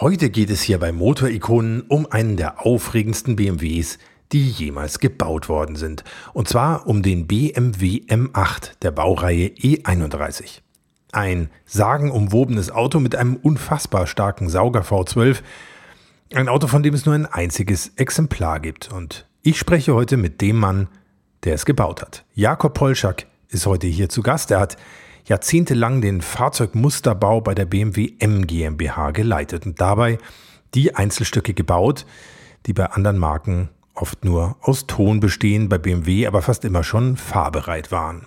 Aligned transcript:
Heute 0.00 0.30
geht 0.30 0.48
es 0.50 0.62
hier 0.62 0.78
bei 0.78 0.92
Motorikonen 0.92 1.82
um 1.88 2.06
einen 2.08 2.36
der 2.36 2.64
aufregendsten 2.64 3.34
BMWs, 3.34 3.98
die 4.30 4.48
jemals 4.48 5.00
gebaut 5.00 5.48
worden 5.48 5.74
sind. 5.74 6.04
Und 6.32 6.46
zwar 6.46 6.86
um 6.86 7.02
den 7.02 7.26
BMW 7.26 8.02
M8 8.06 8.78
der 8.80 8.92
Baureihe 8.92 9.48
E31. 9.48 10.60
Ein 11.10 11.50
sagenumwobenes 11.64 12.70
Auto 12.70 13.00
mit 13.00 13.16
einem 13.16 13.34
unfassbar 13.34 14.06
starken 14.06 14.48
Sauger 14.48 14.82
V12. 14.82 15.38
Ein 16.32 16.48
Auto, 16.48 16.68
von 16.68 16.84
dem 16.84 16.94
es 16.94 17.04
nur 17.04 17.16
ein 17.16 17.26
einziges 17.26 17.90
Exemplar 17.96 18.60
gibt. 18.60 18.92
Und 18.92 19.26
ich 19.42 19.58
spreche 19.58 19.94
heute 19.94 20.16
mit 20.16 20.40
dem 20.40 20.58
Mann, 20.58 20.86
der 21.42 21.54
es 21.54 21.66
gebaut 21.66 22.02
hat. 22.02 22.24
Jakob 22.34 22.74
Polschak 22.74 23.26
ist 23.48 23.66
heute 23.66 23.88
hier 23.88 24.08
zu 24.08 24.22
Gast. 24.22 24.52
Er 24.52 24.60
hat 24.60 24.76
jahrzehntelang 25.28 26.00
den 26.00 26.22
Fahrzeugmusterbau 26.22 27.42
bei 27.42 27.54
der 27.54 27.66
BMW 27.66 28.14
M 28.18 28.46
GmbH 28.46 29.10
geleitet 29.10 29.66
und 29.66 29.80
dabei 29.80 30.18
die 30.74 30.96
Einzelstücke 30.96 31.54
gebaut, 31.54 32.06
die 32.66 32.72
bei 32.72 32.86
anderen 32.86 33.18
Marken 33.18 33.68
oft 33.94 34.24
nur 34.24 34.56
aus 34.62 34.86
Ton 34.86 35.20
bestehen, 35.20 35.68
bei 35.68 35.78
BMW 35.78 36.26
aber 36.26 36.40
fast 36.40 36.64
immer 36.64 36.82
schon 36.82 37.16
fahrbereit 37.16 37.92
waren. 37.92 38.26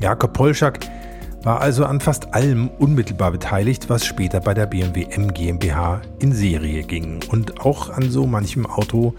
Jakob 0.00 0.32
Polschak 0.32 0.80
war 1.44 1.60
also 1.60 1.84
an 1.84 2.00
fast 2.00 2.34
allem 2.34 2.68
unmittelbar 2.68 3.30
beteiligt, 3.30 3.88
was 3.88 4.04
später 4.04 4.40
bei 4.40 4.54
der 4.54 4.66
BMW 4.66 5.04
M 5.10 5.32
GmbH 5.32 6.02
in 6.18 6.32
Serie 6.32 6.82
ging 6.82 7.20
und 7.30 7.60
auch 7.60 7.90
an 7.90 8.10
so 8.10 8.26
manchem 8.26 8.66
Auto, 8.66 9.14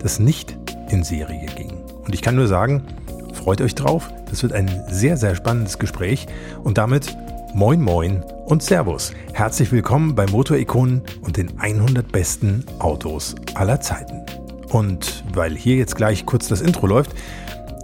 das 0.00 0.18
nicht 0.18 0.56
in 0.90 1.02
Serie 1.02 1.46
ging. 1.56 1.72
Und 2.04 2.14
ich 2.14 2.22
kann 2.22 2.34
nur 2.34 2.48
sagen, 2.48 2.82
Freut 3.32 3.60
euch 3.60 3.74
drauf, 3.74 4.10
das 4.28 4.42
wird 4.42 4.52
ein 4.52 4.68
sehr, 4.88 5.16
sehr 5.16 5.34
spannendes 5.34 5.78
Gespräch 5.78 6.26
und 6.62 6.78
damit 6.78 7.16
Moin 7.54 7.80
Moin 7.80 8.22
und 8.46 8.62
Servus. 8.62 9.12
Herzlich 9.32 9.72
willkommen 9.72 10.14
bei 10.14 10.26
Motorikonen 10.26 11.02
und 11.22 11.36
den 11.36 11.58
100 11.58 12.10
besten 12.12 12.64
Autos 12.78 13.34
aller 13.54 13.80
Zeiten. 13.80 14.24
Und 14.68 15.24
weil 15.34 15.56
hier 15.56 15.76
jetzt 15.76 15.96
gleich 15.96 16.26
kurz 16.26 16.48
das 16.48 16.60
Intro 16.60 16.86
läuft, 16.86 17.12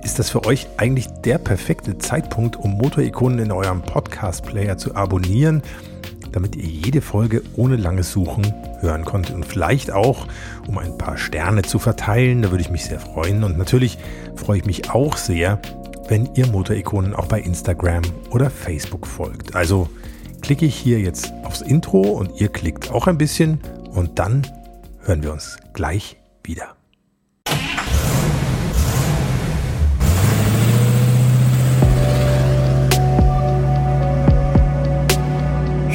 ist 0.04 0.18
das 0.18 0.30
für 0.30 0.44
euch 0.46 0.68
eigentlich 0.76 1.08
der 1.24 1.38
perfekte 1.38 1.98
Zeitpunkt, 1.98 2.56
um 2.56 2.76
Motorikonen 2.76 3.40
in 3.40 3.50
eurem 3.50 3.82
Podcast-Player 3.82 4.78
zu 4.78 4.94
abonnieren, 4.94 5.62
damit 6.36 6.54
ihr 6.54 6.66
jede 6.66 7.00
Folge 7.00 7.42
ohne 7.56 7.76
langes 7.76 8.12
Suchen 8.12 8.52
hören 8.80 9.06
konnte 9.06 9.34
und 9.34 9.46
vielleicht 9.46 9.90
auch, 9.90 10.28
um 10.68 10.76
ein 10.76 10.98
paar 10.98 11.16
Sterne 11.16 11.62
zu 11.62 11.78
verteilen. 11.78 12.42
Da 12.42 12.50
würde 12.50 12.60
ich 12.60 12.68
mich 12.68 12.84
sehr 12.84 13.00
freuen. 13.00 13.42
Und 13.42 13.56
natürlich 13.56 13.96
freue 14.34 14.58
ich 14.58 14.66
mich 14.66 14.90
auch 14.90 15.16
sehr, 15.16 15.58
wenn 16.08 16.28
ihr 16.34 16.46
Motorikonen 16.46 17.14
auch 17.14 17.26
bei 17.26 17.40
Instagram 17.40 18.02
oder 18.30 18.50
Facebook 18.50 19.06
folgt. 19.06 19.56
Also 19.56 19.88
klicke 20.42 20.66
ich 20.66 20.76
hier 20.76 21.00
jetzt 21.00 21.32
aufs 21.42 21.62
Intro 21.62 22.02
und 22.02 22.38
ihr 22.38 22.48
klickt 22.48 22.90
auch 22.90 23.06
ein 23.06 23.16
bisschen 23.16 23.58
und 23.92 24.18
dann 24.18 24.46
hören 25.04 25.22
wir 25.22 25.32
uns 25.32 25.56
gleich 25.72 26.18
wieder. 26.44 26.75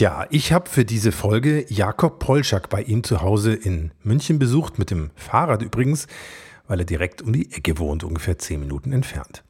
Tja, 0.00 0.26
ich 0.30 0.50
habe 0.54 0.66
für 0.66 0.86
diese 0.86 1.12
Folge 1.12 1.66
Jakob 1.68 2.20
Polschak 2.20 2.70
bei 2.70 2.80
ihm 2.80 3.04
zu 3.04 3.20
Hause 3.20 3.52
in 3.52 3.90
München 4.02 4.38
besucht, 4.38 4.78
mit 4.78 4.90
dem 4.90 5.10
Fahrrad 5.14 5.60
übrigens, 5.60 6.06
weil 6.66 6.78
er 6.78 6.86
direkt 6.86 7.20
um 7.20 7.34
die 7.34 7.52
Ecke 7.52 7.76
wohnt, 7.76 8.02
ungefähr 8.02 8.38
zehn 8.38 8.60
Minuten 8.60 8.94
entfernt. 8.94 9.44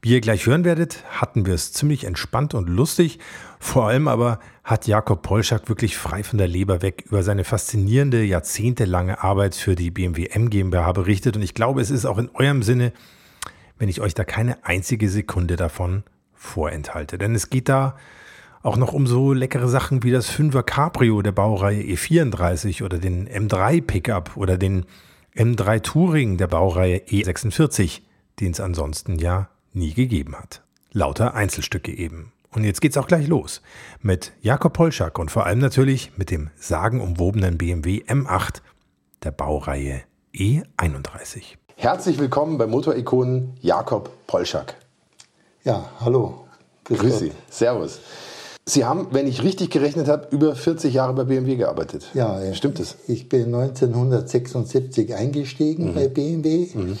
Wie 0.00 0.12
ihr 0.12 0.22
gleich 0.22 0.46
hören 0.46 0.64
werdet, 0.64 1.04
hatten 1.10 1.44
wir 1.44 1.52
es 1.52 1.74
ziemlich 1.74 2.04
entspannt 2.04 2.54
und 2.54 2.70
lustig. 2.70 3.18
Vor 3.58 3.86
allem 3.86 4.08
aber 4.08 4.40
hat 4.62 4.86
Jakob 4.86 5.20
Polschak 5.20 5.68
wirklich 5.68 5.98
frei 5.98 6.22
von 6.22 6.38
der 6.38 6.48
Leber 6.48 6.80
weg 6.80 7.04
über 7.06 7.22
seine 7.22 7.44
faszinierende, 7.44 8.24
jahrzehntelange 8.24 9.22
Arbeit 9.22 9.54
für 9.54 9.74
die 9.74 9.90
BMW 9.90 10.28
M 10.28 10.48
GmbH 10.48 10.92
berichtet. 10.92 11.36
Und 11.36 11.42
ich 11.42 11.52
glaube, 11.52 11.82
es 11.82 11.90
ist 11.90 12.06
auch 12.06 12.16
in 12.16 12.30
eurem 12.32 12.62
Sinne, 12.62 12.94
wenn 13.78 13.90
ich 13.90 14.00
euch 14.00 14.14
da 14.14 14.24
keine 14.24 14.64
einzige 14.64 15.10
Sekunde 15.10 15.56
davon 15.56 16.04
vorenthalte. 16.32 17.18
Denn 17.18 17.34
es 17.34 17.50
geht 17.50 17.68
da 17.68 17.98
auch 18.64 18.76
noch 18.76 18.94
um 18.94 19.06
so 19.06 19.32
leckere 19.32 19.68
Sachen 19.68 20.02
wie 20.02 20.10
das 20.10 20.30
5er 20.30 20.62
Cabrio 20.62 21.20
der 21.20 21.32
Baureihe 21.32 21.82
E34 21.82 22.82
oder 22.82 22.98
den 22.98 23.28
M3 23.28 23.82
Pickup 23.82 24.36
oder 24.36 24.56
den 24.56 24.86
M3 25.36 25.82
Touring 25.82 26.38
der 26.38 26.46
Baureihe 26.46 26.96
E46, 26.96 28.00
den 28.40 28.52
es 28.52 28.60
ansonsten 28.60 29.18
ja 29.18 29.50
nie 29.74 29.92
gegeben 29.92 30.34
hat. 30.34 30.62
Lauter 30.92 31.34
Einzelstücke 31.34 31.92
eben. 31.92 32.32
Und 32.52 32.64
jetzt 32.64 32.80
geht's 32.80 32.96
auch 32.96 33.06
gleich 33.06 33.26
los 33.26 33.60
mit 34.00 34.32
Jakob 34.40 34.72
Polschak 34.72 35.18
und 35.18 35.30
vor 35.30 35.44
allem 35.44 35.58
natürlich 35.58 36.12
mit 36.16 36.30
dem 36.30 36.48
sagenumwobenen 36.56 37.58
BMW 37.58 38.02
M8 38.06 38.62
der 39.24 39.32
Baureihe 39.32 40.04
E31. 40.34 41.56
Herzlich 41.76 42.18
willkommen 42.18 42.56
bei 42.56 42.66
Motorikonen 42.66 43.58
Jakob 43.60 44.10
Polschak. 44.26 44.76
Ja, 45.64 45.90
hallo. 46.00 46.46
Grüß, 46.84 46.98
Grüß 46.98 47.18
Sie. 47.18 47.32
Servus. 47.50 48.00
Sie 48.66 48.84
haben, 48.84 49.08
wenn 49.10 49.26
ich 49.26 49.42
richtig 49.42 49.70
gerechnet 49.70 50.08
habe, 50.08 50.28
über 50.30 50.54
40 50.54 50.94
Jahre 50.94 51.12
bei 51.12 51.24
BMW 51.24 51.56
gearbeitet. 51.56 52.06
Ja, 52.14 52.40
stimmt 52.54 52.80
es? 52.80 52.96
Ich 53.06 53.28
bin 53.28 53.54
1976 53.54 55.14
eingestiegen 55.14 55.90
mhm. 55.90 55.94
bei 55.94 56.08
BMW. 56.08 56.68
Mhm. 56.72 56.98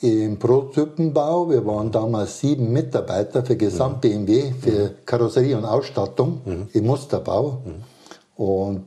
Im 0.00 0.38
Prototypenbau. 0.38 1.50
Wir 1.50 1.64
waren 1.64 1.92
damals 1.92 2.40
sieben 2.40 2.72
Mitarbeiter 2.72 3.44
für 3.44 3.56
Gesamt 3.56 4.00
BMW, 4.00 4.50
mhm. 4.50 4.54
für 4.56 4.90
Karosserie 5.06 5.56
und 5.56 5.64
Ausstattung 5.64 6.40
mhm. 6.44 6.68
im 6.72 6.86
Musterbau. 6.86 7.62
Mhm. 7.64 8.42
Und 8.44 8.84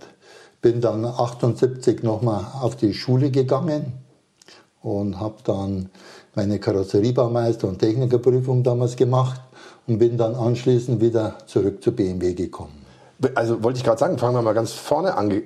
bin 0.61 0.81
dann 0.81 1.05
78 1.05 2.03
nochmal 2.03 2.45
auf 2.61 2.75
die 2.75 2.93
Schule 2.93 3.31
gegangen 3.31 3.93
und 4.81 5.17
habe 5.17 5.35
dann 5.45 5.89
meine 6.35 6.57
Karosseriebaumeister- 6.57 7.67
und 7.67 7.79
Technikerprüfung 7.79 8.63
damals 8.63 8.97
gemacht 8.97 9.41
und 9.87 9.99
bin 9.99 10.17
dann 10.17 10.35
anschließend 10.35 11.01
wieder 11.01 11.35
zurück 11.47 11.83
zu 11.83 11.91
BMW 11.91 12.33
gekommen. 12.33 12.85
Also 13.33 13.63
wollte 13.63 13.77
ich 13.77 13.83
gerade 13.83 13.97
sagen, 13.97 14.19
fangen 14.19 14.35
wir 14.35 14.43
mal 14.43 14.53
ganz 14.53 14.73
vorne 14.73 15.15
an. 15.15 15.31
Äh, 15.31 15.41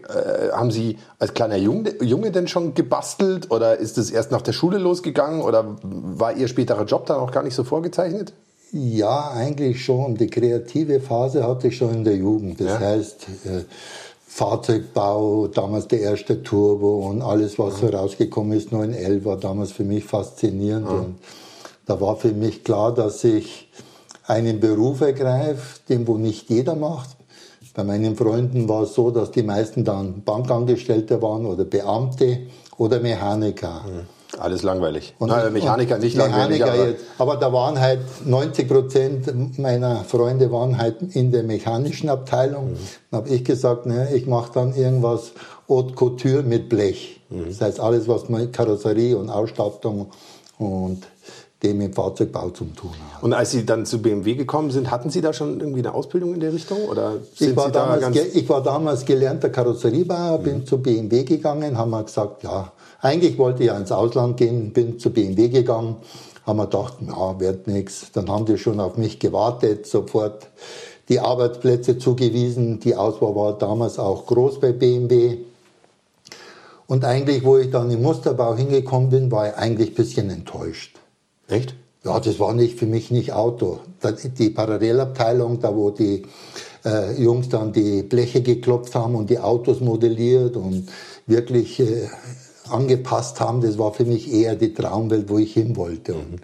haben 0.51 0.71
Sie 0.71 0.97
als 1.19 1.33
kleiner 1.33 1.55
Junge, 1.55 1.93
Junge 2.03 2.31
denn 2.31 2.47
schon 2.47 2.73
gebastelt 2.73 3.49
oder 3.49 3.77
ist 3.77 3.97
es 3.97 4.11
erst 4.11 4.31
nach 4.31 4.41
der 4.41 4.51
Schule 4.51 4.77
losgegangen 4.77 5.41
oder 5.41 5.77
war 5.81 6.35
Ihr 6.35 6.49
späterer 6.49 6.83
Job 6.83 7.05
dann 7.05 7.17
auch 7.17 7.31
gar 7.31 7.43
nicht 7.43 7.55
so 7.55 7.63
vorgezeichnet? 7.63 8.33
Ja, 8.73 9.31
eigentlich 9.31 9.83
schon. 9.83 10.15
Die 10.15 10.27
kreative 10.27 10.99
Phase 10.99 11.45
hatte 11.47 11.69
ich 11.69 11.77
schon 11.77 11.93
in 11.93 12.03
der 12.03 12.15
Jugend. 12.15 12.59
Das 12.59 12.67
ja. 12.67 12.79
heißt, 12.79 13.27
äh, 13.45 13.63
Fahrzeugbau, 14.27 15.47
damals 15.47 15.89
der 15.89 15.99
erste 15.99 16.41
Turbo 16.41 17.05
und 17.09 17.21
alles, 17.21 17.59
was 17.59 17.81
mhm. 17.81 17.87
so 17.87 17.87
rausgekommen 17.87 18.57
ist, 18.57 18.71
911 18.71 19.25
war 19.25 19.37
damals 19.37 19.73
für 19.73 19.83
mich 19.83 20.05
faszinierend. 20.05 20.89
Mhm. 20.89 20.95
Und 20.95 21.15
da 21.85 21.99
war 21.99 22.15
für 22.15 22.31
mich 22.31 22.63
klar, 22.63 22.93
dass 22.93 23.25
ich 23.25 23.69
einen 24.31 24.59
Beruf 24.59 25.01
ergreift, 25.01 25.89
den 25.89 26.07
wo 26.07 26.17
nicht 26.17 26.49
jeder 26.49 26.75
macht. 26.75 27.09
Bei 27.73 27.83
meinen 27.83 28.15
Freunden 28.15 28.67
war 28.67 28.83
es 28.83 28.93
so, 28.93 29.11
dass 29.11 29.31
die 29.31 29.43
meisten 29.43 29.83
dann 29.83 30.23
Bankangestellte 30.23 31.21
waren 31.21 31.45
oder 31.45 31.65
Beamte 31.65 32.39
oder 32.77 32.99
Mechaniker. 32.99 33.81
Mhm. 33.85 34.39
Alles 34.39 34.63
langweilig. 34.63 35.13
Und 35.19 35.27
Nein, 35.27 35.51
Mechaniker 35.51 35.97
nicht 35.97 36.15
Mechaniker 36.15 36.37
langweilig. 36.37 36.63
Aber, 36.63 36.87
jetzt, 36.87 37.03
aber 37.17 37.35
da 37.35 37.51
waren 37.51 37.79
halt 37.79 37.99
90 38.25 38.67
Prozent 38.67 39.59
meiner 39.59 40.05
Freunde 40.05 40.49
waren 40.51 40.77
halt 40.77 41.01
in 41.13 41.33
der 41.33 41.43
mechanischen 41.43 42.09
Abteilung. 42.09 42.71
Mhm. 42.71 42.77
Dann 43.11 43.21
habe 43.21 43.29
ich 43.29 43.43
gesagt, 43.43 43.85
ne, 43.85 44.13
ich 44.13 44.27
mache 44.27 44.51
dann 44.53 44.73
irgendwas 44.73 45.33
Haute 45.67 45.93
Couture 45.93 46.43
mit 46.43 46.69
Blech. 46.69 47.21
Mhm. 47.29 47.47
Das 47.49 47.59
heißt 47.59 47.79
alles, 47.81 48.07
was 48.07 48.29
mit 48.29 48.53
Karosserie 48.53 49.17
und 49.17 49.29
Ausstattung 49.29 50.07
und 50.57 51.03
dem 51.63 51.79
im 51.81 51.93
Fahrzeugbau 51.93 52.49
zu 52.49 52.65
tun 52.65 52.91
hat. 53.13 53.23
Und 53.23 53.33
als 53.33 53.51
Sie 53.51 53.65
dann 53.65 53.85
zu 53.85 54.01
BMW 54.01 54.35
gekommen 54.35 54.71
sind, 54.71 54.89
hatten 54.89 55.09
Sie 55.09 55.21
da 55.21 55.31
schon 55.31 55.59
irgendwie 55.59 55.79
eine 55.79 55.93
Ausbildung 55.93 56.33
in 56.33 56.39
der 56.39 56.53
Richtung? 56.53 56.85
Oder 56.85 57.17
ich, 57.37 57.55
war 57.55 57.71
da 57.71 57.97
damals, 57.97 58.17
ich 58.33 58.49
war 58.49 58.63
damals 58.63 59.05
gelernter 59.05 59.49
Karosseriebauer, 59.49 60.39
bin 60.39 60.59
mhm. 60.59 60.65
zu 60.65 60.79
BMW 60.79 61.23
gegangen, 61.23 61.77
haben 61.77 61.91
wir 61.91 62.03
gesagt, 62.03 62.43
ja, 62.43 62.71
eigentlich 62.99 63.37
wollte 63.37 63.63
ich 63.63 63.67
ja 63.67 63.77
ins 63.77 63.91
Ausland 63.91 64.37
gehen, 64.37 64.73
bin 64.73 64.97
zu 64.97 65.11
BMW 65.11 65.49
gegangen, 65.49 65.97
haben 66.45 66.57
wir 66.57 66.65
gedacht, 66.65 66.95
ja, 67.05 67.39
wird 67.39 67.67
nichts. 67.67 68.11
Dann 68.11 68.29
haben 68.29 68.45
die 68.45 68.57
schon 68.57 68.79
auf 68.79 68.97
mich 68.97 69.19
gewartet, 69.19 69.85
sofort 69.85 70.47
die 71.09 71.19
Arbeitsplätze 71.19 71.97
zugewiesen. 71.97 72.79
Die 72.79 72.95
Auswahl 72.95 73.35
war 73.35 73.57
damals 73.57 73.99
auch 73.99 74.25
groß 74.25 74.59
bei 74.59 74.71
BMW. 74.71 75.37
Und 76.87 77.05
eigentlich, 77.05 77.43
wo 77.45 77.57
ich 77.57 77.69
dann 77.69 77.91
im 77.91 78.01
Musterbau 78.01 78.55
hingekommen 78.55 79.09
bin, 79.09 79.31
war 79.31 79.49
ich 79.49 79.55
eigentlich 79.55 79.89
ein 79.89 79.95
bisschen 79.95 80.29
enttäuscht. 80.29 81.00
Echt? 81.51 81.75
Ja, 82.03 82.19
das 82.19 82.39
war 82.39 82.53
nicht 82.53 82.79
für 82.79 82.87
mich 82.87 83.11
nicht 83.11 83.33
Auto. 83.33 83.79
Die 84.39 84.49
Parallelabteilung, 84.49 85.59
da 85.59 85.75
wo 85.75 85.91
die 85.91 86.23
äh, 86.83 87.21
Jungs 87.21 87.49
dann 87.49 87.73
die 87.73 88.01
Bleche 88.01 88.41
geklopft 88.41 88.95
haben 88.95 89.15
und 89.15 89.29
die 89.29 89.37
Autos 89.37 89.81
modelliert 89.81 90.55
und 90.55 90.87
wirklich 91.27 91.79
äh, 91.79 92.07
angepasst 92.69 93.39
haben, 93.39 93.61
das 93.61 93.77
war 93.77 93.93
für 93.93 94.05
mich 94.05 94.33
eher 94.33 94.55
die 94.55 94.73
Traumwelt, 94.73 95.29
wo 95.29 95.37
ich 95.37 95.53
hin 95.53 95.75
wollte. 95.75 96.13
Und 96.13 96.41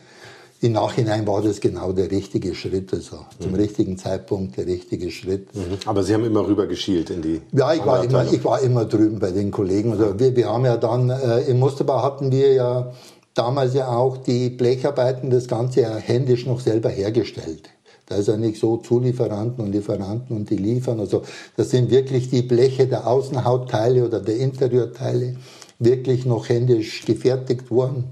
im 0.59 0.73
Nachhinein 0.73 1.25
war 1.25 1.41
das 1.41 1.59
genau 1.59 1.91
der 1.91 2.11
richtige 2.11 2.53
Schritt, 2.53 2.93
also 2.93 3.25
zum 3.39 3.51
mhm. 3.51 3.57
richtigen 3.57 3.97
Zeitpunkt 3.97 4.57
der 4.57 4.67
richtige 4.67 5.11
Schritt. 5.11 5.55
Mhm. 5.55 5.77
Aber 5.85 6.03
Sie 6.03 6.13
haben 6.13 6.25
immer 6.25 6.47
rüber 6.47 6.67
geschielt 6.67 7.09
in 7.09 7.21
die. 7.21 7.41
Ja, 7.51 7.73
ich 7.73 7.85
war 7.85 8.03
immer, 8.03 8.31
ich 8.31 8.43
war 8.43 8.59
immer 8.61 8.85
drüben 8.85 9.19
bei 9.19 9.31
den 9.31 9.51
Kollegen. 9.51 9.91
Also 9.91 10.19
wir, 10.19 10.35
wir 10.35 10.49
haben 10.49 10.65
ja 10.65 10.77
dann 10.77 11.09
äh, 11.09 11.41
im 11.41 11.59
Musterbau 11.59 12.03
hatten 12.03 12.31
wir 12.31 12.53
ja 12.53 12.91
damals 13.37 13.73
ja 13.73 13.89
auch 13.89 14.17
die 14.17 14.49
Blecharbeiten, 14.49 15.29
das 15.29 15.47
Ganze 15.47 15.81
ja 15.81 15.95
händisch 15.95 16.45
noch 16.45 16.59
selber 16.59 16.89
hergestellt. 16.89 17.69
Da 18.07 18.15
ist 18.15 18.29
ja 18.29 18.37
nicht 18.37 18.59
so 18.59 18.77
Zulieferanten 18.77 19.63
und 19.63 19.73
Lieferanten 19.73 20.35
und 20.35 20.49
die 20.49 20.55
liefern. 20.55 20.99
Also 20.99 21.23
das 21.57 21.71
sind 21.71 21.91
wirklich 21.91 22.29
die 22.29 22.41
Bleche 22.41 22.87
der 22.87 23.05
Außenhautteile 23.05 24.05
oder 24.05 24.21
der 24.21 24.37
Interieurteile 24.37 25.35
wirklich 25.77 26.25
noch 26.25 26.47
händisch 26.47 27.05
gefertigt 27.05 27.69
worden. 27.69 28.05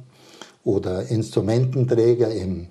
Oder 0.66 1.08
Instrumententräger 1.08 2.32
im, 2.32 2.68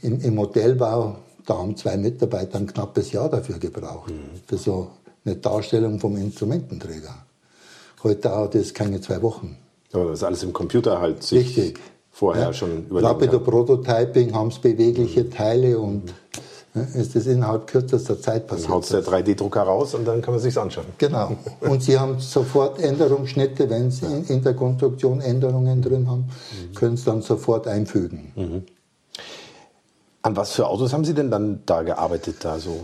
im, 0.00 0.20
im 0.20 0.34
Modellbau. 0.36 1.16
Da 1.44 1.58
haben 1.58 1.76
zwei 1.76 1.96
Mitarbeiter 1.96 2.58
ein 2.58 2.66
knappes 2.66 3.12
Jahr 3.12 3.28
dafür 3.28 3.58
gebraucht. 3.58 4.10
Mhm. 4.10 4.40
Für 4.46 4.56
so 4.56 4.90
eine 5.24 5.36
Darstellung 5.36 6.00
vom 6.00 6.16
Instrumententräger. 6.16 7.14
Heute 8.02 8.20
dauert 8.20 8.54
es 8.54 8.72
keine 8.72 9.00
zwei 9.00 9.20
Wochen. 9.20 9.58
Aber 9.94 10.10
das 10.10 10.20
ist 10.20 10.24
alles 10.24 10.42
im 10.42 10.52
Computer 10.52 11.00
halt 11.00 11.22
sich 11.22 11.56
Richtig. 11.56 11.80
vorher 12.10 12.46
ja. 12.46 12.52
schon 12.52 12.86
überlegt. 12.86 13.10
Rapid 13.10 13.44
Prototyping 13.44 14.34
haben 14.34 14.48
es 14.48 14.58
bewegliche 14.58 15.24
mhm. 15.24 15.30
Teile 15.30 15.78
und 15.78 16.12
mhm. 16.74 16.82
ist 16.94 17.14
das 17.14 17.26
innerhalb 17.26 17.66
kürzester 17.66 18.20
Zeit 18.20 18.46
passiert. 18.46 18.68
Dann 18.68 18.76
haut 18.76 18.92
der 18.92 19.04
3D-Drucker 19.04 19.62
raus 19.62 19.94
und 19.94 20.04
dann 20.04 20.20
kann 20.20 20.34
man 20.34 20.40
sich 20.40 20.58
anschauen. 20.58 20.86
Genau. 20.98 21.36
Und 21.60 21.82
Sie 21.82 21.98
haben 21.98 22.18
sofort 22.18 22.80
Änderungsschnitte, 22.80 23.70
wenn 23.70 23.90
Sie 23.90 24.06
in, 24.06 24.24
in, 24.26 24.42
der 24.42 24.54
Konstruktion 24.54 25.20
Änderungen 25.20 25.80
drin 25.80 26.08
haben, 26.10 26.22
mhm. 26.22 26.74
können 26.74 26.96
Sie 26.96 27.04
dann 27.04 27.22
sofort 27.22 27.68
einfügen. 27.68 28.32
Mhm. 28.34 28.62
An 30.22 30.36
was 30.36 30.52
für 30.52 30.66
Autos 30.66 30.92
haben 30.92 31.04
Sie 31.04 31.14
denn 31.14 31.30
dann 31.30 31.60
da 31.66 31.82
gearbeitet, 31.82 32.36
da 32.40 32.58
so? 32.58 32.80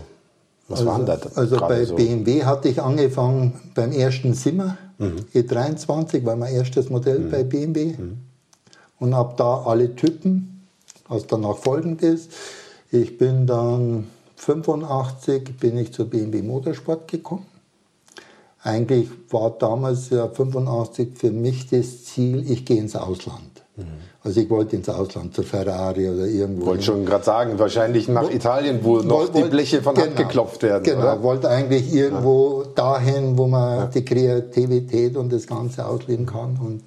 Was 0.67 0.79
also, 0.79 0.91
waren 0.91 1.05
da? 1.05 1.17
Also 1.35 1.57
bei 1.57 1.83
so? 1.83 1.95
BMW 1.95 2.45
hatte 2.45 2.69
ich 2.69 2.81
angefangen 2.81 3.59
beim 3.75 3.91
ersten 3.91 4.33
Simmer 4.33 4.77
mhm. 5.01 5.25
E23, 5.33 6.25
war 6.25 6.35
mein 6.35 6.53
erstes 6.53 6.89
Modell 6.89 7.19
mhm. 7.19 7.31
bei 7.31 7.43
BMW. 7.43 7.85
Mhm. 7.97 8.17
Und 8.99 9.15
habe 9.15 9.33
da 9.35 9.63
alle 9.63 9.95
Typen, 9.95 10.67
was 11.07 11.25
danach 11.25 11.57
folgend 11.57 12.03
ist. 12.03 12.31
Ich 12.91 13.17
bin 13.17 13.47
dann 13.47 14.07
85 14.35 15.57
bin 15.59 15.77
ich 15.77 15.93
zur 15.93 16.05
BMW 16.05 16.41
Motorsport 16.41 17.07
gekommen. 17.07 17.45
Eigentlich 18.63 19.09
war 19.29 19.51
damals 19.51 20.09
ja 20.09 20.27
85 20.27 21.17
für 21.17 21.31
mich 21.31 21.67
das 21.69 22.05
Ziel, 22.05 22.49
ich 22.49 22.65
gehe 22.65 22.77
ins 22.77 22.95
Ausland. 22.95 23.50
Also 24.23 24.39
ich 24.39 24.49
wollte 24.51 24.75
ins 24.75 24.87
Ausland, 24.87 25.33
zur 25.33 25.43
Ferrari 25.43 26.07
oder 26.07 26.25
irgendwo. 26.25 26.67
Wollte 26.67 26.83
schon 26.83 27.05
gerade 27.05 27.23
sagen, 27.23 27.57
wahrscheinlich 27.57 28.07
nach 28.07 28.29
Italien, 28.29 28.79
wo 28.83 28.97
noch 28.97 29.21
wollt, 29.21 29.35
die 29.35 29.43
Bleche 29.43 29.81
von 29.81 29.95
genau, 29.95 30.07
Hand 30.07 30.15
geklopft 30.15 30.61
werden. 30.61 30.83
Genau, 30.83 30.99
oder? 30.99 31.23
wollte 31.23 31.49
eigentlich 31.49 31.91
irgendwo 31.91 32.61
ja. 32.61 32.69
dahin, 32.75 33.35
wo 33.37 33.47
man 33.47 33.77
ja. 33.77 33.85
die 33.87 34.05
Kreativität 34.05 35.17
und 35.17 35.33
das 35.33 35.47
Ganze 35.47 35.87
ausleben 35.87 36.27
kann. 36.27 36.59
Und 36.63 36.83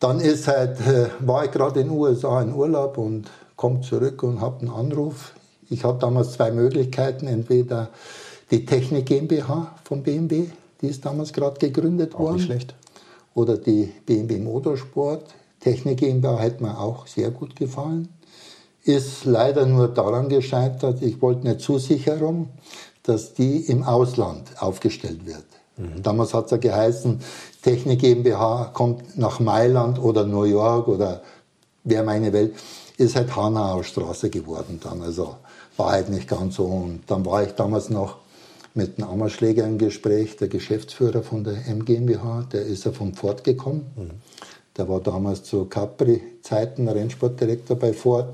dann 0.00 0.20
ist 0.20 0.48
halt, 0.48 0.80
äh, 0.80 1.08
war 1.20 1.44
ich 1.44 1.50
gerade 1.50 1.80
in 1.80 1.88
den 1.88 1.98
USA 1.98 2.40
in 2.40 2.54
Urlaub 2.54 2.96
und 2.96 3.30
komme 3.56 3.82
zurück 3.82 4.22
und 4.22 4.40
habe 4.40 4.60
einen 4.60 4.70
Anruf. 4.70 5.34
Ich 5.68 5.84
hatte 5.84 5.98
damals 5.98 6.32
zwei 6.32 6.50
Möglichkeiten, 6.50 7.26
entweder 7.26 7.90
die 8.50 8.64
Technik 8.64 9.06
GmbH 9.06 9.74
von 9.84 10.02
BMW, 10.02 10.46
die 10.80 10.86
ist 10.86 11.04
damals 11.04 11.32
gerade 11.34 11.58
gegründet 11.58 12.14
Auch 12.14 12.20
worden. 12.20 12.36
Nicht 12.36 12.46
schlecht. 12.46 12.74
Oder 13.34 13.58
die 13.58 13.92
BMW 14.06 14.38
Motorsport 14.38 15.24
Technik 15.66 15.98
GmbH 15.98 16.38
hat 16.38 16.60
mir 16.60 16.78
auch 16.78 17.08
sehr 17.08 17.32
gut 17.32 17.56
gefallen. 17.56 18.08
Ist 18.84 19.24
leider 19.24 19.66
nur 19.66 19.88
daran 19.88 20.28
gescheitert, 20.28 21.02
ich 21.02 21.20
wollte 21.20 21.40
eine 21.40 21.58
Zusicherung, 21.58 22.50
dass 23.02 23.34
die 23.34 23.62
im 23.62 23.82
Ausland 23.82 24.44
aufgestellt 24.60 25.26
wird. 25.26 25.44
Mhm. 25.76 26.04
Damals 26.04 26.34
hat 26.34 26.44
es 26.44 26.50
ja 26.52 26.58
geheißen, 26.58 27.18
Technik 27.62 27.98
GmbH 27.98 28.70
kommt 28.74 29.18
nach 29.18 29.40
Mailand 29.40 29.98
oder 29.98 30.24
New 30.24 30.44
York 30.44 30.86
oder 30.86 31.22
wer 31.82 32.04
meine 32.04 32.32
Welt, 32.32 32.54
ist 32.96 33.16
halt 33.16 33.34
Hanauer 33.34 33.82
Straße 33.82 34.30
geworden 34.30 34.78
dann. 34.80 35.02
Also 35.02 35.34
war 35.76 35.90
halt 35.90 36.10
nicht 36.10 36.28
ganz 36.28 36.54
so. 36.54 36.66
Und 36.66 37.00
dann 37.08 37.26
war 37.26 37.42
ich 37.42 37.54
damals 37.54 37.90
noch 37.90 38.18
mit 38.74 38.98
einem 38.98 39.08
Ammerschläger 39.08 39.66
im 39.66 39.78
Gespräch, 39.78 40.36
der 40.36 40.46
Geschäftsführer 40.46 41.24
von 41.24 41.42
der 41.42 41.66
M 41.66 41.84
GmbH, 41.84 42.46
der 42.52 42.62
ist 42.62 42.84
ja 42.84 42.92
vom 42.92 43.14
Ford 43.14 43.42
gekommen. 43.42 43.90
Mhm. 43.96 44.10
Der 44.76 44.88
war 44.88 45.00
damals 45.00 45.42
zu 45.42 45.64
Capri-Zeiten 45.66 46.88
Rennsportdirektor 46.88 47.76
bei 47.76 47.92
Ford. 47.92 48.28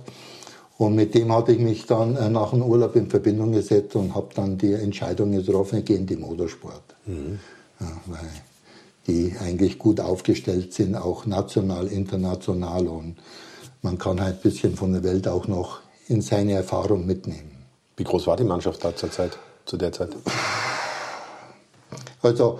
Und 0.79 0.97
mit 0.97 1.15
dem 1.15 1.33
hatte 1.33 1.53
ich 1.53 1.61
mich 1.61 1.87
dann 1.87 2.17
äh, 2.17 2.29
nach 2.29 2.51
dem 2.51 2.63
Urlaub 2.63 2.97
in 2.97 3.09
Verbindung 3.09 3.53
gesetzt 3.53 3.95
und 3.95 4.15
habe 4.15 4.29
dann 4.35 4.59
die 4.59 4.73
Entscheidung 4.73 5.31
getroffen, 5.31 5.79
ich 5.79 5.85
gehe 5.85 5.97
in 5.97 6.07
die 6.07 6.17
Motorsport. 6.17 6.83
Mhm. 7.07 7.39
Ja, 7.79 7.93
weil 8.07 8.31
die 9.07 9.35
eigentlich 9.41 9.79
gut 9.79 10.01
aufgestellt 10.01 10.73
sind, 10.73 10.97
auch 10.97 11.27
national, 11.27 11.87
international. 11.87 12.89
Und 12.89 13.17
man 13.83 13.99
kann 13.99 14.21
halt 14.21 14.37
ein 14.37 14.43
bisschen 14.43 14.77
von 14.77 14.93
der 14.93 15.05
Welt 15.05 15.29
auch 15.29 15.47
noch 15.47 15.81
in 16.09 16.21
seine 16.21 16.55
Erfahrung 16.55 17.07
mitnehmen. 17.07 17.53
Wie 17.97 18.05
groß 18.05 18.27
war 18.27 18.37
die 18.37 18.45
Mannschaft 18.45 18.85
da 18.85 18.95
zur 18.97 19.11
Zeit, 19.11 19.39
zu 19.65 19.77
der 19.77 19.93
Zeit? 19.93 20.11
Also 22.23 22.59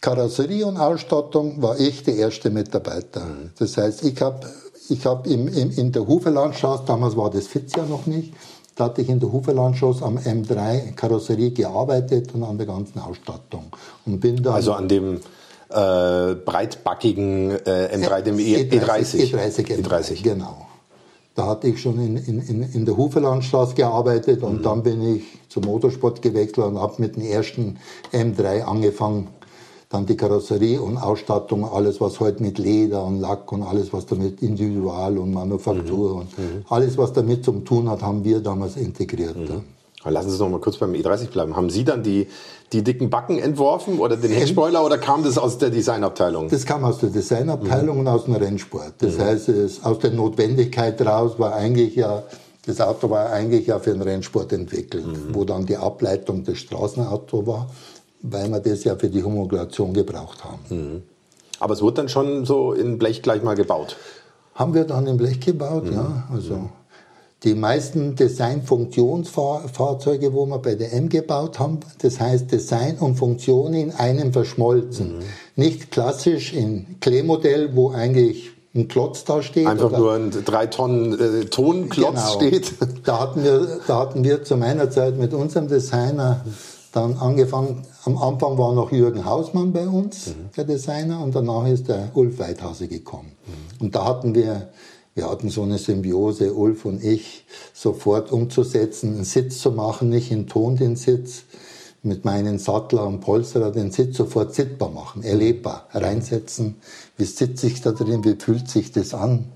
Karosserie 0.00 0.66
und 0.66 0.78
Ausstattung 0.78 1.60
war 1.60 1.78
ich 1.78 2.02
der 2.04 2.16
erste 2.16 2.50
Mitarbeiter. 2.50 3.20
Mhm. 3.20 3.50
Das 3.58 3.76
heißt, 3.76 4.04
ich 4.04 4.20
habe 4.20 4.46
ich 4.88 5.06
hab 5.06 5.26
im, 5.26 5.46
im, 5.48 5.70
in 5.70 5.92
der 5.92 6.06
Hufelandstraße, 6.06 6.84
damals 6.86 7.16
war 7.16 7.30
das 7.30 7.46
FITZ 7.46 7.76
ja 7.76 7.84
noch 7.84 8.06
nicht, 8.06 8.32
da 8.74 8.86
hatte 8.86 9.02
ich 9.02 9.08
in 9.08 9.20
der 9.20 9.30
Hufelandstraße 9.30 10.04
am 10.04 10.16
M3 10.16 10.94
Karosserie 10.94 11.50
gearbeitet 11.50 12.34
und 12.34 12.44
an 12.44 12.56
der 12.56 12.66
ganzen 12.66 12.98
Ausstattung. 12.98 13.66
Und 14.06 14.20
bin 14.20 14.42
dann 14.42 14.54
also 14.54 14.72
an 14.72 14.88
dem 14.88 15.16
äh, 15.68 16.34
breitbackigen 16.34 17.50
äh, 17.66 17.94
M3, 17.94 18.22
dem 18.22 18.36
E30. 18.38 18.70
E30, 18.70 19.34
E30, 19.34 19.84
E30, 19.84 20.22
genau. 20.22 20.66
Da 21.34 21.46
hatte 21.46 21.68
ich 21.68 21.80
schon 21.80 22.00
in, 22.00 22.16
in, 22.16 22.62
in 22.62 22.84
der 22.84 22.96
Hufelandstraße 22.96 23.74
gearbeitet 23.74 24.42
und 24.42 24.58
mhm. 24.58 24.62
dann 24.62 24.82
bin 24.82 25.16
ich 25.16 25.22
zum 25.48 25.64
Motorsport 25.64 26.22
gewechselt 26.22 26.66
und 26.66 26.80
habe 26.80 26.94
mit 26.98 27.16
dem 27.16 27.22
ersten 27.22 27.78
M3 28.12 28.62
angefangen 28.62 29.28
dann 29.90 30.06
die 30.06 30.16
Karosserie 30.16 30.80
und 30.80 30.96
Ausstattung, 30.96 31.64
alles 31.64 32.00
was 32.00 32.20
heute 32.20 32.42
mit 32.42 32.58
Leder 32.58 33.04
und 33.04 33.20
Lack 33.20 33.50
und 33.50 33.64
alles 33.64 33.92
was 33.92 34.06
damit 34.06 34.40
Individual 34.40 35.18
und 35.18 35.32
Manufaktur 35.32 36.10
mhm. 36.10 36.20
und 36.20 36.38
mhm. 36.38 36.64
alles 36.68 36.96
was 36.96 37.12
damit 37.12 37.44
zu 37.44 37.52
tun 37.52 37.90
hat, 37.90 38.00
haben 38.00 38.24
wir 38.24 38.40
damals 38.40 38.76
integriert. 38.76 39.36
Mhm. 39.36 39.62
Lassen 40.04 40.28
Sie 40.28 40.34
uns 40.34 40.40
noch 40.40 40.48
mal 40.48 40.60
kurz 40.60 40.78
beim 40.78 40.92
E30 40.92 41.30
bleiben. 41.30 41.56
Haben 41.56 41.68
Sie 41.68 41.84
dann 41.84 42.02
die, 42.02 42.28
die 42.72 42.82
dicken 42.82 43.10
Backen 43.10 43.38
entworfen 43.38 43.98
oder 43.98 44.16
den 44.16 44.30
Heckspoiler 44.30 44.82
oder 44.82 44.96
kam 44.96 45.24
das 45.24 45.36
aus 45.36 45.58
der 45.58 45.70
Designabteilung? 45.70 46.48
Das 46.48 46.64
kam 46.64 46.84
aus 46.84 46.98
der 46.98 47.10
Designabteilung 47.10 47.96
mhm. 47.96 48.00
und 48.00 48.08
aus 48.08 48.24
dem 48.24 48.34
Rennsport. 48.36 48.94
Das 49.00 49.18
mhm. 49.18 49.22
heißt, 49.22 49.48
es, 49.48 49.84
aus 49.84 49.98
der 49.98 50.12
Notwendigkeit 50.12 51.04
raus 51.04 51.32
war 51.36 51.52
eigentlich 51.52 51.96
ja, 51.96 52.22
das 52.64 52.80
Auto 52.80 53.10
war 53.10 53.30
eigentlich 53.30 53.66
ja 53.66 53.80
für 53.80 53.90
den 53.90 54.02
Rennsport 54.02 54.52
entwickelt, 54.52 55.04
mhm. 55.04 55.34
wo 55.34 55.44
dann 55.44 55.66
die 55.66 55.76
Ableitung 55.76 56.44
des 56.44 56.58
Straßenauto 56.58 57.44
war 57.46 57.66
weil 58.22 58.48
wir 58.48 58.60
das 58.60 58.84
ja 58.84 58.96
für 58.96 59.08
die 59.08 59.22
Homologation 59.22 59.92
gebraucht 59.92 60.44
haben. 60.44 60.60
Mhm. 60.68 61.02
Aber 61.58 61.74
es 61.74 61.82
wurde 61.82 61.96
dann 61.96 62.08
schon 62.08 62.44
so 62.44 62.72
in 62.72 62.98
Blech 62.98 63.22
gleich 63.22 63.42
mal 63.42 63.54
gebaut? 63.54 63.96
Haben 64.54 64.74
wir 64.74 64.84
dann 64.84 65.06
in 65.06 65.16
Blech 65.16 65.40
gebaut, 65.40 65.84
mhm. 65.84 65.92
ja. 65.92 66.28
Also 66.32 66.70
die 67.42 67.54
meisten 67.54 68.16
Design-Funktionsfahrzeuge, 68.16 70.34
wo 70.34 70.44
wir 70.46 70.58
bei 70.58 70.74
der 70.74 70.92
M 70.92 71.08
gebaut 71.08 71.58
haben, 71.58 71.80
das 72.02 72.20
heißt 72.20 72.52
Design 72.52 72.98
und 72.98 73.16
Funktion 73.16 73.72
in 73.72 73.92
einem 73.92 74.34
verschmolzen. 74.34 75.16
Mhm. 75.16 75.22
Nicht 75.56 75.90
klassisch 75.90 76.52
in 76.52 77.00
Kleemodell, 77.00 77.74
wo 77.74 77.92
eigentlich 77.92 78.50
ein 78.74 78.88
Klotz 78.88 79.24
da 79.24 79.40
steht. 79.42 79.66
Einfach 79.66 79.96
nur 79.96 80.12
ein 80.12 80.30
drei 80.44 80.66
Tonnen 80.66 81.18
äh, 81.18 81.46
Tonklotz 81.46 82.14
genau. 82.14 82.34
steht. 82.34 82.74
Da 83.04 83.20
hatten, 83.20 83.42
wir, 83.42 83.80
da 83.86 83.98
hatten 83.98 84.22
wir 84.22 84.44
zu 84.44 84.58
meiner 84.58 84.90
Zeit 84.90 85.16
mit 85.16 85.32
unserem 85.32 85.68
Designer 85.68 86.44
dann 86.92 87.16
angefangen, 87.16 87.86
am 88.04 88.16
Anfang 88.18 88.56
war 88.58 88.72
noch 88.74 88.92
Jürgen 88.92 89.24
Hausmann 89.24 89.72
bei 89.72 89.86
uns, 89.86 90.28
mhm. 90.28 90.50
der 90.56 90.64
Designer, 90.64 91.22
und 91.22 91.34
danach 91.34 91.66
ist 91.66 91.88
der 91.88 92.10
Ulf 92.14 92.38
Weithase 92.38 92.88
gekommen. 92.88 93.32
Mhm. 93.46 93.84
Und 93.84 93.94
da 93.94 94.04
hatten 94.04 94.34
wir 94.34 94.70
wir 95.14 95.28
hatten 95.28 95.50
so 95.50 95.62
eine 95.62 95.78
Symbiose, 95.78 96.54
Ulf 96.54 96.84
und 96.84 97.02
ich, 97.02 97.44
sofort 97.74 98.30
umzusetzen, 98.30 99.14
einen 99.14 99.24
Sitz 99.24 99.58
zu 99.58 99.72
machen, 99.72 100.08
nicht 100.08 100.30
in 100.30 100.46
Ton 100.46 100.76
den 100.76 100.96
Sitz, 100.96 101.42
mit 102.02 102.24
meinen 102.24 102.58
Sattler 102.58 103.06
und 103.06 103.20
Polsterer 103.20 103.72
den 103.72 103.90
Sitz 103.90 104.16
sofort 104.16 104.54
sittbar 104.54 104.90
machen, 104.90 105.22
erlebbar, 105.22 105.88
reinsetzen. 105.92 106.76
Wie 107.16 107.24
sitze 107.24 107.66
ich 107.66 107.82
da 107.82 107.92
drin, 107.92 108.24
wie 108.24 108.36
fühlt 108.36 108.68
sich 108.70 108.92
das 108.92 109.12
an 109.12 109.46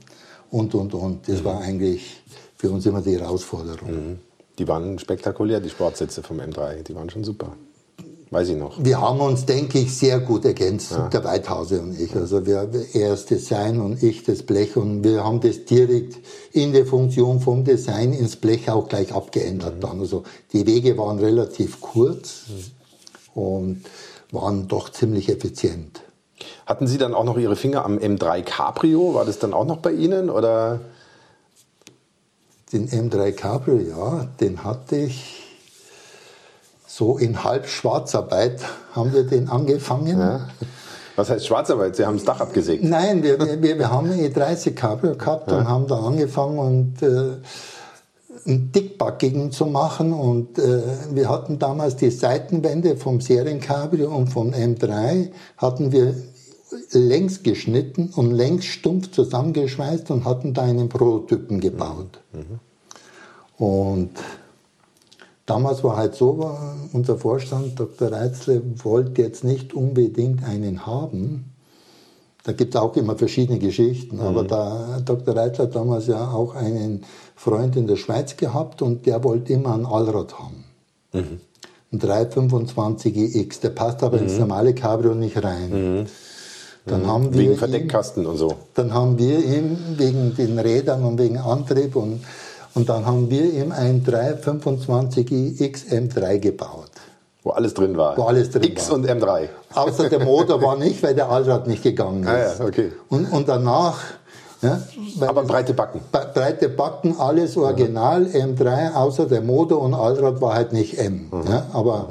und, 0.50 0.74
und, 0.74 0.92
und. 0.92 1.28
Das 1.28 1.42
war 1.44 1.62
eigentlich 1.62 2.22
für 2.56 2.70
uns 2.70 2.84
immer 2.84 3.00
die 3.00 3.18
Herausforderung. 3.18 3.90
Mhm. 3.90 4.18
Die 4.58 4.68
waren 4.68 4.98
spektakulär, 4.98 5.60
die 5.60 5.70
Sportsitze 5.70 6.22
vom 6.22 6.40
M3, 6.40 6.82
die 6.82 6.94
waren 6.94 7.08
schon 7.08 7.24
super. 7.24 7.56
Weiß 8.34 8.48
ich 8.48 8.56
noch. 8.56 8.72
Wir 8.82 9.00
haben 9.00 9.20
uns, 9.20 9.46
denke 9.46 9.78
ich, 9.78 9.96
sehr 9.96 10.18
gut 10.18 10.44
ergänzt, 10.44 10.90
ja. 10.90 11.08
der 11.08 11.22
Weithause 11.22 11.80
und 11.80 11.96
ich. 11.96 12.16
Also 12.16 12.44
wir, 12.44 12.68
er 12.92 13.10
das 13.10 13.26
Design 13.26 13.80
und 13.80 14.02
ich 14.02 14.24
das 14.24 14.42
Blech 14.42 14.76
und 14.76 15.04
wir 15.04 15.22
haben 15.22 15.38
das 15.38 15.66
direkt 15.66 16.16
in 16.50 16.72
der 16.72 16.84
Funktion 16.84 17.38
vom 17.38 17.62
Design 17.62 18.12
ins 18.12 18.34
Blech 18.34 18.68
auch 18.68 18.88
gleich 18.88 19.14
abgeändert 19.14 19.76
mhm. 19.76 19.80
dann. 19.82 20.00
Also 20.00 20.24
die 20.52 20.66
Wege 20.66 20.98
waren 20.98 21.20
relativ 21.20 21.80
kurz 21.80 22.46
mhm. 22.48 23.40
und 23.40 23.84
waren 24.32 24.66
doch 24.66 24.90
ziemlich 24.90 25.28
effizient. 25.28 26.00
Hatten 26.66 26.88
Sie 26.88 26.98
dann 26.98 27.14
auch 27.14 27.22
noch 27.22 27.38
Ihre 27.38 27.54
Finger 27.54 27.84
am 27.84 27.98
M3 27.98 28.42
Cabrio? 28.42 29.14
War 29.14 29.24
das 29.24 29.38
dann 29.38 29.54
auch 29.54 29.64
noch 29.64 29.76
bei 29.76 29.92
Ihnen 29.92 30.28
oder? 30.28 30.80
Den 32.72 32.88
M3 32.88 33.30
Cabrio, 33.30 33.78
ja, 33.78 34.26
den 34.40 34.64
hatte 34.64 34.96
ich 34.96 35.43
so 36.96 37.18
in 37.18 37.42
Halbschwarzarbeit 37.42 38.60
haben 38.92 39.12
wir 39.12 39.24
den 39.24 39.48
angefangen. 39.48 40.16
Ja. 40.16 40.48
Was 41.16 41.28
heißt 41.28 41.44
Schwarzarbeit? 41.44 41.96
Sie 41.96 42.06
haben 42.06 42.14
das 42.16 42.24
Dach 42.24 42.40
abgesägt? 42.40 42.84
Nein, 42.84 43.24
wir, 43.24 43.38
wir, 43.40 43.78
wir 43.78 43.90
haben 43.90 44.12
eine 44.12 44.28
E30 44.28 44.74
Cabrio 44.74 45.16
gehabt 45.16 45.50
ja. 45.50 45.58
und 45.58 45.68
haben 45.68 45.88
da 45.88 45.96
angefangen 45.96 46.58
und 46.58 47.02
äh, 47.02 47.32
einen 48.46 48.70
dickbackigen 48.70 49.50
zu 49.50 49.66
machen 49.66 50.12
und 50.12 50.56
äh, 50.58 50.82
wir 51.10 51.28
hatten 51.28 51.58
damals 51.58 51.96
die 51.96 52.10
Seitenwände 52.10 52.96
vom 52.96 53.20
Seriencabrio 53.20 54.14
und 54.14 54.28
vom 54.28 54.50
M3 54.50 55.30
hatten 55.56 55.90
wir 55.90 56.14
längs 56.92 57.42
geschnitten 57.42 58.12
und 58.14 58.30
längs 58.30 58.66
stumpf 58.66 59.10
zusammengeschweißt 59.10 60.12
und 60.12 60.24
hatten 60.24 60.54
da 60.54 60.62
einen 60.62 60.88
Prototypen 60.88 61.60
gebaut. 61.60 62.20
Mhm. 62.32 62.60
Und 63.64 64.10
Damals 65.46 65.84
war 65.84 65.96
halt 65.96 66.14
so, 66.14 66.56
unser 66.92 67.18
Vorstand, 67.18 67.78
Dr. 67.78 68.10
Reitzle, 68.12 68.62
wollte 68.82 69.22
jetzt 69.22 69.44
nicht 69.44 69.74
unbedingt 69.74 70.42
einen 70.42 70.86
haben. 70.86 71.52
Da 72.44 72.52
gibt 72.52 72.74
es 72.74 72.80
auch 72.80 72.96
immer 72.96 73.16
verschiedene 73.16 73.58
Geschichten. 73.58 74.16
Mhm. 74.16 74.22
Aber 74.22 74.44
da 74.44 75.00
Dr. 75.04 75.36
Reitzle 75.36 75.64
hat 75.64 75.74
damals 75.74 76.06
ja 76.06 76.30
auch 76.30 76.54
einen 76.54 77.04
Freund 77.36 77.76
in 77.76 77.86
der 77.86 77.96
Schweiz 77.96 78.36
gehabt 78.36 78.80
und 78.80 79.06
der 79.06 79.22
wollte 79.24 79.52
immer 79.52 79.74
einen 79.74 79.86
Allrad 79.86 80.38
haben. 80.38 80.64
Mhm. 81.12 81.40
Ein 81.92 82.00
325X, 82.00 83.60
der 83.60 83.70
passt 83.70 84.02
aber 84.02 84.16
mhm. 84.18 84.24
ins 84.24 84.38
normale 84.38 84.74
Cabrio 84.74 85.14
nicht 85.14 85.42
rein. 85.42 85.70
Mhm. 86.00 86.06
Dann 86.86 87.02
mhm. 87.02 87.06
haben 87.06 87.34
wir 87.34 87.40
wegen 87.40 87.56
Verdeckkasten 87.56 88.24
ihm, 88.24 88.30
und 88.30 88.36
so. 88.36 88.54
Dann 88.74 88.92
haben 88.92 89.18
wir 89.18 89.38
ihm 89.38 89.76
wegen 89.96 90.34
den 90.36 90.58
Rädern 90.58 91.04
und 91.04 91.18
wegen 91.18 91.38
Antrieb 91.38 91.96
und 91.96 92.20
und 92.75 92.88
dann 92.88 93.07
haben 93.07 93.31
wir 93.31 93.52
ihm 93.52 93.73
ein 93.73 94.04
325i 94.04 95.61
XM3 95.61 96.38
gebaut. 96.38 96.90
Wo 97.45 97.50
alles 97.50 97.75
drin 97.75 97.97
war. 97.97 98.16
Wo 98.16 98.23
alles 98.23 98.50
drin 98.50 98.64
X 98.64 98.88
war. 98.88 98.97
und 98.97 99.07
M3. 99.07 99.49
Außer 99.75 100.09
der 100.09 100.25
Motor 100.25 100.62
war 100.62 100.76
nicht, 100.76 101.02
weil 101.02 101.14
der 101.14 101.28
Allrad 101.28 101.66
nicht 101.66 101.83
gegangen 101.83 102.23
ist. 102.23 102.28
Ah 102.28 102.54
ja, 102.59 102.64
okay. 102.64 102.93
Und, 103.09 103.26
und 103.26 103.49
danach. 103.49 103.99
Ja, 104.62 104.81
Aber 105.21 105.43
breite 105.45 105.75
Backen. 105.75 106.00
Breite 106.11 106.71
Backen, 106.71 107.21
alles 107.21 107.54
original, 107.59 108.23
mhm. 108.23 108.54
M3, 108.54 108.95
außer 108.95 109.26
der 109.26 109.43
Motor 109.43 109.83
und 109.83 109.93
Allrad 109.93 110.40
war 110.40 110.54
halt 110.54 110.73
nicht 110.73 110.99
M. 110.99 111.28
Mhm. 111.31 111.43
Ja, 111.47 111.66
aber 111.75 112.09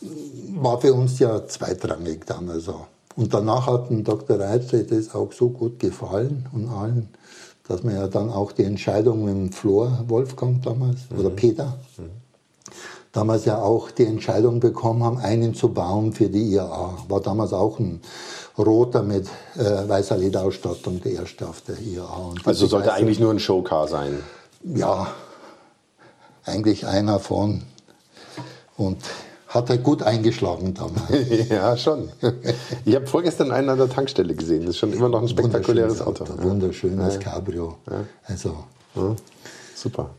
mhm. 0.00 0.62
war 0.62 0.80
für 0.80 0.94
uns 0.94 1.18
ja 1.18 1.46
zweitrangig 1.46 2.24
damals 2.24 2.64
so. 2.64 2.86
Und 3.16 3.34
danach 3.34 3.66
hat 3.66 3.90
dem 3.90 4.02
Dr. 4.02 4.40
Reitzle 4.40 4.84
das 4.84 5.14
auch 5.14 5.32
so 5.32 5.50
gut 5.50 5.78
gefallen 5.78 6.46
und 6.54 6.70
allen, 6.70 7.10
dass 7.68 7.84
man 7.84 7.94
ja 7.94 8.08
dann 8.08 8.30
auch 8.30 8.52
die 8.52 8.64
Entscheidung 8.64 9.24
mit 9.24 9.34
dem 9.34 9.52
Flor, 9.52 10.04
Wolfgang 10.08 10.62
damals, 10.62 10.98
mhm. 11.10 11.20
oder 11.20 11.30
Peter, 11.30 11.78
mhm. 11.96 12.10
damals 13.12 13.44
ja 13.44 13.60
auch 13.60 13.90
die 13.90 14.06
Entscheidung 14.06 14.58
bekommen 14.58 15.04
haben, 15.04 15.18
einen 15.18 15.54
zu 15.54 15.68
bauen 15.68 16.12
für 16.12 16.28
die 16.28 16.54
IAA. 16.54 17.04
War 17.08 17.20
damals 17.20 17.52
auch 17.52 17.78
ein 17.78 18.00
roter 18.56 19.02
mit 19.02 19.28
äh, 19.56 19.88
weißer 19.88 20.16
Lederausstattung, 20.16 21.00
der 21.02 21.12
erste 21.12 21.46
auf 21.46 21.60
der 21.60 21.78
IAA. 21.78 22.34
also 22.44 22.66
sollte 22.66 22.92
eigentlich 22.92 23.20
nur 23.20 23.30
ein 23.32 23.38
Showcar 23.38 23.86
sein? 23.86 24.18
Ja, 24.64 25.08
eigentlich 26.44 26.86
einer 26.86 27.20
von. 27.20 27.62
Und 28.76 28.98
hat 29.48 29.70
er 29.70 29.78
gut 29.78 30.02
eingeschlagen 30.02 30.74
damals. 30.74 31.48
ja, 31.48 31.76
schon. 31.76 32.10
Ich 32.84 32.94
habe 32.94 33.06
vorgestern 33.06 33.50
einen 33.50 33.70
an 33.70 33.78
der 33.78 33.88
Tankstelle 33.88 34.34
gesehen. 34.34 34.60
Das 34.60 34.70
ist 34.70 34.78
schon 34.78 34.92
immer 34.92 35.08
noch 35.08 35.22
ein 35.22 35.28
spektakuläres 35.28 36.02
Auto. 36.02 36.24
Auto. 36.24 36.42
Wunderschönes 36.42 37.14
ja. 37.14 37.20
Cabrio. 37.20 37.76
Ja. 37.90 38.04
Also. 38.26 38.54
Ja. 38.94 39.16
Super. 39.74 40.10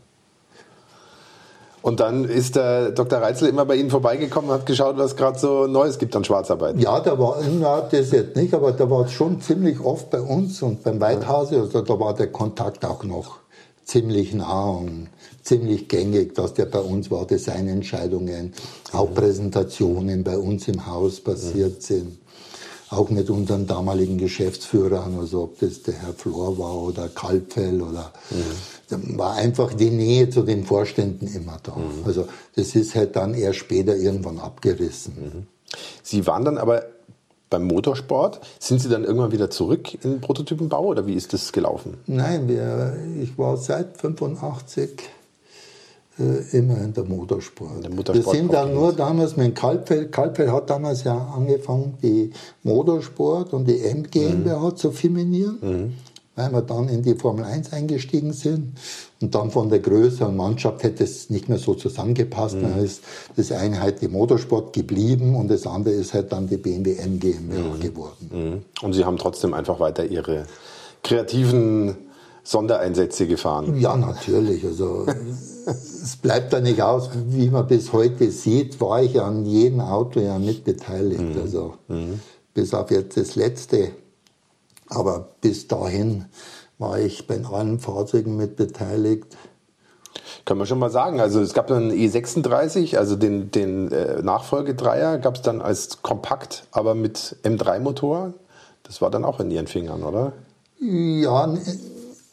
Und 1.82 2.00
dann 2.00 2.24
ist 2.24 2.56
der 2.56 2.90
Dr. 2.90 3.20
Reitzel 3.20 3.48
immer 3.48 3.64
bei 3.64 3.76
Ihnen 3.76 3.88
vorbeigekommen 3.88 4.50
und 4.50 4.56
hat 4.56 4.66
geschaut, 4.66 4.98
was 4.98 5.16
gerade 5.16 5.38
so 5.38 5.66
Neues 5.66 5.98
gibt 5.98 6.14
an 6.14 6.24
Schwarzarbeit. 6.24 6.78
Ja, 6.78 7.00
da 7.00 7.18
war, 7.18 7.38
na, 7.58 7.80
das 7.80 8.10
jetzt 8.10 8.36
nicht, 8.36 8.52
aber 8.52 8.72
da 8.72 8.90
war 8.90 9.06
es 9.06 9.12
schon 9.12 9.40
ziemlich 9.40 9.80
oft 9.80 10.10
bei 10.10 10.20
uns 10.20 10.60
und 10.60 10.82
beim 10.82 11.00
Weithase, 11.00 11.60
also 11.60 11.80
da 11.80 11.98
war 11.98 12.14
der 12.14 12.30
Kontakt 12.30 12.84
auch 12.84 13.02
noch 13.04 13.38
ziemlich 13.90 14.32
nah 14.34 14.70
und 14.70 15.08
ziemlich 15.42 15.88
gängig, 15.88 16.34
dass 16.34 16.54
der 16.54 16.66
bei 16.66 16.78
uns 16.78 17.10
war, 17.10 17.26
Designentscheidungen, 17.26 18.52
auch 18.92 19.12
Präsentationen 19.12 20.22
bei 20.22 20.38
uns 20.38 20.68
im 20.68 20.86
Haus 20.86 21.20
passiert 21.20 21.82
sind. 21.82 22.18
Auch 22.90 23.08
mit 23.08 23.30
unseren 23.30 23.66
damaligen 23.66 24.18
Geschäftsführern, 24.18 25.16
also 25.18 25.44
ob 25.44 25.60
das 25.60 25.82
der 25.82 25.94
Herr 25.94 26.12
Flor 26.12 26.58
war 26.58 26.74
oder 26.74 27.08
Kalbfell 27.08 27.82
oder 27.82 28.12
mhm. 28.30 29.16
war 29.16 29.34
einfach 29.34 29.72
die 29.74 29.90
Nähe 29.90 30.28
zu 30.28 30.42
den 30.42 30.64
Vorständen 30.64 31.28
immer 31.28 31.58
da. 31.62 31.76
Mhm. 31.76 32.04
Also 32.04 32.26
das 32.56 32.74
ist 32.74 32.94
halt 32.96 33.14
dann 33.14 33.34
erst 33.34 33.60
später 33.60 33.96
irgendwann 33.96 34.40
abgerissen. 34.40 35.14
Mhm. 35.14 35.46
Sie 36.02 36.26
waren 36.26 36.44
dann 36.44 36.58
aber 36.58 36.84
beim 37.50 37.64
Motorsport. 37.64 38.40
Sind 38.58 38.80
Sie 38.80 38.88
dann 38.88 39.04
irgendwann 39.04 39.32
wieder 39.32 39.50
zurück 39.50 39.92
in 39.94 40.12
den 40.12 40.20
Prototypenbau 40.20 40.86
oder 40.86 41.06
wie 41.06 41.14
ist 41.14 41.32
das 41.32 41.52
gelaufen? 41.52 41.98
Nein, 42.06 42.48
wir, 42.48 42.96
ich 43.20 43.36
war 43.36 43.56
seit 43.56 43.98
85 43.98 44.90
äh, 46.18 46.56
immer 46.56 46.80
in 46.80 46.94
der 46.94 47.04
Motorsport. 47.04 47.82
Der 47.82 47.90
Motorsport 47.90 48.34
wir 48.34 48.40
sind 48.40 48.52
dann 48.52 48.72
nur 48.72 48.92
damals 48.92 49.36
mit 49.36 49.54
Kalbfeld. 49.56 50.12
Kalbfeld 50.12 50.50
hat 50.50 50.70
damals 50.70 51.04
ja 51.04 51.16
angefangen, 51.16 51.98
die 52.02 52.32
Motorsport 52.62 53.52
und 53.52 53.66
die 53.66 53.80
M 53.80 54.04
GmbH 54.04 54.70
mhm. 54.70 54.76
zu 54.76 54.92
firminieren. 54.92 55.58
Mhm 55.60 55.92
weil 56.36 56.52
wir 56.52 56.62
dann 56.62 56.88
in 56.88 57.02
die 57.02 57.14
Formel 57.14 57.44
1 57.44 57.72
eingestiegen 57.72 58.32
sind. 58.32 58.78
Und 59.22 59.34
dann 59.34 59.50
von 59.50 59.68
der 59.68 59.80
Größe 59.80 60.26
und 60.26 60.36
Mannschaft 60.36 60.82
hätte 60.82 61.04
es 61.04 61.28
nicht 61.28 61.48
mehr 61.48 61.58
so 61.58 61.74
zusammengepasst. 61.74 62.56
Mhm. 62.56 62.62
Dann 62.62 62.84
ist 62.84 63.02
das 63.36 63.52
eine 63.52 63.80
halt 63.80 64.00
die 64.00 64.08
Motorsport 64.08 64.72
geblieben 64.72 65.36
und 65.36 65.50
das 65.50 65.66
andere 65.66 65.94
ist 65.94 66.14
halt 66.14 66.32
dann 66.32 66.48
die 66.48 66.56
BMW 66.56 66.96
M 66.96 67.18
GmbH 67.18 67.74
mhm. 67.74 67.80
geworden. 67.80 68.30
Mhm. 68.32 68.84
Und 68.84 68.92
Sie 68.94 69.04
haben 69.04 69.18
trotzdem 69.18 69.52
einfach 69.52 69.78
weiter 69.78 70.04
Ihre 70.04 70.46
kreativen 71.02 71.96
Sondereinsätze 72.42 73.26
gefahren? 73.26 73.78
Ja, 73.78 73.96
natürlich. 73.96 74.64
Also 74.64 75.06
es 75.66 76.16
bleibt 76.16 76.54
da 76.54 76.60
nicht 76.60 76.80
aus, 76.80 77.10
wie 77.28 77.50
man 77.50 77.66
bis 77.66 77.92
heute 77.92 78.30
sieht, 78.30 78.80
war 78.80 79.02
ich 79.02 79.20
an 79.20 79.44
jedem 79.44 79.80
Auto 79.80 80.20
ja 80.20 80.38
mitbeteiligt. 80.38 81.34
Mhm. 81.34 81.40
Also 81.42 81.74
mhm. 81.88 82.20
bis 82.54 82.72
auf 82.72 82.90
jetzt 82.90 83.18
das 83.18 83.36
letzte 83.36 83.90
aber 84.90 85.28
bis 85.40 85.68
dahin 85.68 86.26
war 86.80 86.98
ich 86.98 87.26
bei 87.26 87.40
allen 87.44 87.78
Fahrzeugen 87.78 88.36
mit 88.36 88.56
beteiligt. 88.56 89.36
Kann 90.44 90.58
man 90.58 90.66
schon 90.66 90.78
mal 90.78 90.90
sagen. 90.90 91.20
Also 91.20 91.40
es 91.40 91.52
gab 91.52 91.66
dann 91.66 91.90
E36, 91.90 92.96
also 92.96 93.16
den, 93.16 93.50
den 93.50 93.92
äh, 93.92 94.22
Nachfolgedreier, 94.22 95.18
gab 95.18 95.36
es 95.36 95.42
dann 95.42 95.60
als 95.60 96.02
kompakt, 96.02 96.64
aber 96.72 96.94
mit 96.94 97.36
M3-Motor. 97.44 98.32
Das 98.82 99.02
war 99.02 99.10
dann 99.10 99.24
auch 99.24 99.38
in 99.40 99.50
Ihren 99.50 99.66
Fingern, 99.66 100.02
oder? 100.02 100.32
Ja, 100.80 101.54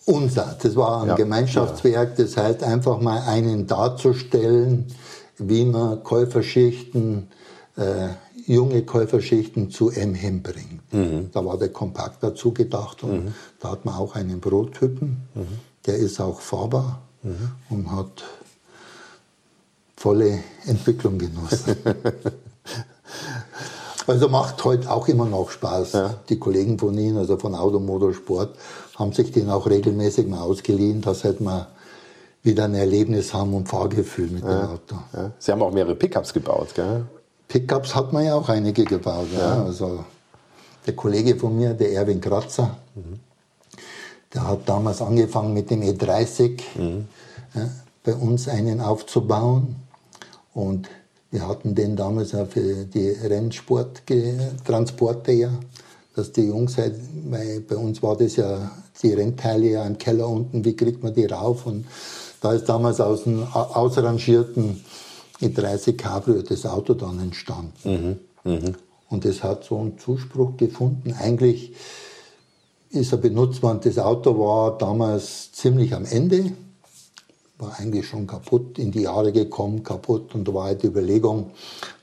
unser. 0.05 0.55
Das 0.61 0.75
war 0.77 1.01
ein 1.01 1.09
ja, 1.09 1.15
Gemeinschaftswerk, 1.15 2.15
das 2.15 2.37
heißt 2.37 2.63
einfach 2.63 3.01
mal 3.01 3.21
einen 3.27 3.67
darzustellen, 3.67 4.87
wie 5.37 5.65
man 5.65 6.01
Käuferschichten 6.03 7.27
äh, 7.75 8.07
junge 8.47 8.83
Käuferschichten 8.83 9.69
zu 9.69 9.91
M 9.91 10.13
hinbringt. 10.13 10.93
Mhm. 10.93 11.29
Da 11.33 11.45
war 11.45 11.57
der 11.57 11.69
Kompakt 11.69 12.23
dazu 12.23 12.53
gedacht 12.53 13.03
und 13.03 13.25
mhm. 13.25 13.33
da 13.59 13.71
hat 13.71 13.85
man 13.85 13.95
auch 13.95 14.15
einen 14.15 14.39
Prototypen, 14.41 15.27
mhm. 15.35 15.47
der 15.85 15.97
ist 15.97 16.19
auch 16.19 16.39
fahrbar 16.39 17.01
mhm. 17.23 17.51
und 17.69 17.91
hat 17.91 18.23
volle 19.95 20.39
Entwicklung 20.65 21.19
genossen. 21.19 21.75
Also 24.07 24.29
macht 24.29 24.63
heute 24.63 24.89
auch 24.89 25.09
immer 25.09 25.25
noch 25.25 25.49
Spaß. 25.49 25.91
Ja. 25.91 26.13
Die 26.29 26.39
Kollegen 26.39 26.79
von 26.79 26.97
Ihnen, 26.97 27.17
also 27.17 27.35
von 27.35 27.53
Automotorsport, 27.53 28.55
haben 28.95 29.11
sich 29.11 29.33
den 29.33 29.49
auch 29.49 29.69
regelmäßig 29.69 30.27
mal 30.27 30.39
ausgeliehen, 30.39 31.01
dass 31.01 31.25
halt 31.25 31.41
mal 31.41 31.67
wieder 32.41 32.63
ein 32.63 32.73
Erlebnis 32.73 33.33
haben 33.33 33.53
und 33.53 33.67
Fahrgefühl 33.67 34.29
mit 34.29 34.45
ja. 34.45 34.61
dem 34.61 34.69
Auto. 34.69 34.95
Ja. 35.13 35.31
Sie 35.37 35.51
haben 35.51 35.61
auch 35.61 35.73
mehrere 35.73 35.95
Pickups 35.95 36.33
gebaut, 36.33 36.69
gell? 36.73 37.03
Pickups 37.47 37.95
hat 37.95 38.13
man 38.13 38.25
ja 38.25 38.35
auch 38.35 38.49
einige 38.49 38.83
gebaut. 38.83 39.27
Ja. 39.35 39.63
Also 39.63 40.03
der 40.85 40.95
Kollege 40.95 41.35
von 41.35 41.55
mir, 41.55 41.73
der 41.73 41.93
Erwin 41.93 42.21
Kratzer, 42.21 42.77
mhm. 42.95 43.19
der 44.33 44.47
hat 44.47 44.67
damals 44.67 45.01
angefangen 45.01 45.53
mit 45.53 45.69
dem 45.69 45.81
E30 45.81 46.59
mhm. 46.75 47.05
bei 48.03 48.15
uns 48.15 48.47
einen 48.47 48.81
aufzubauen. 48.81 49.75
Und 50.53 50.89
wir 51.31 51.47
hatten 51.47 51.75
den 51.75 51.95
damals 51.95 52.33
auch 52.33 52.47
für 52.47 52.85
die 52.85 53.09
Rennsporttransporte 53.09 55.31
ja, 55.31 55.51
dass 56.15 56.31
die 56.31 56.47
Jungs 56.47 56.77
halt, 56.77 56.95
weil 57.29 57.59
bei 57.61 57.75
uns 57.75 58.01
war 58.01 58.17
das 58.17 58.37
ja 58.37 58.71
die 59.03 59.13
Rennteile 59.13 59.67
ja 59.67 59.85
im 59.85 59.97
Keller 59.97 60.27
unten, 60.27 60.65
wie 60.65 60.75
kriegt 60.75 61.03
man 61.03 61.13
die 61.13 61.25
rauf? 61.25 61.65
Und 61.65 61.85
da 62.41 62.53
ist 62.53 62.69
damals 62.69 63.01
aus 63.01 63.27
einem 63.27 63.43
ausrangierten 63.53 64.83
E30 65.41 65.97
Cabrio 65.97 66.41
das 66.41 66.65
Auto 66.65 66.93
dann 66.93 67.19
entstanden. 67.19 68.19
Mhm. 68.43 68.51
Mhm. 68.51 68.75
Und 69.09 69.25
es 69.25 69.43
hat 69.43 69.63
so 69.63 69.77
einen 69.77 69.97
Zuspruch 69.97 70.57
gefunden. 70.57 71.13
Eigentlich 71.19 71.73
ist 72.89 73.11
er 73.11 73.17
benutzt 73.17 73.63
worden. 73.63 73.79
Das 73.83 73.99
Auto 73.99 74.37
war 74.39 74.77
damals 74.77 75.51
ziemlich 75.51 75.93
am 75.93 76.05
Ende 76.05 76.51
war 77.59 77.79
eigentlich 77.79 78.07
schon 78.07 78.27
kaputt, 78.27 78.77
in 78.77 78.91
die 78.91 79.01
Jahre 79.01 79.31
gekommen, 79.31 79.83
kaputt. 79.83 80.35
Und 80.35 80.47
da 80.47 80.53
war 80.53 80.65
halt 80.65 80.83
die 80.83 80.87
Überlegung, 80.87 81.51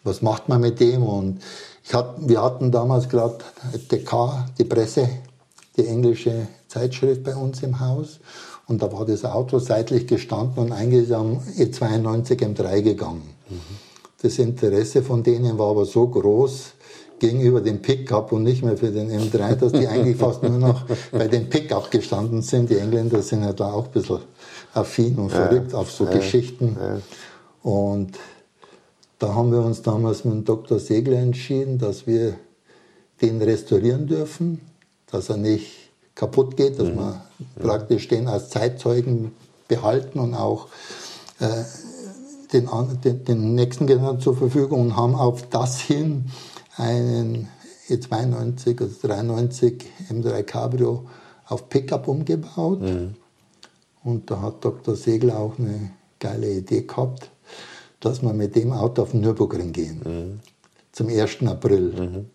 was 0.03 0.23
macht 0.23 0.49
man 0.49 0.61
mit 0.61 0.81
dem? 0.81 1.03
Und 1.03 1.41
ich 1.85 1.95
hat, 1.95 2.17
wir 2.29 2.43
hatten 2.43 2.73
damals 2.73 3.09
gerade 3.09 3.39
DK, 3.91 4.47
die 4.59 4.65
Presse, 4.65 5.09
die 5.77 5.87
englische 5.87 6.49
Zeitschrift 6.69 7.23
bei 7.23 7.37
uns 7.37 7.63
im 7.63 7.79
Haus. 7.79 8.21
Und 8.67 8.83
da 8.83 8.93
war 8.93 9.05
das 9.05 9.25
Auto 9.25 9.59
seitlich 9.59 10.07
gestanden 10.07 10.65
und 10.65 10.73
eigentlich 10.73 11.05
ist 11.05 11.13
am 11.13 11.39
E92 11.59 12.39
M3 12.39 12.83
gegangen. 12.83 13.35
Mhm. 13.49 13.57
Das 14.23 14.39
Interesse 14.39 15.03
von 15.03 15.23
denen 15.23 15.59
war 15.59 15.71
aber 15.71 15.85
so 15.85 16.09
groß 16.09 16.73
gegenüber 17.19 17.61
dem 17.61 17.81
Pickup 17.81 18.33
und 18.33 18.43
nicht 18.43 18.65
mehr 18.65 18.77
für 18.77 18.91
den 18.91 19.11
M3, 19.11 19.55
dass 19.57 19.73
die 19.73 19.87
eigentlich 19.87 20.17
fast 20.17 20.43
nur 20.43 20.59
noch 20.59 20.85
bei 21.13 21.29
dem 21.29 21.49
Pickup 21.49 21.91
gestanden 21.91 22.43
sind. 22.43 22.71
Die 22.71 22.79
Engländer 22.79 23.23
sind 23.23 23.45
ja 23.45 23.53
da 23.53 23.73
auch 23.73 23.87
ein 23.87 23.93
bisschen 23.93 24.21
affin 24.73 25.17
und 25.17 25.31
verrückt 25.31 25.73
ja, 25.73 25.79
auf 25.79 25.91
so 25.91 26.05
ja, 26.05 26.13
Geschichten. 26.13 26.77
Ja. 26.81 27.71
Und 27.71 28.19
da 29.19 29.35
haben 29.35 29.53
wir 29.53 29.61
uns 29.61 29.83
damals 29.83 30.25
mit 30.25 30.35
dem 30.35 30.45
Dr. 30.45 30.79
Segler 30.79 31.19
entschieden, 31.19 31.79
dass 31.79 32.07
wir 32.07 32.35
den 33.23 33.41
restaurieren 33.41 34.07
dürfen, 34.07 34.61
dass 35.11 35.29
er 35.29 35.37
nicht 35.37 35.84
kaputt 36.15 36.57
geht, 36.57 36.79
dass 36.79 36.89
mhm. 36.89 36.97
wir 36.97 37.21
praktisch 37.61 38.09
den 38.09 38.29
als 38.29 38.51
Zeitzeugen 38.51 39.33
behalten 39.69 40.19
und 40.19 40.35
auch 40.35 40.69
äh, 41.41 41.65
den, 42.53 42.69
den, 43.03 43.25
den, 43.25 43.55
nächsten 43.55 43.87
Generationen 43.87 44.21
zur 44.21 44.37
Verfügung 44.37 44.81
und 44.81 44.97
haben 44.97 45.15
auf 45.15 45.49
das 45.49 45.81
hin 45.81 46.27
einen 46.77 47.49
E92, 47.89 48.81
also 48.81 49.09
93 49.09 49.85
M3 50.11 50.43
Cabrio 50.45 51.07
auf 51.47 51.69
Pickup 51.69 52.09
umgebaut. 52.09 52.81
Mhm. 52.81 53.15
Und 54.03 54.31
da 54.31 54.41
hat 54.43 54.65
Dr. 54.65 54.95
Segler 54.95 55.39
auch 55.39 55.59
eine 55.59 55.91
geile 56.21 56.51
Idee 56.51 56.83
gehabt, 56.83 57.31
dass 58.01 58.23
wir 58.23 58.33
mit 58.33 58.55
dem 58.55 58.73
Auto 58.73 59.03
auf 59.03 59.13
den 59.13 59.21
Nürburgring 59.21 59.73
gehen. 59.73 60.01
Mhm. 60.05 60.41
Zum 60.93 61.09
1. 61.09 61.43
April. 61.47 62.27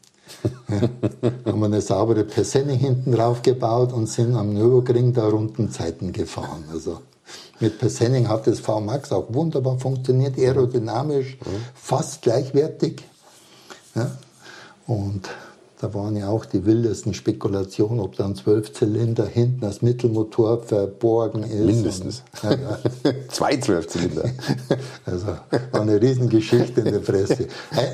Haben 1.46 1.60
wir 1.60 1.66
eine 1.66 1.82
saubere 1.82 2.24
Persenning 2.24 2.78
hinten 2.78 3.12
drauf 3.12 3.42
gebaut 3.42 3.94
und 3.94 4.08
sind 4.08 4.36
am 4.36 4.54
Nürburgring 4.54 5.14
da 5.14 5.28
Rundenzeiten 5.28 6.12
gefahren. 6.12 6.66
Also 6.72 7.00
mit 7.60 7.78
Persenning 7.78 8.30
hat 8.30 8.48
das 8.48 8.60
VMAX 8.60 9.12
auch 9.12 9.26
wunderbar 9.30 9.78
funktioniert, 9.80 10.38
aerodynamisch, 10.38 11.38
mhm. 11.40 11.64
fast 11.76 12.22
gleichwertig. 12.22 13.04
Ja, 13.96 14.12
und 14.88 15.30
da 15.82 15.94
waren 15.94 16.18
ja 16.18 16.28
auch 16.28 16.44
die 16.44 16.66
wildesten 16.66 17.14
Spekulationen, 17.14 18.02
ob 18.02 18.18
da 18.18 18.26
ein 18.26 18.36
Zwölfzylinder 18.36 19.26
hinten 19.26 19.64
als 19.64 19.82
Mittelmotor 19.82 20.62
verborgen 20.62 21.44
ist. 21.44 21.54
Mindestens. 21.54 22.24
Und, 22.44 22.52
ja, 22.52 22.58
ja. 23.06 23.12
Zwei 23.30 23.56
Zwölfzylinder. 23.58 24.30
Also 25.06 25.28
war 25.28 25.82
eine 25.82 26.00
Riesengeschichte 26.00 26.82
in 26.82 26.92
der 26.94 27.00
Presse. 27.00 27.48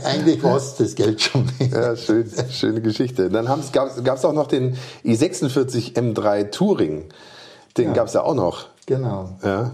Eigentlich 0.03 0.43
es 0.43 0.75
das 0.75 0.95
Geld 0.95 1.21
schon 1.21 1.45
nicht. 1.59 1.71
Ja, 1.71 1.95
schön, 1.95 2.29
schöne 2.49 2.81
Geschichte. 2.81 3.29
Dann 3.29 3.45
gab 3.71 4.17
es 4.17 4.25
auch 4.25 4.33
noch 4.33 4.47
den 4.47 4.75
i46 5.05 5.93
M3 5.93 6.49
Touring. 6.51 7.05
Den 7.77 7.87
ja. 7.89 7.93
gab 7.93 8.07
es 8.07 8.13
ja 8.13 8.23
auch 8.23 8.35
noch. 8.35 8.65
Genau. 8.85 9.29
Ja. 9.43 9.71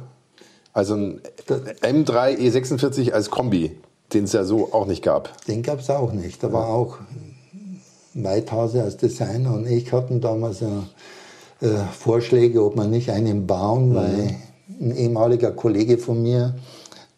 Also 0.73 0.95
ein 0.95 1.21
M3 1.47 2.37
E46 2.37 3.11
als 3.11 3.31
Kombi, 3.31 3.77
den 4.13 4.25
es 4.25 4.33
ja 4.33 4.43
so 4.43 4.73
auch 4.73 4.85
nicht 4.85 5.03
gab. 5.03 5.45
Den 5.45 5.63
gab 5.63 5.79
es 5.79 5.89
auch 5.89 6.11
nicht. 6.11 6.43
Da 6.43 6.53
war 6.53 6.67
auch 6.67 6.99
Weithase 8.13 8.83
als 8.83 8.97
Designer 8.97 9.53
und 9.53 9.67
ich 9.67 9.91
hatten 9.93 10.21
damals 10.21 10.59
ja, 10.59 10.83
äh, 11.61 11.85
Vorschläge, 11.97 12.63
ob 12.63 12.75
man 12.75 12.89
nicht 12.89 13.09
einen 13.09 13.47
bauen, 13.47 13.89
mhm. 13.89 13.95
weil 13.95 14.35
ein 14.79 14.95
ehemaliger 14.95 15.51
Kollege 15.51 15.97
von 15.97 16.21
mir, 16.21 16.55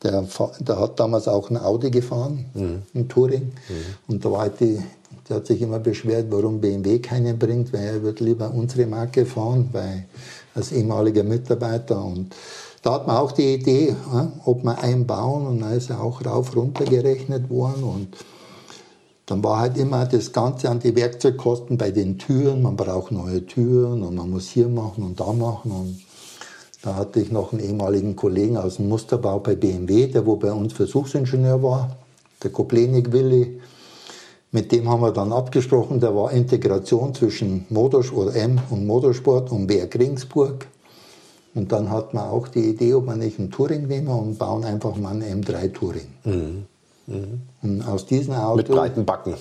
der, 0.03 0.25
der 0.60 0.79
hat 0.79 0.99
damals 0.99 1.27
auch 1.27 1.49
ein 1.49 1.58
Audi 1.58 1.89
gefahren, 1.89 2.45
mhm. 2.53 2.82
ein 2.93 3.08
Touring. 3.08 3.43
Mhm. 3.43 3.73
Und 4.08 4.25
da 4.25 4.32
war 4.32 4.41
halt 4.41 4.60
die, 4.60 4.79
der 5.29 5.38
hat 5.38 5.47
sich 5.47 5.62
immer 5.62 5.79
beschwert, 5.79 6.27
warum 6.29 6.60
BMW 6.60 6.99
keinen 6.99 7.39
bringt, 7.39 7.71
weil 7.71 7.84
er 7.84 8.03
wird 8.03 8.19
lieber 8.19 8.51
unsere 8.53 8.86
Marke 8.86 9.25
fahren, 9.25 9.69
weil 9.71 10.06
als 10.53 10.71
ehemaliger 10.71 11.23
Mitarbeiter. 11.23 12.03
Und 12.03 12.36
da 12.82 12.95
hat 12.95 13.08
man 13.08 13.15
auch 13.15 13.32
die 13.32 13.53
Idee, 13.53 13.95
ob 14.43 14.63
wir 14.63 14.77
einen 14.84 15.08
bauen 15.08 15.47
und 15.47 15.62
da 15.62 15.71
ist 15.71 15.89
er 15.89 16.01
auch 16.01 16.23
rauf 16.25 16.56
runter 16.56 16.84
gerechnet 16.84 17.49
worden. 17.49 17.84
Und 17.84 18.17
dann 19.26 19.44
war 19.44 19.60
halt 19.60 19.78
immer 19.78 20.06
das 20.06 20.34
Ganze 20.34 20.70
an 20.70 20.80
die 20.80 20.96
Werkzeugkosten 20.96 21.78
bei 21.78 21.92
den 21.92 22.18
Türen. 22.18 22.62
Man 22.62 22.76
braucht 22.76 23.12
neue 23.12 23.46
Türen 23.46 24.04
und 24.04 24.16
man 24.16 24.30
muss 24.30 24.50
hier 24.50 24.68
machen 24.68 25.04
und 25.04 25.20
da 25.20 25.32
machen. 25.32 25.72
Und 25.72 26.02
da 26.82 26.96
hatte 26.96 27.22
ich 27.22 27.32
noch 27.32 27.54
einen 27.54 27.64
ehemaligen 27.64 28.16
Kollegen 28.16 28.58
aus 28.58 28.76
dem 28.76 28.90
Musterbau 28.90 29.40
bei 29.40 29.56
BMW, 29.56 30.08
der 30.08 30.26
wo 30.26 30.36
bei 30.36 30.52
uns 30.52 30.74
Versuchsingenieur 30.74 31.64
war, 31.64 31.96
der 32.44 32.52
Koplenik 32.52 33.14
Willi. 33.14 33.62
Mit 34.52 34.72
dem 34.72 34.90
haben 34.90 35.02
wir 35.02 35.12
dann 35.12 35.32
abgesprochen, 35.32 36.00
da 36.00 36.14
war 36.14 36.32
Integration 36.32 37.16
zwischen 37.16 37.66
Motorsport 37.70 38.36
M 38.36 38.60
und 38.70 38.86
Motorsport 38.86 39.52
und 39.52 39.70
Werk 39.70 39.98
Ringsburg. 39.98 40.68
Und 41.56 41.72
dann 41.72 41.90
hat 41.90 42.14
man 42.14 42.26
auch 42.26 42.48
die 42.50 42.70
Idee, 42.70 42.94
ob 42.96 43.06
man 43.06 43.20
nicht 43.20 43.40
einen 43.40 43.52
Touring 43.52 43.88
nehmen 43.88 44.10
und 44.10 44.38
bauen 44.38 44.64
einfach 44.64 44.96
mal 44.96 45.12
einen 45.12 45.44
M3 45.44 45.74
Touring. 45.74 46.08
Mhm. 46.26 46.66
Mhm. 47.08 47.42
Und 47.62 47.82
aus 47.84 48.06
diesem 48.06 48.34
Auto, 48.34 48.58
Mit 48.58 48.68
breiten 48.68 49.06
Backen. 49.06 49.36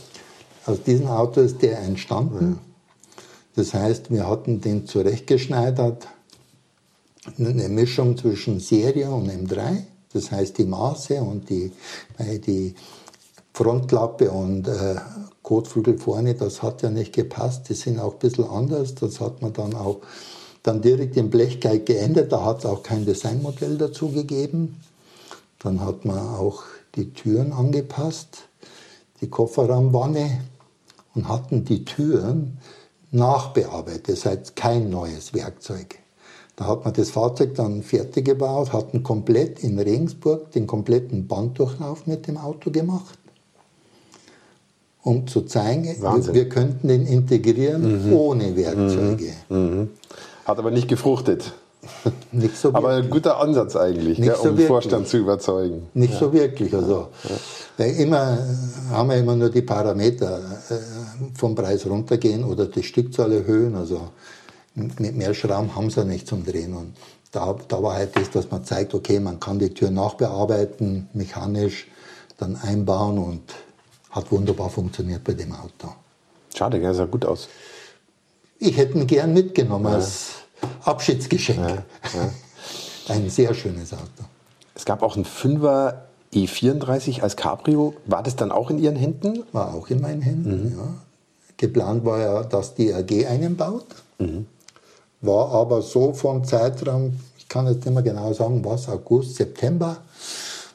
Aus 0.67 0.83
diesem 0.83 1.09
Auto 1.09 1.41
ist 1.41 1.63
der 1.63 1.79
entstanden. 1.81 2.47
Mhm. 2.47 2.59
Das 3.55 3.75
heißt, 3.75 4.11
wir 4.11 4.27
hatten 4.27 4.61
den 4.61 4.87
zurechtgeschneidert, 4.87 6.09
eine 7.39 7.69
Mischung 7.69 8.17
zwischen 8.17 8.61
Serie 8.61 9.11
und 9.11 9.31
M3. 9.31 9.83
Das 10.13 10.31
heißt, 10.31 10.59
die 10.59 10.65
Maße 10.65 11.23
und 11.23 11.49
die, 11.51 11.71
die 12.19 12.75
Frontklappe 13.53 14.31
und 14.31 14.67
äh, 14.69 14.97
Kotflügel 15.43 15.99
vorne, 15.99 16.35
das 16.35 16.63
hat 16.63 16.83
ja 16.83 16.91
nicht 16.91 17.13
gepasst. 17.13 17.69
Die 17.69 17.75
sind 17.75 17.99
auch 17.99 18.15
ein 18.15 18.19
bisschen 18.19 18.49
anders. 18.49 18.95
Das 18.95 19.21
hat 19.21 19.43
man 19.43 19.53
dann 19.53 19.75
auch 19.75 19.99
dann 20.63 20.81
direkt 20.81 21.17
im 21.17 21.31
Blechguide 21.31 21.81
geändert. 21.81 22.33
Da 22.33 22.45
hat 22.45 22.61
es 22.61 22.67
auch 22.67 22.83
kein 22.83 23.05
Designmodell 23.05 23.77
dazu 23.77 24.09
gegeben. 24.11 24.81
Dann 25.59 25.81
hat 25.81 26.05
man 26.05 26.19
auch 26.19 26.63
die 26.95 27.13
Türen 27.13 27.53
angepasst, 27.53 28.49
die 29.21 29.29
Kofferraumwanne 29.29 30.41
und 31.15 31.29
hatten 31.29 31.65
die 31.65 31.85
Türen 31.85 32.59
nachbearbeitet. 33.11 34.09
Das 34.09 34.27
heißt 34.27 34.57
kein 34.57 34.91
neues 34.91 35.35
Werkzeug. 35.35 35.99
Da 36.57 36.67
hat 36.67 36.85
man 36.85 36.93
das 36.93 37.11
Fahrzeug 37.11 37.55
dann 37.55 37.83
fertig 37.83 38.27
gebaut, 38.27 38.73
hatten 38.73 39.03
komplett 39.03 39.61
in 39.61 39.79
Regensburg 39.79 40.53
den 40.53 40.67
kompletten 40.67 41.27
Banddurchlauf 41.27 42.07
mit 42.07 42.27
dem 42.27 42.37
Auto 42.37 42.71
gemacht, 42.71 43.19
um 45.03 45.27
zu 45.27 45.43
zeigen, 45.43 45.85
wir, 45.85 46.35
wir, 46.35 46.49
könnten 46.49 46.89
den 46.89 47.07
integrieren 47.07 48.07
mhm. 48.07 48.13
ohne 48.13 48.55
Werkzeuge. 48.57 49.33
Mhm. 49.49 49.57
Mhm. 49.57 49.91
Hat 50.45 50.59
aber 50.59 50.71
nicht 50.71 50.89
gefruchtet. 50.89 51.55
Nicht 52.33 52.57
so 52.57 52.73
Aber 52.75 52.91
ein 52.91 53.11
guter 53.11 53.41
Ansatz 53.41 53.75
eigentlich, 53.75 54.21
gell, 54.21 54.35
um 54.35 54.57
den 54.57 54.67
Vorstand 54.67 55.09
zu 55.09 55.19
überzeugen. 55.19 55.89
Nicht 55.95 56.15
ja. 56.15 56.19
so 56.21 56.33
wirklich. 56.33 56.75
Also, 56.75 57.09
ja. 57.79 57.85
immer 57.87 58.39
haben 58.91 59.11
wir 59.11 59.17
immer 59.17 59.35
nur 59.35 59.51
die 59.51 59.63
Parameter 59.63 60.39
äh, 60.71 60.75
vom 61.35 61.55
Preis 61.55 61.85
runtergehen 61.87 62.45
oder 62.45 62.67
die 62.67 62.83
Stückzahl 62.83 63.33
erhöhen. 63.33 63.75
Also 63.75 64.09
mit 64.75 65.17
mehr 65.17 65.35
Schrauben 65.35 65.75
haben 65.75 65.91
sie 65.91 66.05
nicht 66.05 66.29
zum 66.29 66.45
Drehen. 66.45 66.75
Und 66.75 66.95
da, 67.33 67.57
da 67.67 67.83
war 67.83 67.95
halt 67.95 68.17
das, 68.17 68.31
dass 68.31 68.51
man 68.51 68.65
zeigt, 68.65 68.95
okay, 68.95 69.19
man 69.19 69.41
kann 69.41 69.59
die 69.59 69.75
Tür 69.75 69.91
nachbearbeiten, 69.91 71.09
mechanisch 71.15 71.89
dann 72.39 72.57
einbauen 72.57 73.19
und 73.19 73.43
hat 74.11 74.31
wunderbar 74.31 74.71
funktioniert 74.71 75.25
bei 75.25 75.33
dem 75.33 75.53
Auto. 75.53 75.95
Schade, 76.55 76.79
der 76.79 76.95
sah 76.95 77.07
gut 77.07 77.25
aus. 77.25 77.49
Ich 78.59 78.77
hätte 78.77 78.99
ihn 78.99 79.07
gern 79.07 79.33
mitgenommen 79.33 79.87
ja. 79.87 79.95
als 79.95 80.42
Abschiedsgeschenk. 80.85 81.59
Ja, 81.59 81.75
ja. 82.15 82.31
Ein 83.09 83.29
sehr 83.31 83.53
schönes 83.55 83.93
Auto. 83.93 84.25
Es 84.75 84.85
gab 84.85 85.03
auch 85.03 85.17
einen 85.17 85.25
5er 85.25 85.95
E34 86.33 87.21
als 87.21 87.37
Cabrio. 87.37 87.95
War 88.07 88.23
das 88.23 88.37
dann 88.37 88.53
auch 88.53 88.71
in 88.71 88.79
Ihren 88.79 88.97
Händen? 88.97 89.43
War 89.53 89.75
auch 89.75 89.89
in 89.89 90.01
meinen 90.01 90.23
Händen, 90.23 90.71
mhm. 90.71 90.79
ja. 90.79 90.95
Geplant 91.57 92.05
war 92.05 92.19
ja, 92.19 92.43
dass 92.43 92.75
die 92.75 92.93
AG 92.93 93.27
einen 93.27 93.57
baut. 93.57 93.87
Mhm. 94.19 94.47
War 95.21 95.53
aber 95.53 95.83
so 95.83 96.13
vom 96.13 96.45
Zeitraum, 96.45 97.21
ich 97.39 97.49
kann 97.49 97.67
jetzt 97.67 97.85
nicht 97.85 97.95
mehr 97.95 98.03
genau 98.03 98.33
sagen, 98.33 98.65
was, 98.65 98.89
August, 98.89 99.37
September, 99.37 99.99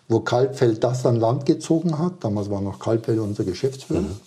wo 0.07 0.21
Kalbfeld 0.21 0.81
das 0.83 1.05
an 1.05 1.17
Land 1.17 1.45
gezogen 1.45 1.99
hat. 1.99 2.23
Damals 2.23 2.49
war 2.49 2.61
noch 2.61 2.79
Kalbfeld 2.79 3.19
unser 3.19 3.43
Geschäftsführer. 3.43 4.01
Mhm. 4.01 4.17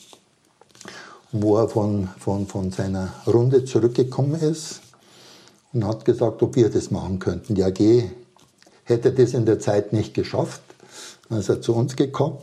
Wo 1.33 1.57
er 1.57 1.69
von, 1.69 2.09
von, 2.19 2.47
von 2.47 2.73
seiner 2.73 3.15
Runde 3.27 3.65
zurückgekommen 3.65 4.35
ist 4.35 4.81
und 5.73 5.87
hat 5.87 6.05
gesagt, 6.05 6.43
ob 6.43 6.57
wir 6.57 6.71
das 6.71 6.91
machen 6.91 7.19
könnten. 7.19 7.55
Die 7.55 7.63
AG 7.63 8.11
hätte 8.85 9.13
das 9.13 9.35
in 9.35 9.47
der 9.47 9.59
Zeit 9.59 9.93
nicht 9.93 10.15
geschafft. 10.15 10.63
Dann 11.29 11.39
ist 11.39 11.49
er 11.49 11.61
zu 11.61 11.75
uns 11.75 11.97
gekommen. 11.97 12.39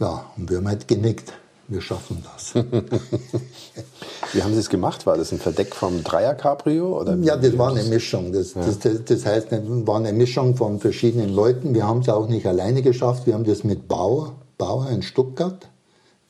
Ja, 0.00 0.24
und 0.36 0.50
wir 0.50 0.58
haben 0.58 0.68
halt 0.68 0.88
genickt. 0.88 1.32
Wir 1.68 1.80
schaffen 1.80 2.24
das. 2.24 2.54
Wie 4.32 4.42
haben 4.42 4.54
Sie 4.54 4.58
es 4.58 4.68
gemacht? 4.68 5.06
War 5.06 5.16
das 5.16 5.30
ein 5.30 5.38
Verdeck 5.38 5.72
vom 5.72 6.02
Dreier 6.02 6.34
Cabrio? 6.34 7.00
Oder 7.00 7.14
ja, 7.18 7.36
das 7.36 7.56
war 7.56 7.70
eine 7.70 7.84
Mischung. 7.84 8.32
Das, 8.32 8.54
ja. 8.54 8.62
das, 8.62 8.80
das, 8.80 9.04
das 9.04 9.24
heißt, 9.24 9.52
es 9.52 9.60
war 9.86 9.98
eine 9.98 10.12
Mischung 10.12 10.56
von 10.56 10.80
verschiedenen 10.80 11.32
Leuten. 11.32 11.72
Wir 11.72 11.86
haben 11.86 12.00
es 12.00 12.08
auch 12.08 12.26
nicht 12.26 12.46
alleine 12.46 12.82
geschafft. 12.82 13.26
Wir 13.26 13.34
haben 13.34 13.44
das 13.44 13.62
mit 13.62 13.86
Bauer, 13.86 14.34
Bauer 14.58 14.88
in 14.90 15.02
Stuttgart, 15.02 15.68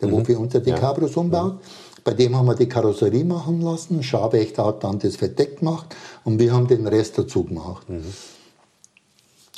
der 0.03 0.09
mhm. 0.09 0.12
wo 0.12 0.24
für 0.24 0.38
uns 0.38 0.53
die 0.53 0.68
ja. 0.68 0.76
Cabrios 0.76 1.16
umbaut. 1.16 1.55
Mhm. 1.55 1.61
Bei 2.05 2.15
dem 2.15 2.37
haben 2.37 2.47
wir 2.47 2.55
die 2.55 2.69
Karosserie 2.69 3.25
machen 3.25 3.61
lassen. 3.61 4.03
Schabächter 4.03 4.67
hat 4.67 4.85
dann 4.85 4.99
das 4.99 5.17
Verdeck 5.17 5.59
gemacht 5.59 5.95
und 6.25 6.39
wir 6.39 6.53
haben 6.53 6.67
den 6.67 6.87
Rest 6.87 7.19
dazu 7.19 7.45
gemacht. 7.45 7.89
Mhm. 7.89 8.05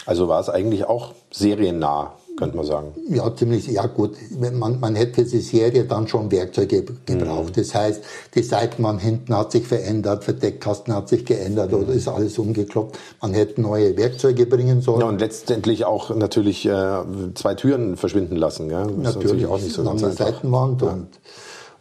Also 0.05 0.29
war 0.29 0.41
es 0.41 0.49
eigentlich 0.49 0.85
auch 0.85 1.13
seriennah, 1.31 2.15
könnte 2.37 2.57
man 2.57 2.67
sagen. 2.67 2.89
Ja, 3.09 3.35
ziemlich, 3.37 3.69
ja 3.69 3.87
gut. 3.87 4.17
Man, 4.37 4.81
man 4.81 4.97
hätte 4.97 5.25
für 5.25 5.31
die 5.31 5.41
Serie 5.41 5.85
dann 5.85 6.09
schon 6.09 6.33
Werkzeuge 6.33 6.85
gebraucht. 7.07 7.51
Mhm. 7.51 7.61
Das 7.61 7.75
heißt, 7.75 8.03
die 8.35 8.43
Seitenwand 8.43 9.01
hinten 9.01 9.37
hat 9.37 9.53
sich 9.53 9.65
verändert, 9.65 10.25
Verdeckkasten 10.25 10.93
hat 10.93 11.09
sich 11.09 11.25
geändert 11.25 11.71
mhm. 11.71 11.83
oder 11.83 11.93
ist 11.93 12.09
alles 12.09 12.37
umgekloppt. 12.39 12.99
Man 13.21 13.33
hätte 13.33 13.61
neue 13.61 13.97
Werkzeuge 13.97 14.47
bringen 14.47 14.81
sollen. 14.81 15.03
Ja, 15.03 15.07
und 15.07 15.21
letztendlich 15.21 15.85
auch 15.85 16.15
natürlich 16.15 16.67
äh, 16.67 17.03
zwei 17.35 17.55
Türen 17.55 17.97
verschwinden 17.97 18.35
lassen. 18.35 18.71
Ja? 18.71 18.85
Das 18.85 18.97
natürlich, 18.97 19.15
natürlich 19.15 19.47
auch 19.47 19.61
nicht 19.61 19.73
so 19.73 19.85
ganz 19.85 20.03
einfach. 20.03 20.27
Seitenwand 20.27 20.83
ja. 20.83 20.89
und 20.89 21.09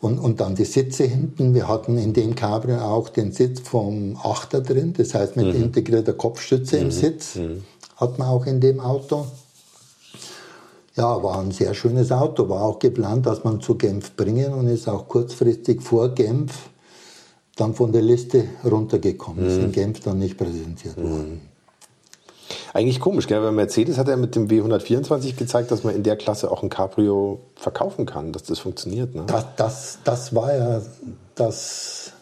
und, 0.01 0.19
und 0.19 0.41
dann 0.41 0.55
die 0.55 0.65
Sitze 0.65 1.05
hinten. 1.05 1.53
Wir 1.53 1.67
hatten 1.67 1.97
in 1.97 2.11
dem 2.13 2.35
Cabrio 2.35 2.79
auch 2.79 3.09
den 3.09 3.31
Sitz 3.31 3.61
vom 3.61 4.17
Achter 4.21 4.61
drin, 4.61 4.93
das 4.97 5.13
heißt 5.13 5.37
mit 5.37 5.55
mhm. 5.55 5.63
integrierter 5.63 6.13
Kopfstütze 6.13 6.77
mhm. 6.77 6.83
im 6.83 6.91
Sitz. 6.91 7.35
Mhm 7.35 7.63
hat 8.01 8.17
man 8.17 8.27
auch 8.27 8.45
in 8.47 8.59
dem 8.59 8.79
Auto. 8.79 9.27
Ja, 10.95 11.23
war 11.23 11.39
ein 11.39 11.51
sehr 11.51 11.73
schönes 11.73 12.11
Auto, 12.11 12.49
war 12.49 12.63
auch 12.63 12.79
geplant, 12.79 13.25
dass 13.25 13.45
man 13.45 13.61
zu 13.61 13.75
Genf 13.75 14.13
bringen 14.17 14.51
und 14.53 14.67
ist 14.67 14.89
auch 14.89 15.07
kurzfristig 15.07 15.81
vor 15.81 16.09
Genf 16.09 16.69
dann 17.55 17.75
von 17.75 17.93
der 17.93 18.01
Liste 18.01 18.43
runtergekommen. 18.65 19.45
Ist 19.45 19.57
in 19.57 19.67
mhm. 19.67 19.71
Genf 19.71 19.99
dann 20.01 20.19
nicht 20.19 20.37
präsentiert 20.37 20.97
mhm. 20.97 21.03
worden. 21.03 21.50
Eigentlich 22.73 23.01
komisch, 23.01 23.27
gell? 23.27 23.41
weil 23.43 23.51
Mercedes 23.51 23.97
hat 23.97 24.07
ja 24.07 24.15
mit 24.15 24.35
dem 24.35 24.47
W124 24.47 25.35
gezeigt, 25.35 25.71
dass 25.71 25.83
man 25.83 25.93
in 25.93 26.03
der 26.03 26.15
Klasse 26.15 26.49
auch 26.49 26.63
ein 26.63 26.69
Cabrio 26.69 27.39
verkaufen 27.55 28.05
kann, 28.05 28.31
dass 28.31 28.43
das 28.43 28.59
funktioniert. 28.59 29.13
Ne? 29.13 29.23
Das, 29.27 29.45
das, 29.57 29.99
das 30.03 30.33
war 30.33 30.55
ja 30.55 30.81
das, 31.35 32.13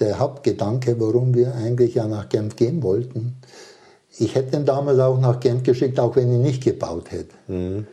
der 0.00 0.18
Hauptgedanke, 0.18 0.96
warum 0.98 1.34
wir 1.34 1.54
eigentlich 1.54 1.94
ja 1.94 2.08
nach 2.08 2.28
Genf 2.28 2.56
gehen 2.56 2.82
wollten. 2.82 3.36
Ich 4.18 4.34
hätte 4.34 4.56
ihn 4.56 4.64
damals 4.64 4.98
auch 4.98 5.20
nach 5.20 5.38
Genf 5.38 5.62
geschickt, 5.62 6.00
auch 6.00 6.16
wenn 6.16 6.32
ich 6.32 6.40
nicht 6.40 6.64
gebaut 6.64 7.12
hätte. 7.12 7.34
Mhm. 7.46 7.86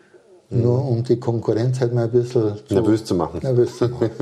Nur 0.54 0.86
um 0.86 1.04
die 1.04 1.18
Konkurrenz 1.18 1.80
halt 1.80 1.94
mal 1.94 2.06
ein 2.06 2.12
bisschen 2.12 2.58
zu 2.68 2.74
nervös 2.74 3.06
zu 3.06 3.16
machen. 3.16 3.40
Nervös 3.42 3.78
zu 3.78 3.88
machen. 3.88 4.10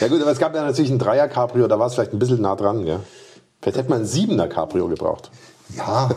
ja 0.00 0.08
gut, 0.08 0.20
aber 0.20 0.32
es 0.32 0.38
gab 0.38 0.54
ja 0.54 0.62
natürlich 0.62 0.90
ein 0.90 0.98
Dreier 0.98 1.28
Cabrio, 1.28 1.66
da 1.66 1.78
war 1.78 1.86
es 1.86 1.94
vielleicht 1.94 2.12
ein 2.12 2.18
bisschen 2.18 2.42
nah 2.42 2.56
dran. 2.56 2.86
Ja? 2.86 3.00
Vielleicht 3.62 3.78
hätte 3.78 3.88
man 3.88 4.00
ein 4.00 4.06
Siebener 4.06 4.48
Cabrio 4.48 4.86
gebraucht. 4.86 5.30
Ja, 5.74 6.10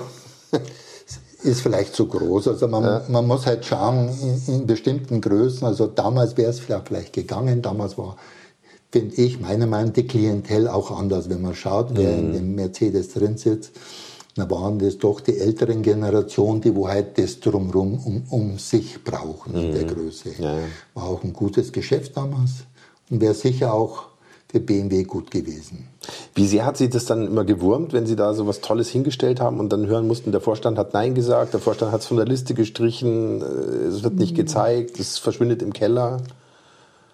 ist 1.43 1.61
vielleicht 1.61 1.95
zu 1.95 2.07
groß. 2.07 2.47
Also 2.47 2.67
man, 2.67 2.83
ja. 2.83 3.03
man 3.07 3.25
muss 3.25 3.45
halt 3.45 3.65
schauen 3.65 4.09
in, 4.21 4.55
in 4.55 4.67
bestimmten 4.67 5.21
Größen. 5.21 5.65
Also 5.65 5.87
damals 5.87 6.37
wäre 6.37 6.51
es 6.51 6.59
vielleicht 6.59 7.13
gegangen. 7.13 7.61
Damals 7.61 7.97
war, 7.97 8.17
finde 8.91 9.15
ich, 9.15 9.39
meiner 9.39 9.67
Meinung 9.67 9.87
nach, 9.87 9.93
die 9.93 10.07
Klientel 10.07 10.67
auch 10.67 10.91
anders. 10.91 11.29
Wenn 11.29 11.41
man 11.41 11.55
schaut, 11.55 11.89
wer 11.93 12.11
mhm. 12.11 12.19
in 12.19 12.33
dem 12.33 12.55
Mercedes 12.55 13.13
drin 13.13 13.37
sitzt, 13.37 13.71
dann 14.35 14.49
waren 14.49 14.79
das 14.79 14.97
doch 14.97 15.19
die 15.19 15.37
älteren 15.37 15.81
Generationen, 15.81 16.61
die 16.61 16.73
wo 16.73 16.87
halt 16.87 17.17
das 17.17 17.39
drumherum 17.39 17.99
um, 18.05 18.23
um 18.29 18.57
sich 18.57 19.03
brauchen 19.03 19.55
in 19.55 19.73
der 19.73 19.83
mhm. 19.83 19.87
Größe. 19.87 20.29
Ja. 20.39 20.57
War 20.93 21.03
auch 21.03 21.23
ein 21.23 21.33
gutes 21.33 21.71
Geschäft 21.71 22.15
damals 22.15 22.51
und 23.09 23.19
wäre 23.19 23.33
sicher 23.33 23.73
auch 23.73 24.11
für 24.51 24.59
BMW 24.59 25.03
gut 25.03 25.31
gewesen. 25.31 25.87
Wie 26.35 26.45
sehr 26.45 26.65
hat 26.65 26.75
Sie 26.75 26.89
das 26.89 27.05
dann 27.05 27.25
immer 27.25 27.45
gewurmt, 27.45 27.93
wenn 27.93 28.05
Sie 28.05 28.17
da 28.17 28.33
so 28.33 28.47
was 28.47 28.59
Tolles 28.59 28.89
hingestellt 28.89 29.39
haben 29.39 29.59
und 29.59 29.69
dann 29.71 29.87
hören 29.87 30.07
mussten, 30.07 30.33
der 30.33 30.41
Vorstand 30.41 30.77
hat 30.77 30.93
Nein 30.93 31.15
gesagt, 31.15 31.53
der 31.53 31.61
Vorstand 31.61 31.93
hat 31.93 32.01
es 32.01 32.07
von 32.07 32.17
der 32.17 32.25
Liste 32.25 32.53
gestrichen, 32.53 33.41
äh, 33.41 33.45
es 33.87 34.03
wird 34.03 34.15
nicht 34.15 34.35
gezeigt, 34.35 34.99
es 34.99 35.17
verschwindet 35.19 35.61
im 35.61 35.71
Keller? 35.71 36.17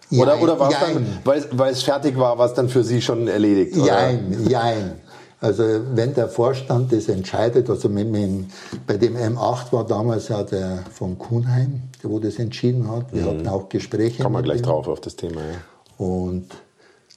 Oder, 0.09 0.33
jein, 0.33 0.43
oder 0.43 0.59
war 0.59 0.71
es 0.71 0.79
dann, 0.79 1.05
weil, 1.25 1.45
weil 1.51 1.73
es 1.73 1.83
fertig 1.83 2.17
war, 2.17 2.39
war 2.39 2.47
es 2.47 2.53
dann 2.53 2.69
für 2.69 2.83
Sie 2.83 3.01
schon 3.01 3.27
erledigt? 3.27 3.75
Jein, 3.75 4.35
oder? 4.41 4.49
jein. 4.49 5.01
Also 5.39 5.63
wenn 5.93 6.15
der 6.15 6.29
Vorstand 6.29 6.91
das 6.91 7.07
entscheidet, 7.07 7.69
also 7.69 7.89
mit, 7.89 8.07
mit, 8.07 8.45
bei 8.87 8.97
dem 8.97 9.15
M8 9.15 9.71
war 9.71 9.85
damals 9.85 10.29
ja 10.29 10.41
der 10.41 10.79
von 10.91 11.19
Kuhnheim, 11.19 11.83
der 12.01 12.09
wo 12.09 12.17
das 12.17 12.39
entschieden 12.39 12.89
hat. 12.89 13.13
Wir 13.13 13.21
mhm. 13.21 13.27
hatten 13.27 13.47
auch 13.47 13.69
Gespräche. 13.69 14.23
Kann 14.23 14.31
man 14.31 14.43
gleich 14.43 14.61
dem. 14.61 14.65
drauf 14.65 14.87
auf 14.87 15.01
das 15.01 15.15
Thema, 15.15 15.41
ja. 15.41 16.03
Und 16.03 16.47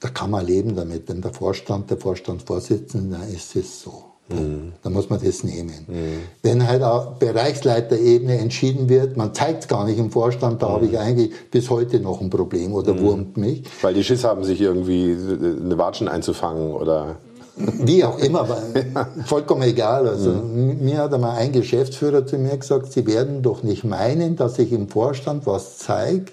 da 0.01 0.09
kann 0.09 0.31
man 0.31 0.45
leben 0.45 0.75
damit. 0.75 1.07
Wenn 1.07 1.21
der 1.21 1.31
Vorstand, 1.31 1.89
der 1.89 1.97
Vorstandsvorsitzende, 1.97 3.17
dann 3.17 3.29
ist 3.29 3.55
es 3.55 3.81
so. 3.81 4.11
Mhm. 4.29 4.73
Dann 4.81 4.93
muss 4.93 5.09
man 5.09 5.23
das 5.23 5.43
nehmen. 5.43 5.85
Mhm. 5.87 6.19
Wenn 6.41 6.67
halt 6.67 6.83
auf 6.83 7.19
Bereichsleiterebene 7.19 8.37
entschieden 8.37 8.89
wird, 8.89 9.15
man 9.15 9.33
zeigt 9.33 9.63
es 9.63 9.67
gar 9.67 9.85
nicht 9.85 9.99
im 9.99 10.11
Vorstand, 10.11 10.61
da 10.61 10.69
mhm. 10.69 10.73
habe 10.73 10.85
ich 10.87 10.97
eigentlich 10.97 11.31
bis 11.51 11.69
heute 11.69 11.99
noch 11.99 12.19
ein 12.19 12.29
Problem 12.29 12.73
oder 12.73 12.93
mhm. 12.93 13.01
wurmt 13.01 13.37
mich. 13.37 13.63
Weil 13.81 13.93
die 13.93 14.03
Schiss 14.03 14.23
haben, 14.23 14.43
sich 14.43 14.59
irgendwie 14.59 15.15
eine 15.15 15.77
Watschen 15.77 16.07
einzufangen 16.07 16.71
oder 16.71 17.17
wie 17.55 18.03
auch 18.03 18.17
immer, 18.17 18.47
vollkommen 19.25 19.61
egal. 19.63 20.07
Also 20.07 20.31
mhm. 20.31 20.83
mir 20.83 20.97
hat 20.97 21.13
einmal 21.13 21.37
ein 21.37 21.51
Geschäftsführer 21.51 22.25
zu 22.25 22.37
mir 22.37 22.57
gesagt, 22.57 22.91
Sie 22.91 23.05
werden 23.05 23.43
doch 23.43 23.61
nicht 23.61 23.83
meinen, 23.83 24.35
dass 24.35 24.57
ich 24.57 24.71
im 24.71 24.87
Vorstand 24.87 25.45
was 25.45 25.77
zeige, 25.77 26.31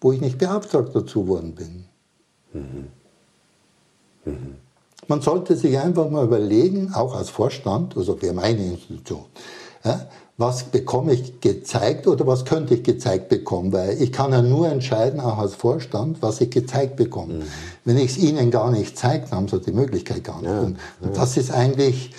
wo 0.00 0.12
ich 0.12 0.20
nicht 0.20 0.38
beauftragt 0.38 0.90
dazu 0.94 1.28
worden 1.28 1.54
bin. 1.54 1.87
Mhm. 2.52 2.88
Mhm. 4.24 4.54
Man 5.06 5.22
sollte 5.22 5.56
sich 5.56 5.78
einfach 5.78 6.10
mal 6.10 6.24
überlegen, 6.24 6.92
auch 6.92 7.14
als 7.14 7.30
Vorstand, 7.30 7.96
also 7.96 8.16
für 8.16 8.32
meine 8.32 8.64
Institution, 8.64 9.24
ja, 9.84 10.06
was 10.36 10.64
bekomme 10.64 11.14
ich 11.14 11.40
gezeigt 11.40 12.06
oder 12.06 12.26
was 12.26 12.44
könnte 12.44 12.74
ich 12.74 12.84
gezeigt 12.84 13.28
bekommen, 13.28 13.72
weil 13.72 14.00
ich 14.00 14.12
kann 14.12 14.30
ja 14.30 14.40
nur 14.40 14.68
entscheiden, 14.68 15.18
auch 15.18 15.38
als 15.38 15.56
Vorstand, 15.56 16.22
was 16.22 16.40
ich 16.40 16.50
gezeigt 16.50 16.94
bekomme. 16.94 17.34
Mhm. 17.34 17.42
Wenn 17.84 17.96
ich 17.96 18.12
es 18.12 18.18
Ihnen 18.18 18.52
gar 18.52 18.70
nicht 18.70 18.96
zeige, 18.96 19.24
dann 19.28 19.38
haben 19.38 19.48
Sie 19.48 19.60
die 19.60 19.72
Möglichkeit 19.72 20.22
gar 20.22 20.40
nicht. 20.40 20.50
Ja, 20.50 20.60
und, 20.60 20.78
ja. 21.02 21.08
das 21.08 21.36
ist 21.36 21.50
eigentlich 21.50 22.12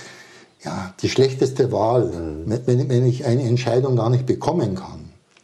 ja, 0.66 0.94
die 1.02 1.08
schlechteste 1.08 1.72
Wahl, 1.72 2.08
mhm. 2.08 2.60
wenn, 2.66 2.90
wenn, 2.90 3.06
ich 3.06 3.26
eine 3.26 3.44
Entscheidung 3.44 3.96
gar 3.96 4.10
nicht 4.10 4.26
bekommen 4.26 4.76
kann. 4.76 4.99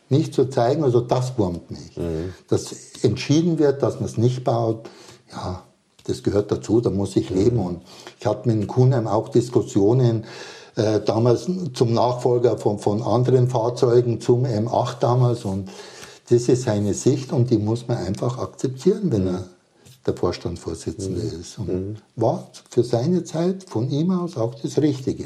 Nicht 0.09 0.33
zu 0.33 0.45
zeigen, 0.45 0.83
also 0.83 1.01
das 1.01 1.37
wurmt 1.37 1.71
mich. 1.71 1.97
Mhm. 1.97 2.33
Dass 2.47 2.73
entschieden 3.01 3.57
wird, 3.57 3.81
dass 3.81 3.95
man 3.95 4.05
es 4.05 4.17
nicht 4.17 4.43
baut, 4.43 4.89
ja, 5.31 5.63
das 6.05 6.21
gehört 6.21 6.51
dazu, 6.51 6.81
da 6.81 6.89
muss 6.89 7.15
ich 7.15 7.29
leben. 7.29 7.57
Mhm. 7.57 7.65
Und 7.65 7.81
ich 8.19 8.25
hatte 8.25 8.47
mit 8.47 8.67
Kuhnheim 8.67 9.07
auch 9.07 9.29
Diskussionen, 9.29 10.25
äh, 10.75 10.99
damals 10.99 11.47
zum 11.73 11.93
Nachfolger 11.93 12.57
von, 12.57 12.79
von 12.79 13.01
anderen 13.01 13.49
Fahrzeugen, 13.49 14.21
zum 14.21 14.45
M8 14.45 14.99
damals. 14.99 15.45
Und 15.45 15.69
das 16.29 16.47
ist 16.49 16.63
seine 16.63 16.93
Sicht 16.93 17.31
und 17.31 17.49
die 17.49 17.57
muss 17.57 17.87
man 17.87 17.97
einfach 17.97 18.37
akzeptieren, 18.37 19.11
wenn 19.11 19.27
er 19.27 19.43
der 20.05 20.15
Vorstandsvorsitzende 20.15 21.21
mhm. 21.21 21.41
ist. 21.41 21.57
Und 21.57 21.67
mhm. 21.67 21.95
war 22.15 22.47
für 22.69 22.83
seine 22.83 23.23
Zeit 23.23 23.63
von 23.63 23.89
ihm 23.89 24.11
aus 24.11 24.37
auch 24.37 24.55
das 24.55 24.77
Richtige. 24.79 25.25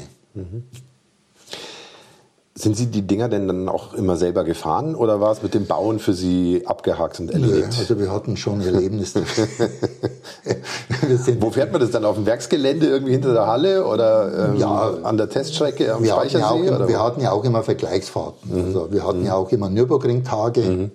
Sind 2.56 2.76
Sie 2.76 2.86
die 2.86 3.02
Dinger 3.02 3.28
denn 3.28 3.46
dann 3.46 3.68
auch 3.68 3.94
immer 3.94 4.16
selber 4.16 4.42
gefahren 4.42 4.96
oder 4.96 5.20
war 5.20 5.30
es 5.30 5.40
mit 5.40 5.54
dem 5.54 5.66
Bauen 5.66 6.00
für 6.00 6.14
Sie 6.14 6.64
abgehakt 6.66 7.20
und 7.20 7.30
erledigt? 7.30 7.68
Nee, 7.70 7.78
also 7.78 8.00
wir 8.00 8.10
hatten 8.10 8.36
schon 8.36 8.60
Erlebnisse. 8.60 9.22
Wo 11.40 11.50
fährt 11.50 11.70
man 11.70 11.80
das 11.80 11.92
dann? 11.92 12.04
Auf 12.04 12.16
dem 12.16 12.26
Werksgelände 12.26 12.86
irgendwie 12.86 13.12
hinter 13.12 13.34
der 13.34 13.46
Halle 13.46 13.86
oder 13.86 14.50
ähm, 14.50 14.56
ja, 14.56 14.94
an 15.04 15.16
der 15.16 15.28
Teststrecke 15.28 15.94
am 15.94 16.02
wir 16.02 16.10
Speichersee? 16.10 16.42
Hatten 16.42 16.64
ja 16.64 16.80
auch, 16.80 16.88
wir 16.88 17.00
hatten 17.00 17.20
ja 17.20 17.30
auch 17.30 17.44
immer 17.44 17.62
Vergleichsfahrten. 17.62 18.52
Mhm. 18.52 18.64
Also 18.64 18.92
wir 18.92 19.06
hatten 19.06 19.20
mhm. 19.20 19.26
ja 19.26 19.36
auch 19.36 19.52
immer 19.52 19.70
Nürburgring-Tage. 19.70 20.60
Mhm. 20.60 20.90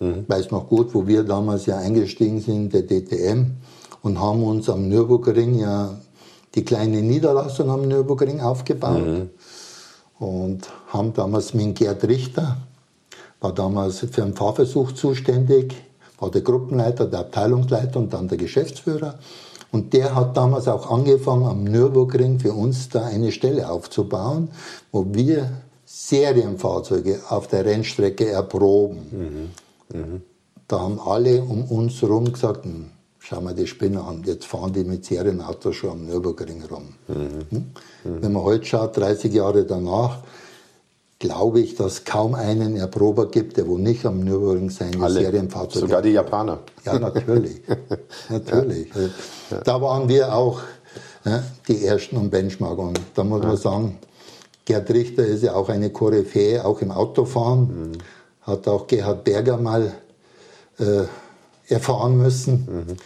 Mhm. 0.00 0.24
Weiß 0.28 0.50
noch 0.50 0.66
gut, 0.68 0.94
wo 0.94 1.06
wir 1.06 1.24
damals 1.24 1.66
ja 1.66 1.76
eingestiegen 1.76 2.40
sind, 2.40 2.72
der 2.72 2.86
DTM, 2.86 3.50
und 4.02 4.18
haben 4.18 4.42
uns 4.42 4.70
am 4.70 4.88
Nürburgring 4.88 5.58
ja 5.58 5.98
die 6.54 6.64
kleine 6.64 7.02
Niederlassung 7.02 7.70
am 7.70 7.86
Nürburgring 7.86 8.40
aufgebaut. 8.40 9.06
Mhm. 9.06 9.30
Und 10.18 10.68
haben 10.88 11.12
damals 11.12 11.54
mit 11.54 11.76
Gerd 11.76 12.04
Richter, 12.04 12.56
war 13.40 13.54
damals 13.54 14.00
für 14.00 14.22
einen 14.22 14.34
Fahrversuch 14.34 14.92
zuständig, 14.92 15.74
war 16.18 16.30
der 16.30 16.40
Gruppenleiter, 16.40 17.06
der 17.06 17.20
Abteilungsleiter 17.20 18.00
und 18.00 18.12
dann 18.12 18.28
der 18.28 18.38
Geschäftsführer. 18.38 19.18
Und 19.70 19.92
der 19.92 20.14
hat 20.14 20.36
damals 20.36 20.66
auch 20.66 20.90
angefangen, 20.90 21.44
am 21.44 21.64
Nürburgring 21.64 22.40
für 22.40 22.52
uns 22.52 22.88
da 22.88 23.04
eine 23.04 23.30
Stelle 23.32 23.70
aufzubauen, 23.70 24.48
wo 24.90 25.06
wir 25.12 25.50
Serienfahrzeuge 25.84 27.20
auf 27.28 27.48
der 27.48 27.64
Rennstrecke 27.64 28.28
erproben. 28.28 29.50
Mhm. 29.92 29.98
Mhm. 29.98 30.22
Da 30.66 30.80
haben 30.80 31.00
alle 31.00 31.42
um 31.42 31.64
uns 31.64 32.02
herum 32.02 32.32
gesagt, 32.32 32.64
hm, 32.64 32.86
schau 33.18 33.40
mal 33.40 33.54
die 33.54 33.66
Spinner 33.66 34.06
an, 34.06 34.22
jetzt 34.24 34.46
fahren 34.46 34.72
die 34.72 34.84
mit 34.84 35.04
Serienautos 35.04 35.76
schon 35.76 35.90
am 35.90 36.06
Nürburgring 36.06 36.62
rum. 36.70 36.94
Mhm. 37.08 37.66
Hm? 38.08 38.22
Wenn 38.22 38.32
man 38.32 38.42
heute 38.42 38.64
schaut, 38.64 38.96
30 38.96 39.32
Jahre 39.32 39.64
danach, 39.64 40.18
glaube 41.18 41.60
ich, 41.60 41.74
dass 41.74 42.04
kaum 42.04 42.34
einen 42.34 42.76
Erprober 42.76 43.28
gibt, 43.28 43.56
der 43.56 43.66
wo 43.66 43.76
nicht 43.76 44.06
am 44.06 44.20
Nürburgring 44.20 44.70
seine 44.70 45.02
Alle, 45.02 45.20
Serienfahrzeuge 45.20 45.86
Sogar 45.86 46.02
die 46.02 46.10
Japaner. 46.10 46.60
Ja, 46.84 46.98
natürlich. 46.98 47.60
natürlich. 48.28 48.88
Ja. 49.50 49.60
Da 49.60 49.80
waren 49.80 50.08
wir 50.08 50.34
auch 50.34 50.60
ja, 51.24 51.42
die 51.66 51.84
Ersten 51.84 52.16
am 52.16 52.30
Benchmark. 52.30 52.78
Und 52.78 53.00
da 53.14 53.24
muss 53.24 53.42
ja. 53.42 53.48
man 53.48 53.56
sagen, 53.56 53.98
Gerd 54.64 54.90
Richter 54.90 55.24
ist 55.24 55.42
ja 55.42 55.54
auch 55.54 55.68
eine 55.68 55.90
Koryphäe, 55.90 56.64
auch 56.64 56.80
im 56.82 56.90
Autofahren. 56.90 57.90
Mhm. 57.90 57.92
Hat 58.42 58.68
auch 58.68 58.86
Gerhard 58.86 59.24
Berger 59.24 59.56
mal 59.56 59.92
äh, 60.78 61.04
erfahren 61.72 62.16
müssen. 62.16 62.68
Mhm. 62.70 62.96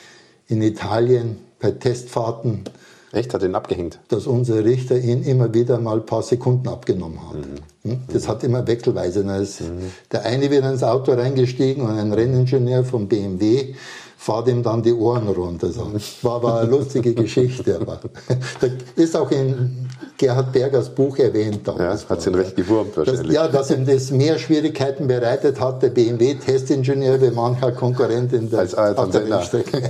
In 0.49 0.63
Italien 0.63 1.39
bei 1.59 1.71
Testfahrten 1.71 2.65
Echt? 3.13 3.35
Hat 3.35 3.43
ihn 3.43 3.55
abgehängt? 3.55 3.99
Dass 4.09 4.27
unsere 4.27 4.65
Richter 4.65 4.99
ihn 4.99 5.23
immer 5.23 5.53
wieder 5.53 5.79
mal 5.79 5.99
ein 5.99 6.07
paar 6.07 6.23
Sekunden 6.23 6.69
abgenommen 6.69 7.21
haben. 7.21 7.41
Mhm. 7.85 7.91
Hm? 7.91 8.01
Das 8.13 8.25
mhm. 8.25 8.29
hat 8.29 8.45
immer 8.45 8.67
wechselweise. 8.67 9.23
Da 9.23 9.37
ist 9.37 9.61
mhm. 9.61 9.93
Der 10.11 10.25
eine 10.25 10.51
wird 10.51 10.65
ins 10.65 10.83
Auto 10.83 11.13
reingestiegen 11.13 11.85
und 11.85 11.91
ein 11.91 12.13
Renningenieur 12.13 12.85
vom 12.85 13.09
BMW 13.09 13.75
fahrt 14.23 14.47
ihm 14.47 14.63
dann 14.63 14.83
die 14.83 14.93
Ohren 14.93 15.27
runter. 15.27 15.73
So. 15.73 15.93
War, 16.23 16.43
war 16.43 16.61
eine 16.61 16.71
lustige 16.71 17.13
Geschichte. 17.23 17.79
Aber 17.81 18.01
da 18.61 18.69
ist 18.95 19.17
auch 19.17 19.31
in 19.31 19.89
Gerhard 20.17 20.53
Bergers 20.53 20.95
Buch 20.95 21.19
erwähnt. 21.19 21.67
Damals. 21.67 22.05
Ja, 22.05 22.09
hat 22.09 22.27
ihn 22.27 22.35
recht 22.37 22.55
gewurmt 22.55 22.97
wahrscheinlich. 22.97 23.27
Das, 23.27 23.35
ja, 23.35 23.49
dass 23.49 23.71
ihm 23.71 23.85
das 23.85 24.11
mehr 24.13 24.39
Schwierigkeiten 24.39 25.09
bereitet 25.09 25.61
hat, 25.61 25.83
der 25.83 25.91
BMW-Testingenieur, 25.91 27.21
wie 27.21 27.31
mancher 27.31 27.73
Konkurrent 27.73 28.33
in 28.33 28.49
der, 28.49 28.61
Als 28.61 28.75
auf 28.75 29.11
der 29.11 29.29
Rennstrecke. 29.29 29.81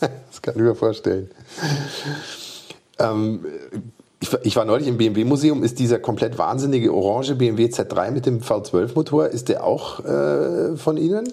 das 0.00 0.42
kann 0.42 0.54
ich 0.56 0.62
mir 0.62 0.74
vorstellen. 0.74 1.30
Ähm, 2.98 3.44
ich, 4.20 4.32
ich, 4.44 4.56
war 4.56 4.64
neulich 4.64 4.86
im 4.86 4.98
BMW-Museum. 4.98 5.64
Ist 5.64 5.78
dieser 5.78 5.98
komplett 5.98 6.38
wahnsinnige 6.38 6.94
orange 6.94 7.34
BMW 7.34 7.66
Z3 7.66 8.10
mit 8.10 8.26
dem 8.26 8.40
V12-Motor, 8.40 9.28
ist 9.28 9.48
der 9.48 9.64
auch 9.64 10.04
äh, 10.04 10.76
von 10.76 10.96
Ihnen? 10.96 11.32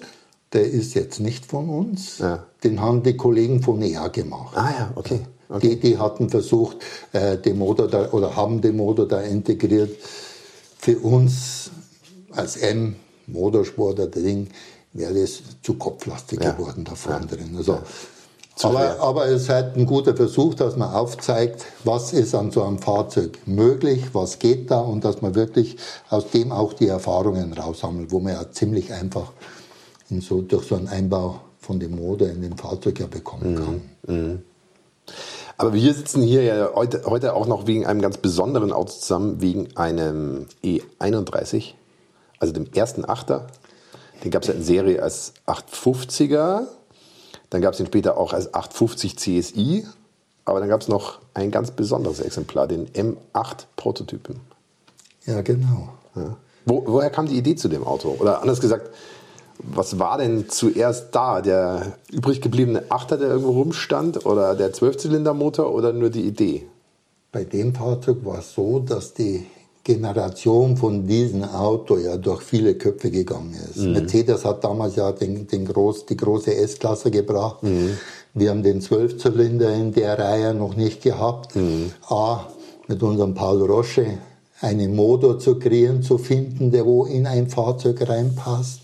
Der 0.54 0.66
ist 0.66 0.96
jetzt 0.96 1.20
nicht 1.20 1.46
von 1.46 1.70
uns. 1.70 2.18
Ja. 2.18 2.44
Den 2.64 2.82
haben 2.82 3.04
die 3.04 3.16
Kollegen 3.16 3.62
von 3.62 3.78
NEA 3.78 4.08
gemacht. 4.08 4.58
Ah 4.58 4.72
ja, 4.78 4.92
okay. 4.96 5.20
okay. 5.48 5.76
Die, 5.76 5.80
die 5.80 5.98
hatten 6.00 6.30
versucht, 6.30 6.78
äh, 7.14 7.38
den 7.38 7.60
Motor 7.60 7.88
da, 7.88 8.10
oder 8.12 8.36
haben 8.36 8.62
den 8.62 8.78
Motor 8.78 9.08
da 9.08 9.22
integriert. 9.22 9.96
Für 10.80 10.98
uns 10.98 11.70
als 12.32 12.58
M 12.58 12.96
Motorsport, 13.28 14.00
der 14.00 14.08
Ding, 14.08 14.48
wäre 14.94 15.14
das 15.14 15.44
zu 15.62 15.76
kopflastig 15.76 16.44
ja. 16.44 16.52
geworden 16.52 16.84
da 16.84 16.96
vorne 16.96 17.28
ja. 17.30 17.36
drin. 17.36 17.56
Also, 17.56 17.80
ja. 18.64 18.70
Aber, 18.70 19.00
aber, 19.00 19.26
es 19.28 19.44
ist 19.44 19.50
halt 19.50 19.76
ein 19.76 19.86
guter 19.86 20.16
Versuch, 20.16 20.54
dass 20.54 20.76
man 20.76 20.94
aufzeigt, 20.94 21.66
was 21.84 22.14
ist 22.14 22.36
an 22.36 22.52
so 22.52 22.64
einem 22.64 22.80
Fahrzeug 22.80 23.40
möglich, 23.46 24.04
was 24.14 24.40
geht 24.40 24.70
da 24.72 24.80
und 24.80 25.06
dass 25.06 25.22
man 25.22 25.36
wirklich 25.36 25.78
aus 26.10 26.30
dem 26.30 26.52
auch 26.52 26.74
die 26.74 26.88
Erfahrungen 26.88 27.54
raussammelt, 27.54 28.12
wo 28.12 28.20
man 28.20 28.34
ja 28.34 28.52
ziemlich 28.52 28.92
einfach 28.92 29.32
so, 30.10 30.42
durch 30.42 30.68
so 30.68 30.76
einen 30.76 30.88
Einbau 30.88 31.42
von 31.60 31.80
dem 31.80 31.96
Motor 31.96 32.30
in 32.30 32.42
dem 32.42 32.58
Fahrzeug 32.58 33.00
ja 33.00 33.08
bekommen 33.08 33.56
kann. 33.56 33.82
Mhm. 34.08 34.24
Mhm. 34.24 34.40
Aber 35.58 35.74
wir 35.74 35.94
sitzen 35.94 36.22
hier 36.22 36.44
ja 36.44 36.70
heute, 36.74 37.04
heute 37.06 37.34
auch 37.34 37.46
noch 37.46 37.68
wegen 37.68 37.86
einem 37.86 38.02
ganz 38.02 38.18
besonderen 38.18 38.72
Auto 38.72 38.94
zusammen, 38.94 39.42
wegen 39.42 39.76
einem 39.76 40.46
E31, 40.64 41.74
also 42.40 42.54
dem 42.54 42.68
ersten 42.74 43.08
Achter. 43.08 43.48
Den 44.24 44.32
gab 44.32 44.44
es 44.44 44.48
ja 44.48 44.54
in 44.54 44.64
Serie 44.64 45.04
als 45.04 45.34
850er 45.48 46.68
dann 47.50 47.62
gab 47.62 47.74
es 47.74 47.80
ihn 47.80 47.88
später 47.88 48.18
auch 48.18 48.34
als 48.34 48.54
850 48.54 49.18
CSI. 49.18 49.86
Aber 50.46 50.60
dann 50.60 50.70
gab 50.70 50.82
es 50.82 50.88
noch 50.88 51.20
ein 51.34 51.52
ganz 51.52 51.72
besonderes 51.72 52.20
Exemplar, 52.20 52.68
den 52.68 52.88
M8 52.88 53.66
Prototypen. 53.76 54.40
Ja, 55.26 55.42
genau. 55.42 55.90
Ja. 56.16 56.38
Wo, 56.66 56.84
woher 56.88 57.10
kam 57.10 57.28
die 57.28 57.38
Idee 57.38 57.56
zu 57.56 57.68
dem 57.68 57.84
Auto? 57.84 58.16
Oder 58.20 58.42
anders 58.42 58.60
gesagt, 58.60 58.90
was 59.60 60.00
war 60.00 60.18
denn 60.18 60.50
zuerst 60.50 61.14
da? 61.14 61.42
Der 61.42 61.98
übrig 62.12 62.42
gebliebene 62.42 62.86
Achter, 62.90 63.18
der 63.18 63.30
irgendwo 63.30 63.52
rumstand? 63.52 64.26
Oder 64.26 64.56
der 64.56 64.74
Zwölfzylindermotor 64.74 65.74
oder 65.74 65.94
nur 65.94 66.10
die 66.10 66.24
Idee? 66.24 66.66
Bei 67.32 67.44
dem 67.44 67.76
Fahrzeug 67.76 68.26
war 68.26 68.40
es 68.40 68.54
so, 68.54 68.80
dass 68.80 69.14
die 69.14 69.46
Generation 69.90 70.78
von 70.78 71.08
diesem 71.08 71.44
Auto 71.44 71.98
ja 71.98 72.16
durch 72.16 72.44
viele 72.44 72.76
Köpfe 72.76 73.10
gegangen 73.10 73.56
ist. 73.56 73.78
Mhm. 73.78 73.94
Mercedes 73.94 74.46
hat 74.46 74.64
damals 74.64 74.96
ja 74.98 75.12
den, 75.12 75.48
den 75.48 75.66
groß, 75.66 76.06
die 76.06 76.16
große 76.16 76.54
S-Klasse 76.56 77.10
gebracht. 77.10 77.64
Mhm. 77.64 77.98
Wir 78.36 78.52
haben 78.52 78.62
den 78.62 78.82
Zwölfzylinder 78.82 79.74
in 79.74 79.92
der 79.92 80.20
Reihe 80.20 80.54
noch 80.54 80.76
nicht 80.76 81.02
gehabt. 81.02 81.56
Mhm. 81.56 81.92
A, 82.08 82.46
mit 82.88 83.02
unserem 83.02 83.34
Paul 83.34 83.64
Roche 83.64 84.20
einen 84.62 84.96
Motor 84.96 85.40
zu 85.40 85.58
kreieren, 85.58 86.04
zu 86.04 86.20
finden, 86.20 86.70
der 86.70 86.86
wo 86.86 87.06
in 87.06 87.26
ein 87.26 87.48
Fahrzeug 87.48 88.08
reinpasst. 88.08 88.82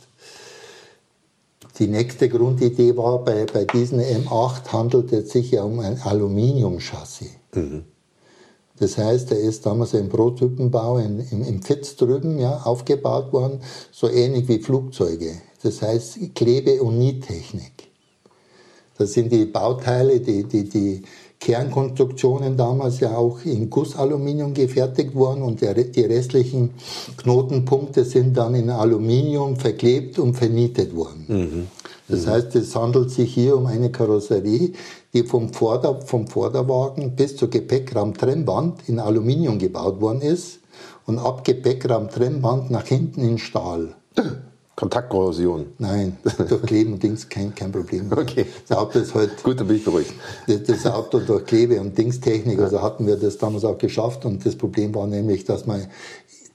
Die 1.77 1.87
nächste 1.87 2.29
Grundidee 2.29 2.97
war, 2.97 3.23
bei, 3.23 3.45
bei 3.45 3.65
diesem 3.65 3.99
M8 3.99 4.71
handelt 4.71 5.13
es 5.13 5.29
sich 5.29 5.51
ja 5.51 5.63
um 5.63 5.79
ein 5.81 6.01
Aluminiumchassis. 6.01 7.29
Mhm. 7.53 7.83
Das 8.79 8.97
heißt, 8.97 9.31
er 9.31 9.39
ist 9.39 9.65
damals 9.65 9.93
im 9.93 10.09
Prototypenbau 10.09 10.97
in, 10.97 11.21
im, 11.31 11.43
im 11.43 11.61
Fitz 11.61 11.95
drüben 11.95 12.39
ja, 12.39 12.61
aufgebaut 12.63 13.31
worden, 13.31 13.59
so 13.91 14.09
ähnlich 14.09 14.47
wie 14.47 14.59
Flugzeuge. 14.59 15.33
Das 15.63 15.81
heißt 15.81 16.19
Klebe- 16.35 16.81
und 16.81 16.97
Nietechnik. 16.97 17.89
Das 18.97 19.13
sind 19.13 19.31
die 19.31 19.45
Bauteile, 19.45 20.19
die, 20.19 20.43
die, 20.43 20.69
die 20.69 21.03
Kernkonstruktionen 21.39 22.57
damals 22.57 23.01
ja 23.01 23.15
auch 23.15 23.43
in 23.43 23.69
Gussaluminium 23.69 24.53
gefertigt 24.53 25.15
worden 25.15 25.43
und 25.43 25.61
der, 25.61 25.73
die 25.73 26.01
restlichen 26.01 26.71
Knotenpunkte 27.17 28.05
sind 28.05 28.35
dann 28.37 28.55
in 28.55 28.69
Aluminium 28.69 29.57
verklebt 29.57 30.17
und 30.17 30.35
vernietet 30.35 30.95
worden. 30.95 31.25
Mhm. 31.27 31.67
Das 32.07 32.27
heißt, 32.27 32.55
es 32.55 32.75
handelt 32.75 33.09
sich 33.09 33.33
hier 33.33 33.57
um 33.57 33.65
eine 33.65 33.91
Karosserie, 33.91 34.73
die 35.15 35.23
vom, 35.23 35.53
Vorder-, 35.53 36.01
vom 36.01 36.27
Vorderwagen 36.27 37.15
bis 37.15 37.37
zur 37.37 37.49
Gepäckraumtrennwand 37.49 38.87
in 38.87 38.99
Aluminium 38.99 39.57
gebaut 39.57 40.01
worden 40.01 40.21
ist 40.21 40.59
und 41.05 41.19
ab 41.19 41.45
Gepäckraumtrennwand 41.45 42.69
nach 42.69 42.85
hinten 42.85 43.21
in 43.21 43.37
Stahl. 43.37 43.95
Kontaktkorrosion? 44.75 45.67
Nein, 45.77 46.17
durch 46.49 46.61
Kleben 46.63 46.93
und 46.93 47.03
Dings 47.03 47.29
kein, 47.29 47.55
kein 47.55 47.71
Problem. 47.71 48.11
Okay. 48.11 48.45
Das 48.67 48.77
Auto 48.77 48.99
ist 48.99 49.15
halt. 49.15 49.41
Gut, 49.41 49.57
dann 49.59 49.67
bin 49.67 49.77
ich 49.77 49.85
beruhigt. 49.85 50.13
Das, 50.47 50.63
das 50.63 50.85
Auto 50.85 51.19
durch 51.25 51.45
Klebe 51.45 51.79
und 51.79 51.97
Dingstechnik, 51.97 52.59
also 52.59 52.81
hatten 52.81 53.07
wir 53.07 53.15
das 53.15 53.37
damals 53.37 53.63
auch 53.63 53.77
geschafft 53.77 54.25
und 54.25 54.45
das 54.45 54.57
Problem 54.57 54.93
war 54.93 55.07
nämlich, 55.07 55.45
dass 55.45 55.65
man 55.65 55.87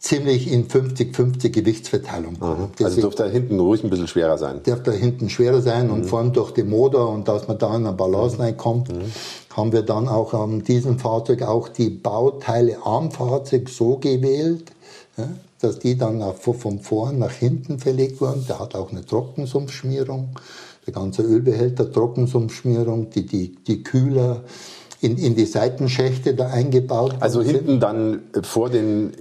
ziemlich 0.01 0.51
in 0.51 0.67
50-50 0.67 1.51
Gewichtsverteilung. 1.51 2.33
Mhm. 2.41 2.85
Also 2.85 3.03
dürfte 3.03 3.25
da 3.25 3.29
hinten 3.29 3.61
ruhig 3.61 3.85
ein 3.85 3.91
bisschen 3.91 4.09
schwerer 4.09 4.39
sein. 4.39 4.63
Dürfte 4.63 4.93
da 4.93 4.97
hinten 4.97 5.29
schwerer 5.29 5.61
sein 5.61 5.89
mhm. 5.89 5.93
und 5.93 6.05
vorn 6.07 6.33
durch 6.33 6.53
den 6.53 6.71
Motor 6.71 7.11
und 7.11 7.29
dass 7.29 7.47
man 7.47 7.59
da 7.59 7.77
in 7.77 7.87
eine 7.87 7.93
Balance 7.93 8.37
mhm. 8.37 8.43
reinkommt, 8.43 8.89
mhm. 8.93 9.13
haben 9.55 9.73
wir 9.73 9.83
dann 9.83 10.09
auch 10.09 10.33
an 10.33 10.65
diesem 10.65 10.99
Fahrzeug 10.99 11.43
auch 11.43 11.69
die 11.69 11.91
Bauteile 11.91 12.79
am 12.85 13.11
Fahrzeug 13.11 13.69
so 13.69 13.99
gewählt, 13.99 14.73
ja, 15.19 15.29
dass 15.61 15.79
die 15.79 15.99
dann 15.99 16.25
von 16.35 16.81
vorn 16.81 17.19
nach 17.19 17.33
hinten 17.33 17.79
verlegt 17.79 18.23
wurden. 18.23 18.47
Der 18.49 18.59
hat 18.59 18.75
auch 18.75 18.91
eine 18.91 19.05
Trockensumpfschmierung, 19.05 20.31
der 20.87 20.95
ganze 20.95 21.21
Ölbehälter 21.23 21.93
Trockensumpfschmierung, 21.93 23.11
die, 23.11 23.27
die, 23.27 23.55
die 23.67 23.83
Kühler, 23.83 24.45
in, 25.03 25.17
in 25.17 25.35
die 25.35 25.47
Seitenschächte 25.47 26.35
da 26.35 26.49
eingebaut 26.49 27.17
Also 27.21 27.43
hinten 27.43 27.81
dann 27.81 28.21
vor 28.43 28.69
den 28.69 29.13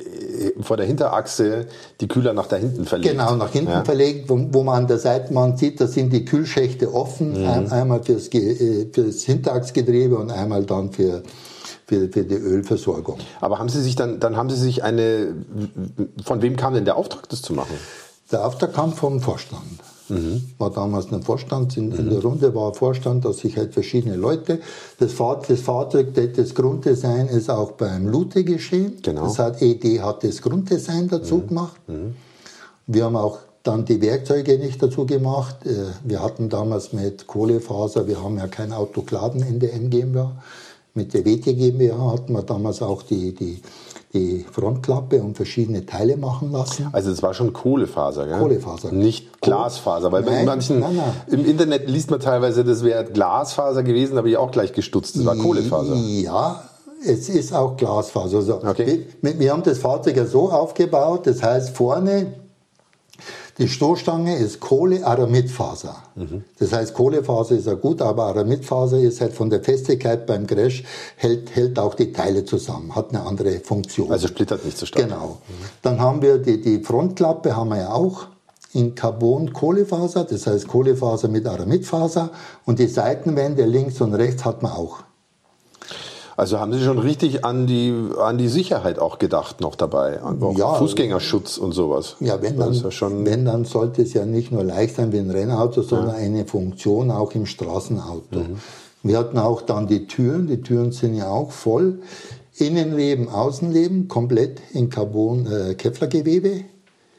vor 0.62 0.78
der 0.78 0.86
Hinterachse 0.86 1.68
die 2.02 2.08
Kühler 2.08 2.34
nach 2.34 2.48
da 2.48 2.56
hinten 2.56 2.86
verlegt. 2.86 3.12
Genau, 3.12 3.36
nach 3.36 3.52
hinten 3.52 3.72
ja. 3.72 3.84
verlegt, 3.84 4.30
wo, 4.30 4.40
wo, 4.52 4.64
man 4.64 4.84
an 4.84 4.88
der 4.88 5.00
Seitenwand 5.00 5.60
sieht, 5.60 5.80
da 5.82 5.88
sind 5.88 6.12
die 6.12 6.26
Kühlschächte 6.26 6.94
offen, 6.94 7.42
mhm. 7.42 7.72
einmal 7.72 8.04
fürs, 8.04 8.28
äh, 8.34 8.88
fürs 8.92 9.24
Hinterachsgetriebe 9.24 10.18
und 10.18 10.32
einmal 10.32 10.66
dann 10.66 10.92
für, 10.92 11.24
für, 11.86 12.10
für, 12.10 12.24
die 12.24 12.36
Ölversorgung. 12.36 13.18
Aber 13.42 13.60
haben 13.60 13.70
Sie 13.70 13.82
sich 13.82 13.96
dann, 13.96 14.20
dann 14.20 14.38
haben 14.38 14.50
Sie 14.50 14.58
sich 14.58 14.84
eine, 14.84 15.34
von 16.24 16.42
wem 16.42 16.56
kam 16.56 16.74
denn 16.74 16.86
der 16.86 16.96
Auftrag, 16.96 17.28
das 17.30 17.42
zu 17.42 17.54
machen? 17.54 17.74
Der 18.32 18.46
Auftrag 18.46 18.74
kam 18.74 18.94
vom 18.94 19.22
Vorstand. 19.22 19.64
Mhm. 20.10 20.44
War 20.58 20.72
damals 20.72 21.12
ein 21.12 21.22
Vorstand, 21.22 21.78
in, 21.78 21.92
in, 21.92 22.10
der 22.10 22.22
Runde 22.22 22.54
war 22.56 22.74
Vorstand, 22.74 23.26
da 23.26 23.34
sich 23.34 23.58
halt 23.58 23.74
verschiedene 23.74 24.16
Leute. 24.16 24.60
Das, 25.00 25.14
Fahr 25.14 25.42
das 25.48 25.62
Fahrzeug, 25.62 26.14
das 26.36 26.56
Grunddesign 26.56 27.28
ist 27.28 27.50
auch 27.50 27.72
beim 27.74 28.08
Lute 28.08 28.44
geschehen. 28.44 28.98
Genau. 29.02 29.24
Das 29.24 29.40
hat 29.40 29.62
ED 29.62 30.02
hat 30.02 30.24
das 30.24 30.42
Grunddesign 30.42 31.08
dazu 31.08 31.38
mhm. 31.38 31.48
gemacht. 31.48 31.82
Mhm. 31.88 32.16
Wir 32.88 33.06
haben 33.06 33.16
auch 33.16 33.40
dann 33.64 33.86
die 33.86 34.02
Werkzeuge 34.02 34.58
nicht 34.58 34.82
dazu 34.82 35.06
gemacht. 35.06 35.66
Äh, 35.66 35.92
wir 36.04 36.24
hatten 36.24 36.50
damals 36.50 36.94
mit 36.94 37.28
Kohlefaser, 37.28 38.08
wir 38.08 38.24
haben 38.24 38.38
ja 38.38 38.48
kein 38.48 38.74
Autoklaven 38.74 39.44
in 39.44 39.60
der 39.60 39.74
M 39.74 39.90
GmbH. 39.90 40.32
Mit 40.96 41.14
der 41.14 41.24
WT 41.24 41.46
GmbH 41.46 42.12
hatten 42.12 42.34
wir 42.34 42.42
damals 42.42 42.82
auch 42.82 43.04
die, 43.04 43.34
die 43.36 43.62
die 44.14 44.46
Frontklappe 44.52 45.22
und 45.22 45.36
verschiedene 45.36 45.86
Teile 45.86 46.18
machen 46.18 46.52
lassen. 46.52 46.90
Also 46.92 47.12
es 47.12 47.22
war 47.22 47.34
schon 47.36 47.54
Kohlefaser, 47.54 48.26
gell? 48.26 48.40
Kohlefaser. 48.40 48.92
Nicht 48.92 49.40
Glasfaser, 49.42 50.12
weil 50.12 50.24
nein, 50.24 50.34
bei 50.34 50.44
manchen 50.46 50.80
nein, 50.80 50.96
nein. 50.96 51.14
im 51.28 51.46
Internet 51.46 51.88
liest 51.88 52.10
man 52.10 52.20
teilweise, 52.20 52.64
das 52.64 52.84
wäre 52.84 53.06
Glasfaser 53.06 53.84
gewesen, 53.84 54.18
habe 54.18 54.30
ich 54.30 54.38
auch 54.38 54.52
gleich 54.52 54.74
gestutzt. 54.74 55.16
Das 55.16 55.26
war 55.26 55.36
Kohlefaser. 55.36 55.96
Ja, 55.96 56.64
es 57.06 57.30
ist 57.30 57.54
auch 57.54 57.78
Glasfaser. 57.78 58.38
Also 58.38 58.62
okay. 58.64 59.06
wir, 59.22 59.40
wir 59.40 59.52
haben 59.52 59.64
das 59.64 59.78
Fahrzeug 59.78 60.18
ja 60.18 60.26
so 60.26 60.50
aufgebaut, 60.50 61.28
das 61.28 61.44
heißt 61.44 61.76
vorne 61.76 62.34
die 63.60 63.68
Stoßstange 63.68 64.38
ist 64.38 64.62
Kohle-Aramidfaser. 64.62 65.96
Mhm. 66.16 66.44
Das 66.58 66.72
heißt, 66.72 66.94
Kohlefaser 66.94 67.56
ist 67.56 67.68
ja 67.68 67.74
gut, 67.74 68.02
aber 68.02 68.26
Aramidfaser 68.28 69.00
ist 69.00 69.20
halt 69.20 69.34
von 69.34 69.50
der 69.50 69.62
Festigkeit 69.62 70.26
beim 70.26 70.48
Crash, 70.48 70.84
hält, 71.18 71.54
hält 71.54 71.78
auch 71.78 71.94
die 71.94 72.14
Teile 72.14 72.46
zusammen, 72.46 72.96
hat 72.96 73.10
eine 73.10 73.24
andere 73.24 73.60
Funktion. 73.60 74.12
Also 74.12 74.28
splittert 74.28 74.64
nicht 74.64 74.78
so 74.78 74.86
stark. 74.86 75.10
Genau. 75.10 75.40
Mhm. 75.48 75.66
Dann 75.82 76.00
haben 76.00 76.22
wir 76.22 76.38
die, 76.38 76.62
die 76.62 76.80
Frontklappe, 76.82 77.56
haben 77.56 77.70
wir 77.70 77.80
ja 77.80 77.92
auch 77.92 78.28
in 78.74 78.96
Carbon-Kohlefaser, 78.96 80.24
das 80.24 80.48
heißt 80.48 80.68
Kohlefaser 80.68 81.28
mit 81.28 81.46
Aramidfaser. 81.46 82.32
Und 82.66 82.80
die 82.80 82.88
Seitenwände 82.88 83.66
links 83.66 84.00
und 84.00 84.14
rechts 84.14 84.46
hat 84.46 84.64
man 84.64 84.72
auch. 84.72 85.04
Also 86.40 86.58
haben 86.58 86.72
Sie 86.72 86.82
schon 86.82 87.00
richtig 87.00 87.44
an 87.44 87.68
die, 87.68 87.94
an 88.18 88.38
die 88.38 88.48
Sicherheit 88.48 88.98
auch 88.98 89.20
gedacht 89.20 89.60
noch 89.60 89.76
dabei, 89.76 90.24
auch 90.24 90.58
ja, 90.58 90.74
Fußgängerschutz 90.76 91.58
und 91.58 91.74
sowas. 91.74 92.16
Ja, 92.22 92.42
wenn 92.42 92.58
dann, 92.58 92.74
ja 92.74 92.90
wenn 93.26 93.44
dann 93.44 93.66
sollte 93.66 94.04
es 94.04 94.14
ja 94.14 94.26
nicht 94.26 94.50
nur 94.50 94.64
leicht 94.64 94.96
sein 94.96 95.12
wie 95.12 95.18
ein 95.18 95.30
Rennauto, 95.30 95.82
sondern 95.82 96.16
ja. 96.16 96.22
eine 96.22 96.46
Funktion 96.46 97.12
auch 97.12 97.34
im 97.34 97.46
Straßenauto. 97.46 98.40
Mhm. 98.40 98.60
Wir 99.04 99.18
hatten 99.18 99.38
auch 99.38 99.62
dann 99.62 99.88
die 99.88 100.08
Türen, 100.08 100.48
die 100.48 100.62
Türen 100.62 100.94
sind 100.94 101.16
ja 101.16 101.28
auch 101.28 101.52
voll. 101.52 102.00
Innenleben, 102.56 103.28
Außenleben, 103.28 104.08
komplett 104.08 104.62
in 104.72 104.90
Carbon 104.90 105.46
äh, 105.46 105.76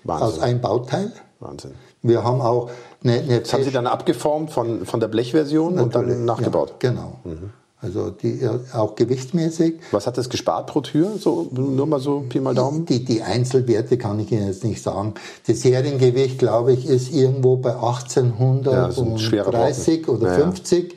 aus 0.06 0.38
einem 0.38 0.62
Bauteil. 0.62 1.12
Wahnsinn. 1.40 1.72
Wir 2.00 2.24
haben 2.24 2.40
auch 2.40 2.70
eine, 3.04 3.18
eine 3.18 3.40
Das 3.40 3.52
haben 3.52 3.64
Sie 3.64 3.70
dann 3.70 3.86
abgeformt 3.86 4.50
von, 4.50 4.86
von 4.86 4.98
der 4.98 5.08
Blechversion 5.08 5.78
und 5.78 5.94
dann 5.94 6.24
nachgebaut? 6.24 6.76
Ja, 6.82 6.90
genau. 6.90 7.20
Mhm. 7.24 7.50
Also 7.82 8.10
die, 8.10 8.46
auch 8.74 8.94
gewichtsmäßig. 8.94 9.76
Was 9.90 10.06
hat 10.06 10.18
das 10.18 10.28
gespart 10.28 10.66
pro 10.66 10.82
Tür? 10.82 11.12
So, 11.18 11.48
nur 11.50 11.86
mal 11.86 11.98
so 11.98 12.26
Pi 12.28 12.38
mal 12.38 12.54
Daumen? 12.54 12.84
Die, 12.84 13.02
die 13.04 13.22
Einzelwerte 13.22 13.96
kann 13.96 14.20
ich 14.20 14.30
Ihnen 14.30 14.48
jetzt 14.48 14.64
nicht 14.64 14.82
sagen. 14.82 15.14
Das 15.46 15.62
Seriengewicht, 15.62 16.38
glaube 16.38 16.74
ich, 16.74 16.86
ist 16.86 17.10
irgendwo 17.10 17.56
bei 17.56 17.72
1830 17.72 20.06
ja, 20.06 20.12
oder 20.12 20.28
ja, 20.28 20.34
50. 20.44 20.94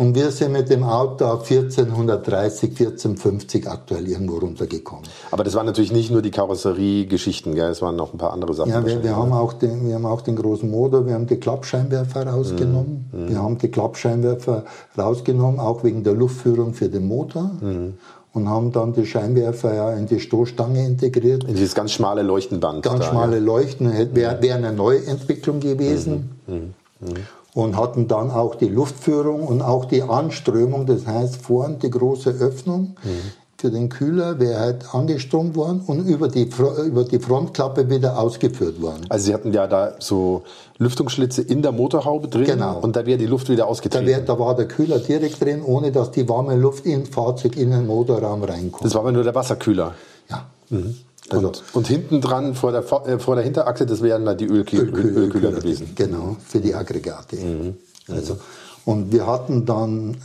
Und 0.00 0.14
wir 0.14 0.30
sind 0.30 0.52
mit 0.52 0.70
dem 0.70 0.82
Auto 0.82 1.26
auf 1.26 1.50
1430, 1.50 2.70
1450 2.70 3.68
aktuell 3.68 4.08
irgendwo 4.08 4.38
runtergekommen. 4.38 5.04
Aber 5.30 5.44
das 5.44 5.54
waren 5.54 5.66
natürlich 5.66 5.92
nicht 5.92 6.10
nur 6.10 6.22
die 6.22 6.30
Karosserie-Geschichten, 6.30 7.54
gell? 7.54 7.68
es 7.68 7.82
waren 7.82 7.96
noch 7.96 8.14
ein 8.14 8.16
paar 8.16 8.32
andere 8.32 8.54
Sachen. 8.54 8.70
Ja, 8.70 8.86
wir, 8.86 9.02
wir 9.02 9.14
haben 9.14 9.34
auch 9.34 9.52
den, 9.52 9.86
wir 9.86 9.96
haben 9.96 10.06
auch 10.06 10.22
den 10.22 10.36
großen 10.36 10.70
Motor, 10.70 11.06
wir 11.06 11.12
haben 11.12 11.26
die 11.26 11.36
Klappscheinwerfer 11.36 12.26
rausgenommen. 12.26 13.10
Mhm. 13.12 13.28
Wir 13.28 13.42
haben 13.42 13.58
die 13.58 13.68
Klappscheinwerfer 13.68 14.64
rausgenommen, 14.96 15.60
auch 15.60 15.84
wegen 15.84 16.02
der 16.02 16.14
Luftführung 16.14 16.72
für 16.72 16.88
den 16.88 17.06
Motor. 17.06 17.50
Mhm 17.60 17.94
und 18.32 18.48
haben 18.48 18.70
dann 18.70 18.92
die 18.92 19.06
Scheinwerfer 19.06 19.74
ja 19.74 19.92
in 19.94 20.06
die 20.06 20.20
Stoßstange 20.20 20.86
integriert. 20.86 21.42
In 21.42 21.56
dieses 21.56 21.74
ganz 21.74 21.90
schmale 21.90 22.22
Leuchtenband. 22.22 22.84
Ganz 22.84 23.00
da, 23.00 23.10
schmale 23.10 23.38
ja. 23.38 23.42
Leuchten, 23.42 23.92
wäre 24.14 24.40
wär 24.40 24.54
eine 24.54 24.72
Neuentwicklung 24.72 25.58
gewesen. 25.58 26.30
Mhm. 26.46 26.54
Mhm. 26.54 26.74
mhm 27.00 27.16
und 27.54 27.76
hatten 27.76 28.08
dann 28.08 28.30
auch 28.30 28.54
die 28.54 28.68
Luftführung 28.68 29.46
und 29.46 29.62
auch 29.62 29.84
die 29.84 30.02
Anströmung, 30.02 30.86
das 30.86 31.06
heißt 31.06 31.36
vorn 31.36 31.78
die 31.78 31.90
große 31.90 32.30
Öffnung 32.30 32.96
mhm. 33.02 33.32
für 33.56 33.70
den 33.70 33.88
Kühler 33.88 34.38
wäre 34.38 34.60
halt 34.60 34.94
angestromt 34.94 35.56
worden 35.56 35.82
und 35.86 36.06
über 36.06 36.28
die, 36.28 36.48
über 36.86 37.04
die 37.04 37.18
Frontklappe 37.18 37.90
wieder 37.90 38.18
ausgeführt 38.18 38.80
worden. 38.80 39.06
Also 39.08 39.26
Sie 39.26 39.34
hatten 39.34 39.52
ja 39.52 39.66
da 39.66 39.94
so 39.98 40.42
Lüftungsschlitze 40.78 41.42
in 41.42 41.62
der 41.62 41.72
Motorhaube 41.72 42.28
drin 42.28 42.44
genau. 42.44 42.78
und 42.78 42.96
da 42.96 43.04
wäre 43.04 43.18
die 43.18 43.26
Luft 43.26 43.48
wieder 43.48 43.66
ausgetreten. 43.66 44.06
Da, 44.06 44.12
wär, 44.12 44.20
da 44.20 44.38
war 44.38 44.54
der 44.54 44.68
Kühler 44.68 44.98
direkt 44.98 45.42
drin, 45.42 45.62
ohne 45.62 45.92
dass 45.92 46.10
die 46.12 46.28
warme 46.28 46.54
Luft 46.54 46.86
in 46.86 47.04
Fahrzeug 47.06 47.56
in 47.56 47.70
den 47.70 47.86
Motorraum 47.86 48.44
reinkommt. 48.44 48.84
Das 48.84 48.94
war 48.94 49.02
aber 49.02 49.12
nur 49.12 49.24
der 49.24 49.34
Wasserkühler? 49.34 49.94
Ja. 50.30 50.46
Mhm. 50.70 50.94
Also 51.30 51.48
und, 51.48 51.62
und 51.72 51.86
hinten 51.86 52.20
dran 52.20 52.54
vor 52.54 52.72
der, 52.72 52.84
äh, 53.06 53.18
vor 53.18 53.36
der 53.36 53.44
Hinterachse, 53.44 53.86
das 53.86 54.02
wären 54.02 54.24
dann 54.24 54.36
die 54.36 54.46
Ölkühler, 54.46 54.84
Ölkühler, 54.84 55.16
Ölkühler 55.16 55.52
gewesen. 55.52 55.92
Genau, 55.94 56.36
für 56.46 56.60
die 56.60 56.74
Aggregate. 56.74 57.36
Mhm. 57.36 57.76
Also, 58.08 58.38
und 58.84 59.12
wir 59.12 59.26
hatten 59.26 59.66
dann 59.66 60.16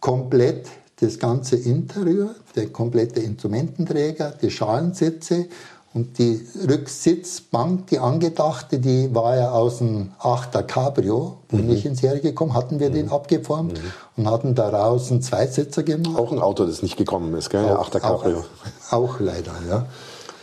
komplett 0.00 0.68
das 1.00 1.18
ganze 1.18 1.56
Interieur, 1.56 2.34
der 2.54 2.68
komplette 2.68 3.20
Instrumententräger, 3.20 4.34
die 4.40 4.50
Schalensitze 4.50 5.46
und 5.94 6.18
die 6.18 6.46
Rücksitzbank, 6.68 7.88
die 7.88 7.98
angedachte, 7.98 8.78
die 8.78 9.14
war 9.14 9.36
ja 9.36 9.50
aus 9.50 9.78
dem 9.78 10.12
8er 10.20 10.62
Cabrio, 10.62 11.38
wo 11.48 11.56
mhm. 11.56 11.70
ich 11.70 11.84
in 11.84 11.96
Serie 11.96 12.20
gekommen, 12.20 12.54
hatten 12.54 12.78
wir 12.78 12.90
mhm. 12.90 12.94
den 12.94 13.08
abgeformt 13.10 13.74
mhm. 13.74 13.92
und 14.16 14.30
hatten 14.30 14.54
daraus 14.54 15.10
einen 15.10 15.22
Zweisitzer 15.22 15.82
gemacht. 15.82 16.18
Auch 16.18 16.32
ein 16.32 16.38
Auto, 16.38 16.64
das 16.64 16.82
nicht 16.82 16.96
gekommen 16.96 17.34
ist, 17.34 17.50
gell? 17.50 17.64
Auch, 17.64 17.90
8er 17.90 18.00
Cabrio. 18.00 18.44
Auch, 18.90 18.92
auch 18.92 19.20
leider, 19.20 19.52
ja 19.68 19.86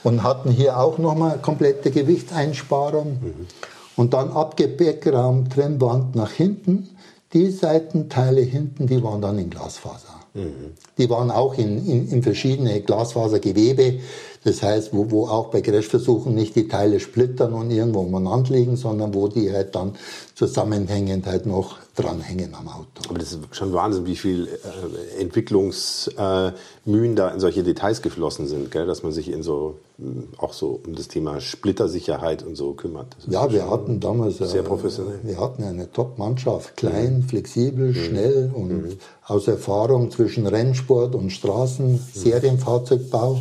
und 0.04 0.24
hatten 0.24 0.52
hier 0.52 0.80
auch 0.80 0.98
nochmal 0.98 1.40
komplette 1.40 1.92
Gewichtseinsparung. 1.92 3.20
Mhm. 3.22 3.48
Und 3.96 4.14
dann 4.14 4.32
Abgepäckraum, 4.32 5.50
Trennwand 5.50 6.16
nach 6.16 6.32
hinten. 6.32 6.90
Die 7.34 7.52
Seitenteile 7.52 8.42
hinten, 8.42 8.88
die 8.88 9.04
waren 9.04 9.22
dann 9.22 9.38
in 9.38 9.50
Glasfaser. 9.50 10.16
Mhm. 10.34 10.74
Die 10.98 11.10
waren 11.10 11.32
auch 11.32 11.58
in, 11.58 11.86
in, 11.86 12.10
in 12.10 12.24
verschiedene 12.24 12.82
Glasfasergewebe. 12.82 14.00
Das 14.44 14.64
heißt, 14.64 14.94
wo, 14.94 15.12
wo 15.12 15.28
auch 15.28 15.50
bei 15.50 15.62
Crashversuchen 15.62 16.34
nicht 16.34 16.56
die 16.56 16.68
Teile 16.68 17.00
splittern 17.00 17.54
und 17.54 17.72
irgendwo 17.72 18.00
umeinander 18.00 18.54
liegen, 18.54 18.78
sondern 18.78 19.14
wo 19.14 19.28
die 19.28 19.52
halt 19.52 19.76
dann 19.76 19.96
zusammenhängend 20.34 21.26
halt 21.26 21.46
noch 21.46 21.78
dranhängen 21.96 22.56
am 22.56 22.70
Auto. 22.70 23.10
Aber 23.10 23.20
das 23.20 23.34
ist 23.34 23.40
schon 23.52 23.74
Wahnsinn, 23.74 24.06
wie 24.06 24.16
viel 24.16 24.48
äh, 24.48 25.22
Entwicklungsmühen 25.22 27.12
äh, 27.12 27.16
da 27.16 27.30
in 27.30 27.42
solche 27.42 27.64
Details 27.64 28.02
geflossen 28.02 28.48
sind, 28.48 28.72
gell? 28.72 28.86
dass 28.86 29.04
man 29.04 29.12
sich 29.12 29.30
in 29.30 29.44
so 29.44 29.76
äh, 30.00 30.04
auch 30.38 30.54
so 30.54 30.80
um 30.86 30.96
das 30.96 31.10
Thema 31.10 31.42
Splittersicherheit 31.42 32.44
und 32.44 32.56
so 32.56 32.72
kümmert. 32.74 33.18
Ja, 33.28 33.52
wir 33.52 33.70
hatten 33.70 34.00
damals 34.00 34.38
sehr 34.38 34.64
professionell. 34.64 35.20
Wir 35.24 35.38
hatten 35.42 35.64
eine 35.64 35.92
Top-Mannschaft, 35.92 36.78
klein, 36.78 37.18
mhm. 37.18 37.24
flexibel, 37.24 37.90
mhm. 37.90 37.96
schnell 37.96 38.52
und 38.54 38.70
mhm. 38.70 38.98
aus 39.26 39.50
Erfahrung 39.50 40.12
zwischen 40.12 40.48
Rennsport 40.48 41.16
und 41.16 41.32
Straßen, 41.32 41.92
mhm. 41.92 42.00
Serienfahrzeugbau 42.14 43.40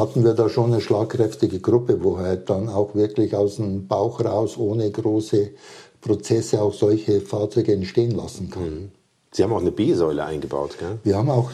hatten 0.00 0.24
wir 0.24 0.34
da 0.34 0.48
schon 0.48 0.72
eine 0.72 0.80
schlagkräftige 0.80 1.60
Gruppe, 1.60 2.02
wo 2.02 2.18
halt 2.18 2.50
dann 2.50 2.68
auch 2.68 2.94
wirklich 2.94 3.36
aus 3.36 3.56
dem 3.56 3.86
Bauch 3.86 4.24
raus 4.24 4.56
ohne 4.58 4.90
große 4.90 5.50
Prozesse 6.00 6.60
auch 6.62 6.72
solche 6.72 7.20
Fahrzeuge 7.20 7.74
entstehen 7.74 8.12
lassen 8.12 8.50
kann. 8.50 8.64
Mhm. 8.64 8.90
Sie 9.32 9.44
haben 9.44 9.52
auch 9.52 9.60
eine 9.60 9.70
B-Säule 9.70 10.24
eingebaut, 10.24 10.76
gell? 10.78 10.98
Wir 11.04 11.16
haben 11.16 11.30
auch, 11.30 11.52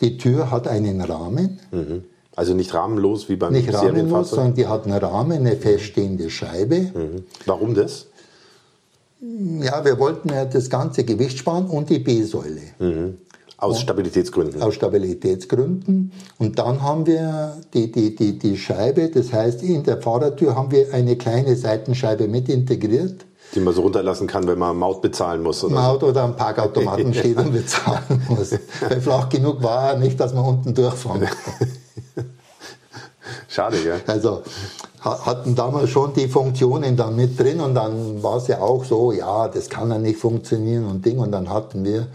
die 0.00 0.16
Tür 0.16 0.50
hat 0.50 0.66
einen 0.66 1.00
Rahmen. 1.00 1.60
Mhm. 1.70 2.04
Also 2.34 2.54
nicht 2.54 2.72
rahmenlos 2.72 3.28
wie 3.28 3.36
beim 3.36 3.52
Nicht 3.52 3.72
rahmenlos, 3.72 4.30
sondern 4.30 4.54
die 4.54 4.66
hat 4.66 4.86
einen 4.86 4.96
Rahmen, 4.96 5.46
eine 5.46 5.56
feststehende 5.56 6.30
Scheibe. 6.30 6.80
Mhm. 6.80 7.24
Warum 7.44 7.74
das? 7.74 8.06
Ja, 9.60 9.84
wir 9.84 9.98
wollten 9.98 10.30
ja 10.30 10.46
das 10.46 10.70
ganze 10.70 11.04
Gewicht 11.04 11.38
sparen 11.38 11.66
und 11.66 11.90
die 11.90 11.98
B-Säule. 11.98 12.62
Mhm. 12.78 13.18
Aus 13.62 13.80
Stabilitätsgründen. 13.80 14.60
Aus 14.60 14.74
Stabilitätsgründen. 14.74 16.10
Und 16.38 16.58
dann 16.58 16.82
haben 16.82 17.06
wir 17.06 17.56
die, 17.72 17.92
die, 17.92 18.16
die, 18.16 18.36
die 18.36 18.58
Scheibe, 18.58 19.08
das 19.08 19.32
heißt, 19.32 19.62
in 19.62 19.84
der 19.84 20.02
Fahrertür 20.02 20.56
haben 20.56 20.72
wir 20.72 20.92
eine 20.92 21.14
kleine 21.14 21.54
Seitenscheibe 21.54 22.26
mit 22.26 22.48
integriert. 22.48 23.24
Die 23.54 23.60
man 23.60 23.72
so 23.72 23.82
runterlassen 23.82 24.26
kann, 24.26 24.48
wenn 24.48 24.58
man 24.58 24.76
Maut 24.76 25.00
bezahlen 25.00 25.44
muss. 25.44 25.62
Oder 25.62 25.76
Maut 25.76 26.02
oder 26.02 26.22
am 26.22 26.34
Parkautomaten 26.34 27.14
steht 27.18 27.36
und 27.36 27.52
bezahlen 27.52 28.20
muss. 28.28 28.50
Weil 28.80 29.00
flach 29.00 29.28
genug 29.28 29.62
war 29.62 29.92
er 29.92 29.98
nicht, 29.98 30.18
dass 30.18 30.34
man 30.34 30.44
unten 30.44 30.74
durchfahren 30.74 31.20
kann. 31.20 31.68
Schade, 33.48 33.76
ja. 33.86 33.94
Also 34.08 34.42
hatten 35.02 35.54
damals 35.54 35.90
schon 35.90 36.14
die 36.14 36.26
Funktionen 36.26 36.96
dann 36.96 37.14
mit 37.14 37.38
drin 37.38 37.60
und 37.60 37.74
dann 37.74 38.22
war 38.24 38.38
es 38.38 38.48
ja 38.48 38.60
auch 38.60 38.84
so, 38.84 39.12
ja, 39.12 39.46
das 39.46 39.68
kann 39.68 39.90
ja 39.90 39.98
nicht 39.98 40.18
funktionieren 40.18 40.86
und 40.86 41.04
Ding 41.06 41.18
und 41.18 41.30
dann 41.30 41.48
hatten 41.48 41.84
wir 41.84 42.08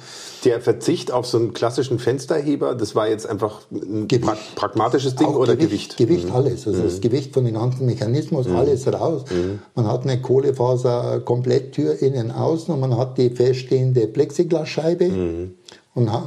der 0.48 0.62
Verzicht 0.62 1.12
auf 1.12 1.28
so 1.28 1.38
einen 1.38 1.54
klassischen 1.54 2.00
Fensterheber, 2.00 2.74
das 2.74 2.96
war 2.96 3.10
jetzt 3.10 3.30
einfach 3.30 3.60
ein 3.70 4.08
pra 4.08 4.38
pragmatisches 4.56 5.16
Ding 5.16 5.28
oder 5.28 5.58
Gewicht? 5.58 5.98
Gewicht, 5.98 5.98
Gewicht 5.98 6.30
mhm. 6.30 6.36
alles. 6.36 6.66
Also 6.66 6.80
mhm. 6.80 6.86
das 6.86 7.02
Gewicht 7.02 7.34
von 7.34 7.44
dem 7.44 7.56
ganzen 7.56 7.86
Mechanismus, 7.86 8.48
mhm. 8.48 8.56
alles 8.56 8.88
raus. 8.88 9.26
Mhm. 9.30 9.60
Man 9.76 9.88
hat 9.88 10.04
eine 10.04 10.22
Kohlefaser-Kompletttür 10.22 12.02
innen, 12.02 12.32
außen 12.32 12.74
und 12.74 12.80
man 12.80 12.98
hat 12.98 13.18
die 13.18 13.30
feststehende 13.30 14.08
Plexiglasscheibe 14.08 15.10
mhm. 15.10 15.56
und 15.96 16.14
hat 16.14 16.24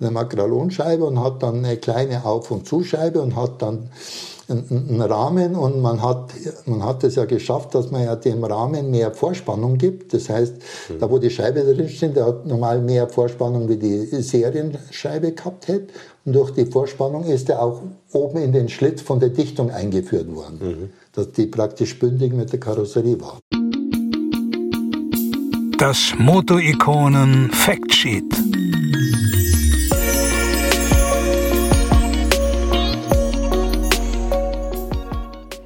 eine 0.00 0.10
Makrolonscheibe 0.10 1.04
und 1.04 1.18
hat 1.18 1.42
dann 1.42 1.64
eine 1.64 1.78
kleine 1.78 2.26
Auf- 2.26 2.50
und 2.50 2.66
Zuscheibe 2.66 3.22
und 3.22 3.36
hat 3.36 3.62
dann 3.62 3.88
einen 4.52 5.00
Rahmen 5.00 5.54
und 5.56 5.80
man 5.80 6.02
hat, 6.02 6.32
man 6.66 6.84
hat 6.84 7.02
es 7.04 7.16
ja 7.16 7.24
geschafft, 7.24 7.74
dass 7.74 7.90
man 7.90 8.04
ja 8.04 8.16
dem 8.16 8.44
Rahmen 8.44 8.90
mehr 8.90 9.12
Vorspannung 9.12 9.78
gibt. 9.78 10.12
Das 10.14 10.28
heißt, 10.28 10.54
mhm. 10.54 10.98
da 11.00 11.10
wo 11.10 11.18
die 11.18 11.30
Scheibe 11.30 11.62
drin 11.62 11.88
steht, 11.88 12.16
der 12.16 12.26
hat 12.26 12.46
normal 12.46 12.80
mehr 12.80 13.08
Vorspannung 13.08 13.68
wie 13.68 13.76
die 13.76 14.06
Serienscheibe 14.22 15.32
gehabt 15.32 15.68
hätte. 15.68 15.92
Und 16.24 16.34
durch 16.34 16.50
die 16.52 16.66
Vorspannung 16.66 17.24
ist 17.24 17.48
er 17.48 17.62
auch 17.62 17.82
oben 18.12 18.38
in 18.38 18.52
den 18.52 18.68
Schlitz 18.68 19.02
von 19.02 19.18
der 19.18 19.30
Dichtung 19.30 19.70
eingeführt 19.70 20.32
worden, 20.34 20.58
mhm. 20.60 20.90
dass 21.12 21.32
die 21.32 21.46
praktisch 21.46 21.98
bündig 21.98 22.32
mit 22.32 22.52
der 22.52 22.60
Karosserie 22.60 23.20
war. 23.20 23.38
Das 25.78 26.12
Moto-Ikonen 26.16 27.50
Factsheet. 27.50 28.32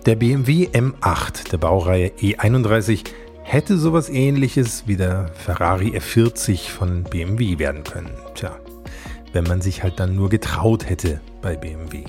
Der 0.07 0.15
BMW 0.15 0.69
M8 0.69 1.51
der 1.51 1.59
Baureihe 1.59 2.13
E31 2.21 3.03
hätte 3.43 3.77
sowas 3.77 4.09
ähnliches 4.09 4.85
wie 4.87 4.97
der 4.97 5.33
Ferrari 5.35 5.99
F40 5.99 6.71
von 6.71 7.03
BMW 7.03 7.59
werden 7.59 7.83
können. 7.83 8.13
Tja, 8.37 8.57
wenn 9.33 9.43
man 9.43 9.61
sich 9.61 9.83
halt 9.83 9.99
dann 9.99 10.15
nur 10.15 10.29
getraut 10.29 10.89
hätte 10.89 11.21
bei 11.43 11.57
BMW. 11.57 12.05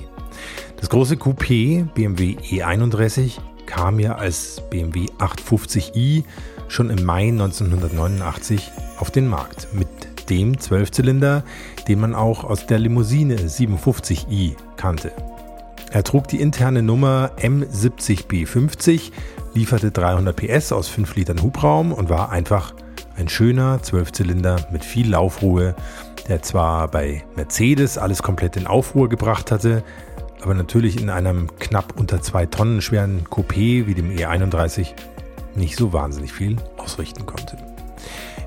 Das 0.76 0.90
große 0.90 1.16
Coupé 1.16 1.88
BMW 1.92 2.36
E31 2.36 3.40
kam 3.66 3.98
ja 3.98 4.14
als 4.14 4.62
BMW 4.70 5.06
850i 5.18 6.22
schon 6.68 6.90
im 6.90 7.04
Mai 7.04 7.30
1989 7.30 8.70
auf 9.00 9.10
den 9.10 9.26
Markt 9.26 9.74
mit 9.74 9.88
dem 10.30 10.60
Zwölfzylinder, 10.60 11.42
den 11.88 11.98
man 11.98 12.14
auch 12.14 12.44
aus 12.44 12.64
der 12.64 12.78
Limousine 12.78 13.38
57i 13.38 14.54
kannte. 14.76 15.10
Er 15.90 16.04
trug 16.04 16.28
die 16.28 16.40
interne 16.40 16.82
Nummer 16.82 17.30
M70B50, 17.38 19.10
lieferte 19.54 19.90
300 19.90 20.36
PS 20.36 20.72
aus 20.72 20.88
5 20.88 21.16
Litern 21.16 21.42
Hubraum 21.42 21.92
und 21.92 22.10
war 22.10 22.30
einfach 22.30 22.74
ein 23.16 23.28
schöner 23.28 23.82
Zwölfzylinder 23.82 24.68
mit 24.70 24.84
viel 24.84 25.10
Laufruhe, 25.10 25.74
der 26.28 26.42
zwar 26.42 26.88
bei 26.88 27.24
Mercedes 27.36 27.96
alles 27.96 28.22
komplett 28.22 28.56
in 28.56 28.66
Aufruhr 28.66 29.08
gebracht 29.08 29.50
hatte, 29.50 29.82
aber 30.42 30.54
natürlich 30.54 31.00
in 31.00 31.08
einem 31.08 31.48
knapp 31.58 31.98
unter 31.98 32.20
2 32.20 32.46
Tonnen 32.46 32.82
schweren 32.82 33.24
Coupé 33.24 33.86
wie 33.86 33.94
dem 33.94 34.10
E31 34.10 34.88
nicht 35.54 35.76
so 35.76 35.92
wahnsinnig 35.92 36.32
viel 36.32 36.56
ausrichten 36.76 37.24
konnte. 37.24 37.67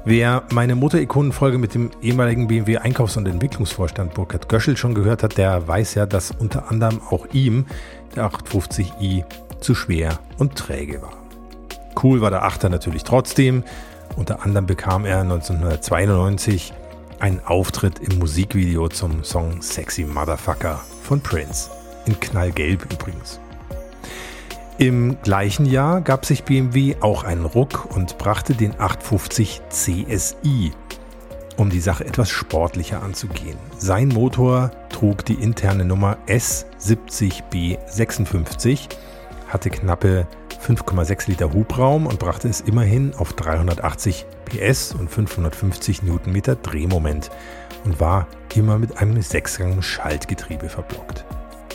Wer 0.04 0.44
meine 0.52 0.74
Motorikonenfolge 0.74 1.60
mit 1.60 1.76
dem 1.76 1.92
ehemaligen 2.02 2.48
BMW 2.48 2.78
Einkaufs- 2.78 3.18
und 3.18 3.28
Entwicklungsvorstand 3.28 4.16
Burkhard 4.16 4.50
Göschel 4.50 4.76
schon 4.76 4.96
gehört 4.96 5.22
hat, 5.22 5.38
der 5.38 5.68
weiß 5.68 5.94
ja, 5.94 6.08
dass 6.08 6.32
unter 6.32 6.72
anderem 6.72 7.02
auch 7.12 7.28
ihm 7.34 7.68
der 8.16 8.28
850i 8.28 9.24
zu 9.60 9.76
schwer 9.76 10.18
und 10.40 10.56
träge 10.56 11.04
war. 11.04 11.14
Cool 12.02 12.20
war 12.20 12.32
der 12.32 12.44
Achter 12.44 12.70
natürlich 12.70 13.04
trotzdem. 13.04 13.64
Unter 14.16 14.44
anderem 14.44 14.66
bekam 14.66 15.06
er 15.06 15.22
1992 15.22 16.74
einen 17.20 17.40
Auftritt 17.46 18.00
im 18.00 18.18
Musikvideo 18.18 18.90
zum 18.90 19.24
Song 19.24 19.62
Sexy 19.62 20.04
Motherfucker 20.04 20.82
von 21.04 21.22
Prince. 21.22 21.70
In 22.08 22.20
Knallgelb 22.20 22.92
übrigens. 22.92 23.40
Im 24.82 25.22
gleichen 25.22 25.66
Jahr 25.68 26.02
gab 26.02 26.26
sich 26.26 26.44
BMW 26.44 26.96
auch 27.02 27.24
einen 27.24 27.46
Ruck 27.46 27.96
und 27.96 28.18
brachte 28.18 28.56
den 28.56 28.80
850 28.80 29.62
CSI, 29.70 30.72
um 31.56 31.70
die 31.70 31.80
Sache 31.80 32.04
etwas 32.04 32.32
sportlicher 32.32 33.04
anzugehen. 33.04 33.60
Sein 33.78 34.08
Motor 34.08 34.72
trug 34.90 35.24
die 35.24 35.36
interne 35.36 35.86
Nummer 35.86 36.18
S70B56, 36.26 38.90
hatte 39.50 39.70
knappe 39.70 40.26
5,6 40.66 41.30
Liter 41.30 41.54
Hubraum 41.54 42.08
und 42.08 42.18
brachte 42.18 42.48
es 42.48 42.62
immerhin 42.62 43.14
auf 43.14 43.34
380 43.34 44.26
PS 44.46 44.96
und 44.96 45.12
550 45.12 46.02
Newtonmeter 46.02 46.56
Drehmoment 46.56 47.30
und 47.86 48.00
war 48.00 48.26
immer 48.56 48.80
mit 48.80 48.98
einem 48.98 49.22
Sechsgang-Schaltgetriebe 49.22 50.70
verblockt. 50.70 51.24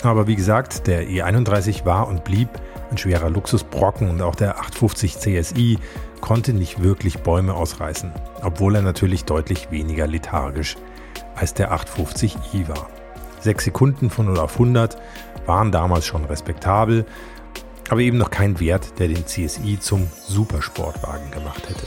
Aber 0.02 0.26
wie 0.26 0.34
gesagt, 0.34 0.88
der 0.88 1.07
E31 1.07 1.84
war 1.84 2.09
und 2.09 2.24
blieb 2.24 2.48
ein 2.91 2.99
schwerer 2.99 3.30
Luxusbrocken 3.30 4.11
und 4.11 4.22
auch 4.22 4.34
der 4.34 4.59
850 4.59 5.18
CSI 5.18 5.78
konnte 6.20 6.53
nicht 6.53 6.82
wirklich 6.82 7.20
Bäume 7.20 7.55
ausreißen, 7.55 8.12
obwohl 8.43 8.76
er 8.76 8.82
natürlich 8.82 9.24
deutlich 9.24 9.70
weniger 9.70 10.07
lethargisch 10.07 10.76
als 11.34 11.55
der 11.55 11.72
850i 11.72 12.68
war. 12.68 12.89
Sechs 13.41 13.64
Sekunden 13.64 14.11
von 14.11 14.26
0 14.26 14.39
auf 14.39 14.55
100 14.55 14.97
waren 15.47 15.70
damals 15.70 16.07
schon 16.07 16.24
respektabel, 16.24 17.05
aber 17.89 18.01
eben 18.01 18.18
noch 18.18 18.30
kein 18.30 18.59
Wert, 18.59 18.99
der 18.99 19.09
den 19.09 19.26
CSI 19.26 19.78
zum 19.78 20.09
Supersportwagen 20.26 21.30
gemacht 21.30 21.68
hätte. 21.68 21.87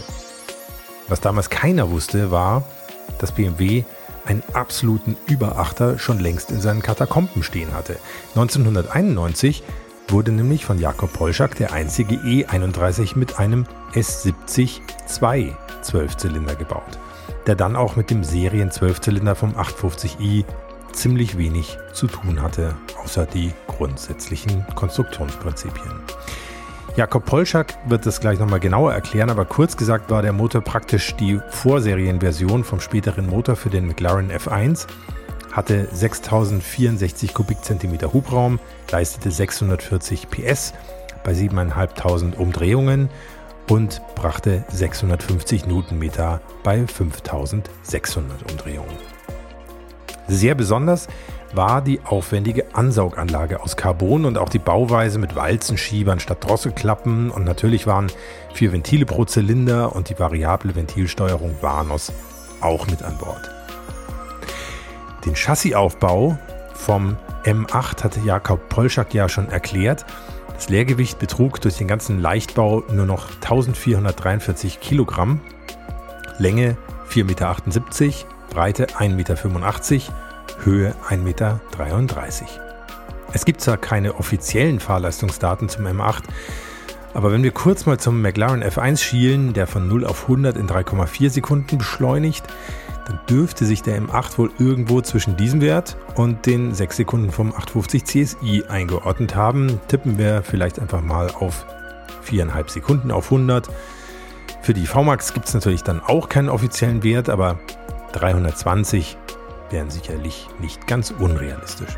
Was 1.08 1.20
damals 1.20 1.50
keiner 1.50 1.90
wusste, 1.90 2.32
war, 2.32 2.64
dass 3.18 3.34
BMW 3.34 3.84
einen 4.26 4.44
absoluten 4.54 5.18
Überachter 5.28 5.98
schon 5.98 6.20
längst 6.20 6.52
in 6.52 6.62
seinen 6.62 6.84
Katakomben 6.84 7.42
stehen 7.42 7.74
hatte. 7.74 7.98
1991 8.36 9.64
wurde 10.12 10.32
nämlich 10.32 10.66
von 10.66 10.80
Jakob 10.80 11.14
Polschak 11.14 11.56
der 11.56 11.74
einzige 11.74 12.16
E31 12.16 13.18
mit 13.18 13.40
einem 13.40 13.66
S70-2 13.94 15.54
Zwölfzylinder 15.82 16.56
gebaut, 16.56 17.00
der 17.48 17.56
dann 17.56 17.76
auch 17.76 17.96
mit 17.96 18.10
dem 18.10 18.24
Serien-Zwölfzylinder 18.24 19.36
vom 19.36 19.56
850i 19.56 20.46
ziemlich 20.92 21.38
wenig 21.38 21.78
zu 21.94 22.08
tun 22.08 22.42
hatte, 22.42 22.76
außer 23.04 23.26
die 23.26 23.52
grundsätzlichen 23.68 24.66
Konstruktionsprinzipien. 24.76 25.94
Jakob 26.96 27.26
Polschak 27.26 27.78
wird 27.88 28.06
das 28.06 28.20
gleich 28.20 28.40
nochmal 28.40 28.60
genauer 28.60 28.94
erklären, 28.94 29.30
aber 29.30 29.46
kurz 29.46 29.78
gesagt 29.78 30.10
war 30.10 30.22
der 30.22 30.34
Motor 30.34 30.62
praktisch 30.62 31.16
die 31.16 31.40
Vorserienversion 31.50 32.64
vom 32.64 32.80
späteren 32.82 33.28
Motor 33.28 33.56
für 33.56 33.70
den 33.70 33.88
McLaren 33.88 34.32
F1 34.32 34.88
hatte 35.52 35.88
6064 35.92 37.34
Kubikzentimeter 37.34 38.14
Hubraum, 38.14 38.60
leistete 38.92 39.32
640 39.32 40.30
PS 40.30 40.74
bei 41.24 41.32
7.500 41.32 42.36
Umdrehungen 42.36 43.10
und 43.70 44.02
brachte 44.16 44.64
650 44.70 45.68
Newtonmeter 45.68 46.42
bei 46.64 46.86
5600 46.86 48.52
Umdrehungen. 48.52 48.98
Sehr 50.28 50.56
besonders 50.56 51.08
war 51.54 51.82
die 51.82 52.02
aufwendige 52.04 52.76
Ansauganlage 52.76 53.62
aus 53.62 53.76
Carbon 53.76 54.26
und 54.26 54.38
auch 54.38 54.50
die 54.50 54.60
Bauweise 54.60 55.18
mit 55.18 55.36
Walzenschiebern 55.36 56.20
statt 56.20 56.44
Drosselklappen 56.44 57.32
und 57.32 57.46
natürlich 57.46 57.88
waren 57.88 58.12
vier 58.54 58.72
Ventile 58.72 59.06
pro 59.06 59.26
Zylinder 59.26 59.96
und 59.96 60.10
die 60.10 60.20
variable 60.20 60.76
Ventilsteuerung 60.76 61.56
Vanos 61.62 62.12
auch 62.62 62.86
mit 62.88 63.02
an 63.02 63.18
Bord. 63.18 63.59
Den 65.26 65.36
Chassisaufbau 65.36 66.38
vom 66.74 67.18
M8 67.44 68.04
hatte 68.04 68.20
Jakob 68.22 68.70
Polschak 68.70 69.14
ja 69.14 69.28
schon 69.28 69.50
erklärt. 69.50 70.06
Das 70.54 70.70
Leergewicht 70.70 71.20
betrug 71.20 71.62
durch 71.62 71.78
den 71.78 71.88
ganzen 71.88 72.20
Leichtbau 72.20 72.84
nur 72.92 73.06
noch 73.06 73.30
1443 73.36 74.80
Kilogramm, 74.80 75.42
Länge 76.38 76.78
4,78 77.10 77.24
Meter, 77.24 78.26
Breite 78.50 78.88
1,85 78.88 79.10
Meter, 79.16 79.36
Höhe 80.64 80.96
1,33 81.10 81.18
Meter. 81.18 81.60
Es 83.32 83.46
gibt 83.46 83.62
zwar 83.62 83.78
keine 83.78 84.16
offiziellen 84.16 84.80
Fahrleistungsdaten 84.80 85.70
zum 85.70 85.86
M8, 85.86 86.24
aber 87.14 87.32
wenn 87.32 87.44
wir 87.44 87.52
kurz 87.52 87.86
mal 87.86 88.00
zum 88.00 88.22
McLaren 88.22 88.64
F1 88.64 88.98
schielen, 88.98 89.54
der 89.54 89.68
von 89.68 89.88
0 89.88 90.06
auf 90.06 90.24
100 90.24 90.58
in 90.58 90.68
3,4 90.68 91.30
Sekunden 91.30 91.78
beschleunigt, 91.78 92.46
dann 93.10 93.20
dürfte 93.28 93.66
sich 93.66 93.82
der 93.82 94.00
M8 94.00 94.38
wohl 94.38 94.52
irgendwo 94.60 95.02
zwischen 95.02 95.36
diesem 95.36 95.62
Wert 95.62 95.98
und 96.16 96.46
den 96.46 96.76
6 96.76 96.98
Sekunden 96.98 97.32
vom 97.32 97.50
850 97.50 98.06
CSI 98.06 98.64
eingeordnet 98.68 99.36
haben. 99.36 99.80
Tippen 99.88 100.20
wir 100.20 100.44
vielleicht 100.44 100.80
einfach 100.80 101.02
mal 101.02 101.32
auf 101.32 101.66
4,5 102.24 102.70
Sekunden 102.70 103.12
auf 103.12 103.26
100. 103.26 103.68
Für 104.62 104.76
die 104.76 104.86
VMAX 104.86 105.34
gibt 105.34 105.48
es 105.48 105.56
natürlich 105.56 105.82
dann 105.82 106.02
auch 106.02 106.30
keinen 106.30 106.50
offiziellen 106.50 107.02
Wert, 107.02 107.30
aber 107.30 107.60
320 108.12 109.18
wären 109.72 109.90
sicherlich 109.90 110.48
nicht 110.60 110.86
ganz 110.86 111.10
unrealistisch. 111.10 111.98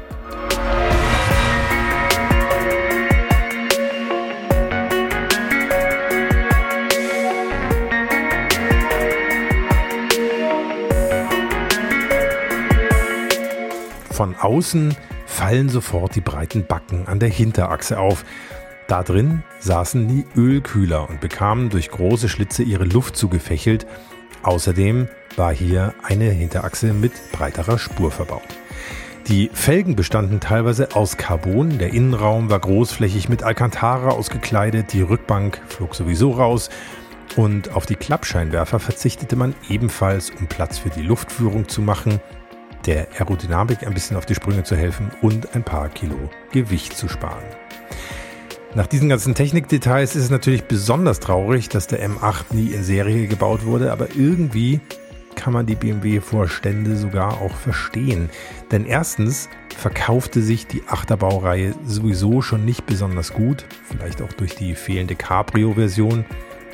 Von 14.22 14.36
außen 14.36 14.96
fallen 15.26 15.68
sofort 15.70 16.14
die 16.14 16.22
breiten 16.22 16.68
Backen 16.68 17.08
an 17.08 17.18
der 17.18 17.30
Hinterachse 17.30 17.98
auf. 17.98 18.24
Da 18.88 19.02
drin 19.02 19.42
saßen 19.62 20.08
die 20.08 20.26
Ölkühler 20.40 21.10
und 21.10 21.22
bekamen 21.22 21.72
durch 21.72 21.90
große 21.90 22.30
Schlitze 22.30 22.62
ihre 22.62 22.84
Luft 22.84 23.18
zugefächelt. 23.18 23.88
Außerdem 24.44 25.08
war 25.38 25.52
hier 25.52 25.96
eine 26.04 26.26
Hinterachse 26.26 26.94
mit 26.94 27.14
breiterer 27.32 27.80
Spur 27.80 28.12
verbaut. 28.12 28.44
Die 29.26 29.50
Felgen 29.56 29.96
bestanden 29.96 30.40
teilweise 30.40 30.96
aus 30.96 31.18
Carbon, 31.18 31.80
der 31.80 31.92
Innenraum 31.92 32.52
war 32.52 32.60
großflächig 32.60 33.28
mit 33.28 33.42
Alcantara 33.42 34.10
ausgekleidet, 34.10 34.94
die 34.94 35.02
Rückbank 35.02 35.60
flog 35.68 35.96
sowieso 35.96 36.30
raus 36.34 36.70
und 37.36 37.74
auf 37.74 37.88
die 37.88 37.96
Klappscheinwerfer 37.96 38.80
verzichtete 38.80 39.36
man 39.36 39.56
ebenfalls, 39.68 40.30
um 40.30 40.46
Platz 40.46 40.78
für 40.78 40.92
die 40.92 41.02
Luftführung 41.02 41.68
zu 41.68 41.82
machen, 41.82 42.20
der 42.86 43.08
Aerodynamik 43.18 43.86
ein 43.86 43.94
bisschen 43.94 44.18
auf 44.18 44.26
die 44.26 44.36
Sprünge 44.36 44.64
zu 44.64 44.76
helfen 44.76 45.12
und 45.22 45.56
ein 45.56 45.64
paar 45.64 45.90
Kilo 45.90 46.18
Gewicht 46.52 46.98
zu 46.98 47.08
sparen. 47.08 47.44
Nach 48.74 48.88
diesen 48.88 49.10
ganzen 49.10 49.36
Technikdetails 49.36 50.16
ist 50.16 50.24
es 50.24 50.30
natürlich 50.30 50.64
besonders 50.64 51.20
traurig, 51.20 51.68
dass 51.68 51.88
der 51.88 52.08
M8 52.08 52.46
nie 52.52 52.68
in 52.68 52.84
Serie 52.84 53.28
gebaut 53.28 53.66
wurde, 53.66 53.92
aber 53.92 54.16
irgendwie 54.16 54.80
kann 55.36 55.54
man 55.54 55.66
die 55.66 55.76
BMW-Vorstände 55.76 56.96
sogar 56.96 57.42
auch 57.42 57.56
verstehen. 57.56 58.30
Denn 58.72 58.86
erstens 58.86 59.50
verkaufte 59.76 60.42
sich 60.42 60.68
die 60.68 60.84
Achterbaureihe 60.88 61.74
sowieso 61.86 62.42
schon 62.42 62.64
nicht 62.64 62.86
besonders 62.86 63.34
gut, 63.34 63.66
vielleicht 63.90 64.22
auch 64.22 64.32
durch 64.34 64.56
die 64.56 64.76
fehlende 64.76 65.16
Cabrio-Version, 65.16 66.26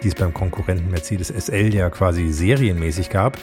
die 0.04 0.10
es 0.10 0.16
beim 0.16 0.34
Konkurrenten 0.34 0.92
Mercedes 0.92 1.30
SL 1.30 1.74
ja 1.74 1.90
quasi 1.90 2.32
serienmäßig 2.32 3.10
gab. 3.10 3.38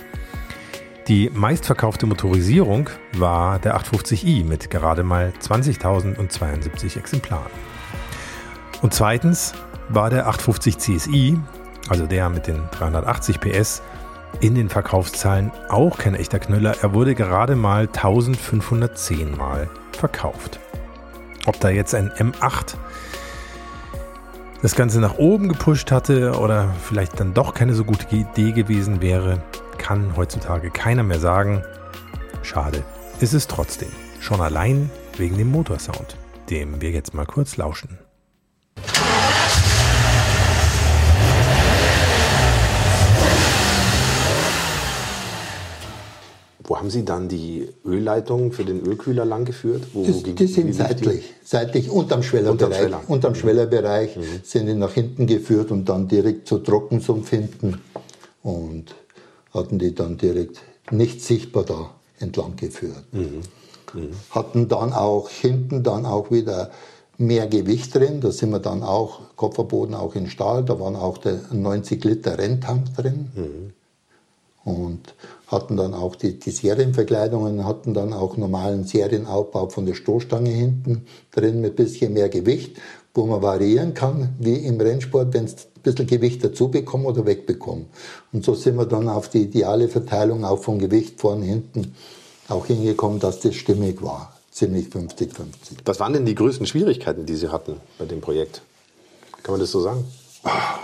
Die 1.09 1.29
meistverkaufte 1.35 2.07
Motorisierung 2.07 2.89
war 3.13 3.59
der 3.59 3.79
850i 3.79 4.43
mit 4.43 4.71
gerade 4.71 5.03
mal 5.03 5.35
20.072 5.39 6.97
Exemplaren. 6.97 7.51
Und 8.81 8.95
zweitens 8.95 9.53
war 9.91 10.09
der 10.09 10.27
850 10.29 10.79
CSI, 10.79 11.39
also 11.91 12.07
der 12.07 12.31
mit 12.31 12.47
den 12.47 12.63
380 12.71 13.39
PS, 13.39 13.83
in 14.41 14.55
den 14.55 14.71
Verkaufszahlen 14.71 15.53
auch 15.69 15.99
kein 15.99 16.15
echter 16.15 16.39
Knüller. 16.39 16.77
Er 16.81 16.95
wurde 16.95 17.15
gerade 17.15 17.55
mal 17.55 17.83
1510 17.83 19.37
Mal 19.37 19.69
verkauft. 19.93 20.59
Ob 21.45 21.61
da 21.61 21.69
jetzt 21.69 21.95
ein 21.95 22.11
M8 22.13 22.77
das 24.63 24.75
Ganze 24.75 25.01
nach 25.01 25.19
oben 25.19 25.51
gepusht 25.51 25.93
hatte 25.93 26.39
oder 26.39 26.75
vielleicht 26.83 27.21
dann 27.21 27.35
doch 27.35 27.53
keine 27.53 27.75
so 27.75 27.85
gute 27.85 28.17
Idee 28.17 28.53
gewesen 28.53 29.03
wäre, 29.03 29.43
kann 29.79 30.17
heutzutage 30.17 30.71
keiner 30.71 31.03
mehr 31.03 31.21
sagen. 31.21 31.63
Schade, 32.43 32.83
ist 33.21 33.35
es 33.35 33.47
trotzdem. 33.47 33.91
Schon 34.21 34.41
allein 34.41 34.91
wegen 35.17 35.37
dem 35.37 35.51
Motorsound, 35.51 36.17
dem 36.51 36.81
wir 36.81 36.91
jetzt 36.91 37.15
mal 37.15 37.27
kurz 37.27 37.57
lauschen. 37.57 37.99
Wo 46.67 46.79
haben 46.79 46.89
Sie 46.89 47.05
dann 47.05 47.29
die 47.29 47.69
Ölleitungen 47.85 48.51
für 48.51 48.65
den 48.65 48.81
Ölkühler 48.81 49.27
langgeführt? 49.27 49.85
Wo, 49.93 50.07
das, 50.07 50.23
die 50.23 50.47
sind 50.47 50.75
seitlich, 50.75 51.21
die? 51.21 51.47
seitlich 51.47 51.91
unterm 51.91 52.23
Schwellerbereich. 52.23 52.63
Unterm, 52.63 52.73
Schweller. 52.73 53.01
unterm. 53.07 53.35
Schwellerbereich 53.35 54.17
mhm. 54.17 54.23
sind 54.43 54.67
die 54.67 54.75
nach 54.75 54.93
hinten 54.93 55.27
geführt 55.27 55.71
und 55.71 55.87
dann 55.91 56.09
direkt 56.09 56.49
zu 56.49 56.59
Trockensumpf 56.59 57.29
hinten 57.29 57.83
und 58.43 58.95
hatten 59.55 59.79
die 59.79 59.95
dann 59.95 60.19
direkt 60.19 60.61
nicht 60.91 61.23
sichtbar 61.23 61.65
da 61.65 61.91
entlang 62.19 62.57
geführt. 62.57 63.05
Mhm. 63.13 63.43
Mhm. 63.95 64.11
Hatten 64.31 64.69
dann 64.69 64.93
auch 64.93 65.31
hinten 65.31 65.83
dann 65.83 66.05
auch 66.05 66.31
wieder 66.31 66.71
mehr 67.17 67.47
Gewicht 67.47 67.95
drin. 67.95 68.21
Da 68.21 68.33
sind 68.33 68.51
wir 68.51 68.59
dann 68.59 68.83
auch 68.83 69.21
Kopfverboten 69.37 69.95
auch 69.95 70.15
in 70.15 70.29
Stahl. 70.29 70.65
Da 70.65 70.79
waren 70.81 70.97
auch 70.97 71.19
der 71.19 71.41
90 71.53 72.05
Liter 72.05 72.39
Renntank 72.39 72.95
drin. 72.97 73.31
Mhm. 73.35 73.73
Und 74.65 75.15
hatten 75.47 75.77
dann 75.77 75.95
auch 75.95 76.17
die, 76.17 76.39
die 76.39 76.51
Serienverkleidungen, 76.51 77.65
hatten 77.65 77.95
dann 77.95 78.13
auch 78.13 78.37
normalen 78.37 78.85
Serienaufbau 78.85 79.69
von 79.69 79.87
der 79.87 79.95
Stoßstange 79.95 80.51
hinten 80.51 81.07
drin 81.33 81.61
mit 81.61 81.77
bisschen 81.77 82.13
mehr 82.13 82.29
Gewicht, 82.29 82.77
wo 83.13 83.27
man 83.27 83.43
variieren 83.43 83.95
kann, 83.95 84.35
wie 84.39 84.57
im 84.57 84.81
Rennsport, 84.81 85.35
wenn 85.35 85.45
es 85.45 85.55
ein 85.55 85.83
bisschen 85.83 86.07
Gewicht 86.07 86.43
dazu 86.43 86.69
bekommen 86.69 87.07
oder 87.07 87.27
wegbekommen. 87.27 87.87
Und 88.33 88.45
so 88.45 88.55
sind 88.55 88.77
wir 88.77 88.87
dann 88.87 89.09
auf 89.09 89.29
die 89.29 89.43
ideale 89.43 89.89
Verteilung 89.89 90.45
auch 90.45 90.63
von 90.63 90.79
Gewicht 90.79 91.21
vorne 91.21 91.45
hinten 91.45 91.95
auch 92.49 92.67
hingekommen, 92.67 93.21
dass 93.21 93.41
das 93.41 93.55
stimmig 93.55 94.03
war. 94.03 94.35
Ziemlich 94.51 94.89
50-50. 94.89 95.37
Was 95.85 95.99
waren 95.99 96.13
denn 96.13 96.27
die 96.27 96.35
größten 96.35 96.67
Schwierigkeiten, 96.67 97.27
die 97.27 97.35
Sie 97.35 97.49
hatten 97.49 97.77
bei 97.99 98.05
dem 98.05 98.21
Projekt? 98.21 98.63
Kann 99.43 99.55
man 99.55 99.61
das 99.61 99.71
so 99.71 99.81
sagen? 99.81 100.05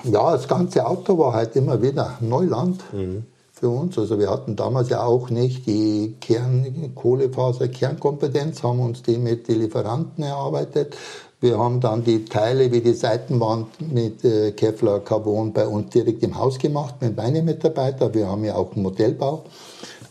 Ja, 0.05 0.33
das 0.33 0.49
ganze 0.49 0.87
Auto 0.87 1.19
war 1.19 1.35
halt 1.35 1.55
immer 1.55 1.83
wieder 1.83 2.17
Neuland. 2.21 2.81
Mhm 2.93 3.25
für 3.61 3.69
uns. 3.69 3.99
Also 3.99 4.19
wir 4.19 4.31
hatten 4.31 4.57
damals 4.57 4.89
ja 4.89 5.05
auch 5.05 5.29
nicht 5.29 5.67
die 5.67 6.17
Kern 6.21 6.93
Kohlefaser-Kernkompetenz, 6.95 8.63
haben 8.63 8.81
uns 8.81 9.03
die 9.03 9.19
mit 9.19 9.49
den 9.49 9.61
Lieferanten 9.61 10.25
erarbeitet. 10.25 10.97
Wir 11.43 11.59
haben 11.59 11.81
dann 11.81 12.03
die 12.03 12.25
Teile 12.25 12.73
wie 12.73 12.81
die 12.81 12.95
Seitenwand 12.95 13.93
mit 13.93 14.25
äh, 14.25 14.53
Kevlar 14.53 15.01
Carbon 15.01 15.53
bei 15.53 15.67
uns 15.67 15.91
direkt 15.91 16.23
im 16.23 16.37
Haus 16.39 16.59
gemacht 16.59 16.97
mit 17.01 17.17
meinen 17.17 17.45
Mitarbeitern. 17.45 18.13
Wir 18.13 18.29
haben 18.29 18.45
ja 18.45 18.57
auch 18.57 18.73
einen 18.73 18.83
Modellbau 18.83 19.45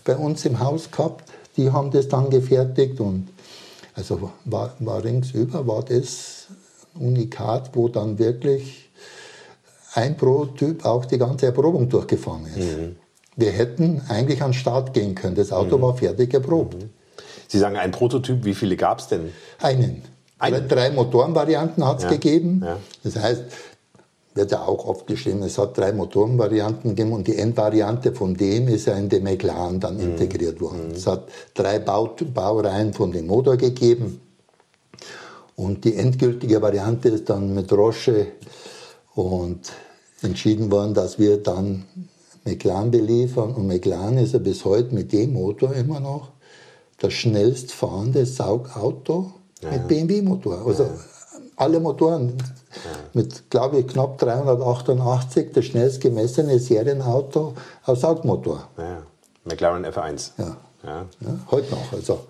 bei 0.04 0.16
uns 0.16 0.46
im 0.46 0.60
Haus 0.60 0.90
gehabt. 0.90 1.30
Die 1.58 1.72
haben 1.72 1.92
das 1.92 2.08
dann 2.08 2.30
gefertigt 2.30 3.00
und 3.00 3.28
also 3.96 4.32
war, 4.46 4.74
war 4.80 5.04
ringsüber 5.04 5.68
war 5.68 5.84
das 5.84 6.48
Unikat, 7.00 7.72
wo 7.74 7.90
dann 7.90 8.18
wirklich 8.18 8.90
ein 9.94 10.16
Prototyp 10.18 10.86
auch 10.86 11.06
die 11.06 11.18
ganze 11.18 11.48
Erprobung 11.48 11.90
durchgefahren 11.90 12.46
ist. 12.46 12.78
Mhm. 12.78 12.96
Wir 13.40 13.52
hätten 13.52 14.02
eigentlich 14.10 14.42
an 14.42 14.50
den 14.52 14.54
Start 14.54 14.94
gehen 14.94 15.16
können. 15.16 15.36
Das 15.36 15.52
Auto 15.52 15.78
mhm. 15.78 15.82
war 15.84 15.96
fertig 15.96 16.34
erprobt. 16.34 16.76
Mhm. 16.76 16.90
Sie 17.48 17.58
sagen 17.58 17.78
ein 17.78 17.92
Prototyp, 17.92 18.44
wie 18.44 18.54
viele 18.54 18.76
gab 18.76 19.00
es 19.00 19.08
denn? 19.08 19.32
Einen. 19.62 20.04
Einen. 20.38 20.68
Drei 20.68 20.92
Motorenvarianten 20.92 21.86
hat 21.86 21.98
es 21.98 22.04
ja. 22.04 22.10
gegeben. 22.10 22.62
Ja. 22.64 22.78
Das 23.04 23.16
heißt, 23.16 23.44
wird 24.36 24.52
ja 24.52 24.62
auch 24.62 24.86
oft 24.86 25.08
geschrieben, 25.08 25.42
es 25.44 25.58
hat 25.58 25.78
drei 25.78 25.92
Motorenvarianten 25.92 26.92
gegeben 26.92 27.14
und 27.14 27.28
die 27.28 27.38
Endvariante 27.38 28.14
von 28.14 28.36
dem 28.36 28.68
ist 28.68 28.88
ja 28.88 28.96
in 28.96 29.10
dem 29.10 29.24
McLaren 29.24 29.80
dann 29.80 29.96
mhm. 29.96 30.12
integriert 30.12 30.62
worden. 30.62 30.90
Mhm. 30.90 30.96
Es 30.96 31.08
hat 31.08 31.30
drei 31.54 31.80
Bau 31.80 32.16
Baureihen 32.34 32.94
von 32.94 33.12
dem 33.12 33.28
Motor 33.28 33.58
gegeben 33.58 34.22
und 35.56 35.84
die 35.84 35.96
endgültige 35.96 36.62
Variante 36.62 37.10
ist 37.10 37.30
dann 37.30 37.54
mit 37.54 37.72
Roche 37.72 38.28
und 39.16 39.72
entschieden 40.22 40.72
worden, 40.72 40.94
dass 40.94 41.20
wir 41.20 41.42
dann 41.42 41.86
McLaren 42.50 42.92
beliefern. 42.92 43.54
Und 43.54 43.68
McLaren 43.68 44.18
ist 44.18 44.34
ja 44.34 44.40
bis 44.40 44.66
heute 44.66 44.94
mit 44.94 45.12
dem 45.14 45.34
Motor 45.34 45.74
immer 45.74 46.00
noch 46.00 46.30
das 47.00 47.14
schnellst 47.14 47.72
fahrende 47.72 48.26
Saugauto 48.26 49.32
ja. 49.62 49.72
mit 49.72 49.88
BMW-Motor. 49.88 50.66
Also 50.66 50.84
ja. 50.84 50.90
alle 51.56 51.80
Motoren 51.80 52.34
ja. 52.38 53.00
mit, 53.14 53.50
glaube 53.50 53.80
ich, 53.80 53.88
knapp 53.88 54.18
388 54.18 55.52
das 55.54 55.66
schnellst 55.66 56.02
gemessene 56.02 56.60
Serienauto 56.60 57.54
auf 57.86 58.00
Saugmotor. 58.00 58.68
McLaren 59.46 59.86
F1. 59.86 60.32
Ja. 60.38 60.58
Ja. 60.84 61.06
ja. 61.20 61.40
heute 61.52 61.72
noch. 61.72 61.92
Also. 61.92 62.22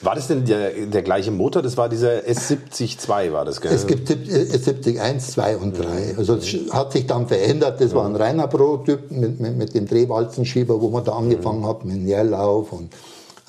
War 0.00 0.14
das 0.14 0.28
denn 0.28 0.44
der, 0.44 0.86
der 0.86 1.02
gleiche 1.02 1.30
Motor? 1.32 1.62
Das 1.62 1.76
war 1.76 1.88
dieser 1.88 2.20
S70-2, 2.20 3.32
war 3.32 3.44
das, 3.44 3.60
gell? 3.60 3.72
Es 3.72 3.86
gibt 3.86 4.08
S70 4.08 5.00
1, 5.00 5.32
2 5.32 5.56
und 5.56 5.78
3. 5.78 6.14
Also 6.16 6.36
es 6.36 6.72
hat 6.72 6.92
sich 6.92 7.06
dann 7.06 7.26
verändert. 7.26 7.80
Das 7.80 7.94
war 7.94 8.06
ein 8.06 8.14
reiner 8.14 8.46
Prototyp 8.46 9.10
mit, 9.10 9.40
mit, 9.40 9.56
mit 9.56 9.74
dem 9.74 9.86
Drehwalzenschieber, 9.86 10.80
wo 10.80 10.88
man 10.88 11.04
da 11.04 11.12
angefangen 11.12 11.66
hat, 11.66 11.84
mit 11.84 11.96
dem 11.96 12.06
Leerlauf. 12.06 12.72
Und, 12.72 12.92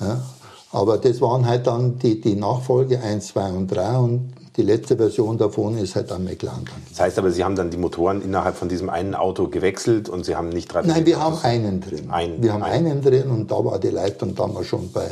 ja. 0.00 0.22
Aber 0.70 0.98
das 0.98 1.20
waren 1.20 1.46
halt 1.46 1.66
dann 1.66 1.98
die, 1.98 2.20
die 2.20 2.34
Nachfolge 2.34 3.00
1, 3.00 3.28
2 3.28 3.52
und 3.52 3.68
3 3.68 3.96
und 3.98 4.32
die 4.56 4.62
letzte 4.62 4.96
Version 4.96 5.38
davon 5.38 5.78
ist 5.78 5.94
halt 5.94 6.10
am 6.10 6.24
McLaren. 6.24 6.64
Das 6.90 7.00
heißt 7.00 7.18
aber, 7.18 7.30
Sie 7.30 7.44
haben 7.44 7.54
dann 7.54 7.70
die 7.70 7.76
Motoren 7.76 8.20
innerhalb 8.20 8.56
von 8.56 8.68
diesem 8.68 8.90
einen 8.90 9.14
Auto 9.14 9.48
gewechselt 9.48 10.08
und 10.08 10.24
Sie 10.24 10.34
haben 10.34 10.48
nicht 10.48 10.72
drei 10.72 10.82
Nein, 10.82 11.06
wir 11.06 11.20
haben 11.20 11.38
einen 11.42 11.80
drin. 11.80 12.10
Ein, 12.10 12.42
wir 12.42 12.52
haben 12.52 12.64
einen. 12.64 12.90
einen 12.90 13.02
drin 13.02 13.30
und 13.30 13.50
da 13.50 13.64
war 13.64 13.78
die 13.78 13.90
Leistung 13.90 14.34
damals 14.34 14.66
schon 14.66 14.90
bei 14.90 15.08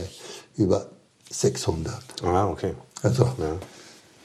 über 0.57 0.87
600. 1.31 1.95
Ah, 2.25 2.49
okay. 2.49 2.75
Also. 3.03 3.23
Ja. 3.25 3.57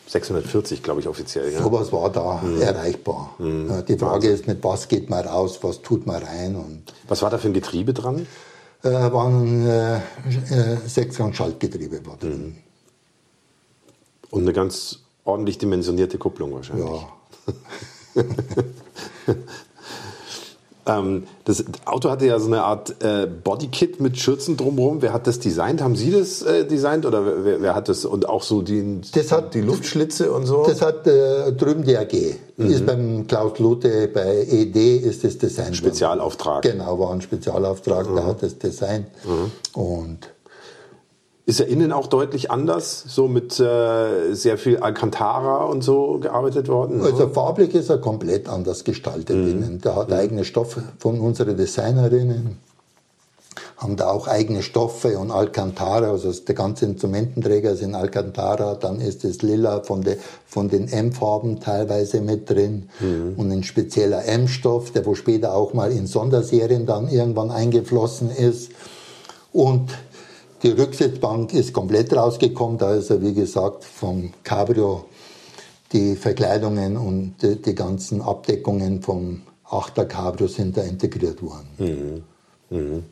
640, 0.08 0.84
glaube 0.84 1.00
ich, 1.00 1.08
offiziell. 1.08 1.54
Ja. 1.54 1.62
Sowas 1.62 1.94
war 1.94 2.10
da 2.10 2.42
mhm. 2.44 2.62
erreichbar. 2.62 3.34
Mhm. 3.38 3.86
Die 3.88 3.98
Frage 3.98 4.28
ist, 4.28 4.46
mit 4.46 4.62
was 4.64 4.90
geht 4.90 5.10
man 5.10 5.26
raus, 5.26 5.60
was 5.62 5.82
tut 5.82 6.06
man 6.06 6.22
rein. 6.22 6.56
Und 6.56 6.94
was 7.08 7.22
war 7.22 7.30
da 7.30 7.38
für 7.38 7.48
ein 7.48 7.54
Getriebe 7.54 7.94
dran? 7.94 8.28
Äh, 8.84 8.90
waren 8.90 9.68
äh, 9.68 9.98
äh, 9.98 10.78
Sechsgang-Schaltgetriebe 10.88 12.04
war 12.06 12.18
drin. 12.18 12.46
Mhm. 12.46 12.56
Und 14.32 14.42
eine 14.42 14.54
ganz 14.54 15.04
ordentlich 15.24 15.58
dimensionierte 15.60 16.18
Kupplung 16.18 16.54
wahrscheinlich. 16.54 16.90
Ja. 18.16 18.24
Ähm, 20.86 21.24
das 21.46 21.64
Auto 21.86 22.10
hatte 22.10 22.26
ja 22.26 22.40
so 22.40 22.48
eine 22.48 22.64
Art 22.64 23.04
äh, 23.04 23.28
Bodykit 23.28 24.00
mit 24.00 24.18
Schürzen 24.18 24.58
drumherum. 24.58 25.02
Wer 25.02 25.14
hat 25.14 25.28
das 25.28 25.40
designt? 25.40 25.82
Haben 25.82 25.96
Sie 25.96 26.12
das 26.12 26.42
äh, 26.42 26.66
designt 26.66 27.06
oder 27.06 27.46
wer, 27.46 27.62
wer, 27.62 27.76
hat 27.76 27.90
das? 27.90 28.06
Und 28.06 28.28
auch 28.28 28.44
so 28.44 28.62
die, 28.62 29.02
das 29.14 29.32
hat, 29.32 29.54
die 29.54 29.62
Luftschlitze 29.62 30.32
und 30.32 30.46
so? 30.46 30.64
Das 30.66 30.82
hat 30.82 31.06
äh, 31.06 31.52
drüben 31.54 31.84
die 31.84 31.98
AG. 31.98 32.36
Mhm. 32.58 32.72
Ist 32.72 32.86
beim 32.86 33.28
Klaus 33.28 33.60
Lute, 33.60 34.08
bei 34.08 34.46
ED 34.50 34.98
ist 34.98 35.24
das 35.24 35.38
Design. 35.38 35.74
Spezialauftrag. 35.74 36.64
Genau, 36.64 37.00
war 37.00 37.12
ein 37.12 37.22
Spezialauftrag, 37.22 38.10
mhm. 38.10 38.16
der 38.16 38.26
hat 38.26 38.44
das 38.44 38.58
Design. 38.58 39.06
Mhm. 39.24 39.80
Und 39.80 40.30
ist 41.46 41.60
ja 41.60 41.66
innen 41.66 41.92
auch 41.92 42.08
deutlich 42.08 42.52
anders, 42.52 43.04
so 43.08 43.28
mit 43.28 43.60
äh, 43.60 44.34
sehr 44.34 44.58
viel 44.58 44.78
Alcantara 44.78 45.66
und 45.66 45.84
so 45.84 46.20
gearbeitet 46.20 46.68
worden? 46.68 47.02
Also 47.02 47.30
farblich 47.30 47.74
ist 47.74 47.90
er 47.90 47.98
komplett 47.98 48.48
anders 48.48 48.84
gestaltet 48.84 49.36
mhm. 49.36 49.48
innen. 49.50 49.82
Der 49.82 49.96
hat 49.96 50.10
mhm. 50.10 50.16
eigene 50.16 50.46
Stoffe 50.46 50.84
von 51.00 51.20
unseren 51.20 51.58
Designerinnen, 51.58 52.58
haben 53.78 53.96
da 53.96 54.12
auch 54.12 54.28
eigene 54.28 54.62
Stoffe 54.62 55.18
und 55.18 55.32
Alcantara, 55.32 56.12
also 56.12 56.32
der 56.32 56.54
ganze 56.54 56.86
Instrumententräger 56.86 57.72
ist 57.72 57.82
in 57.82 57.96
Alcantara, 57.96 58.76
dann 58.76 59.02
ist 59.02 59.24
das 59.24 59.42
Lila 59.42 59.82
von, 59.82 60.04
de, 60.04 60.18
von 60.46 60.70
den 60.70 60.88
M-Farben 60.88 61.60
teilweise 61.60 62.22
mit 62.22 62.52
drin 62.52 62.90
mhm. 63.00 63.34
und 63.38 63.52
ein 63.52 63.64
spezieller 63.64 64.26
M-Stoff, 64.26 64.92
der 64.92 65.08
wo 65.08 65.16
später 65.16 65.56
auch 65.56 65.74
mal 65.74 65.92
in 65.92 66.06
Sonderserien 66.06 66.86
dann 66.86 67.10
irgendwann 67.10 67.50
eingeflossen 67.50 68.30
ist. 68.30 68.70
Und 69.52 69.90
die 70.64 70.72
Rücksitzbank 70.72 71.54
ist 71.54 71.74
komplett 71.74 72.14
rausgekommen, 72.14 72.78
da 72.78 72.94
ist 72.94 73.10
er, 73.10 73.22
wie 73.22 73.34
gesagt, 73.34 73.84
vom 73.84 74.32
Cabrio 74.44 75.06
die 75.92 76.16
Verkleidungen 76.16 76.98
und 76.98 77.36
die, 77.42 77.76
ganzen 77.76 78.22
Abdeckungen 78.22 79.02
vom 79.02 79.42
Achter 79.66 80.06
Cabrio 80.06 80.48
sind 80.48 80.78
da 80.78 80.82
integriert 80.82 81.42
worden. 81.42 82.24
Mhm. 82.70 82.78
Mhm. 82.78 83.04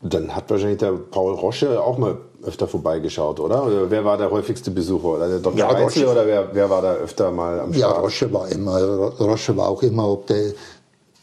Dann 0.00 0.34
hat 0.34 0.48
wahrscheinlich 0.48 0.78
der 0.78 0.92
Paul 0.92 1.34
Rosche 1.34 1.82
auch 1.82 1.98
mal 1.98 2.18
öfter 2.44 2.68
vorbeigeschaut, 2.68 3.40
oder? 3.40 3.66
oder 3.66 3.90
wer 3.90 4.04
war 4.04 4.16
der 4.16 4.30
häufigste 4.30 4.70
Besucher? 4.70 5.08
Oder 5.08 5.28
der 5.28 5.38
Dr. 5.40 5.58
Ja, 5.58 5.68
Reitzel, 5.68 6.06
oder 6.06 6.24
wer, 6.24 6.54
wer 6.54 6.70
war 6.70 6.82
da 6.82 6.94
öfter 6.94 7.32
mal 7.32 7.58
am 7.58 7.74
Start? 7.74 7.94
Ja, 7.94 8.00
Rosche 8.00 8.32
war 8.32 8.48
immer, 8.48 8.78
Rosche 9.18 9.56
war 9.56 9.68
auch 9.68 9.82
immer, 9.82 10.08
ob 10.08 10.28
der, 10.28 10.52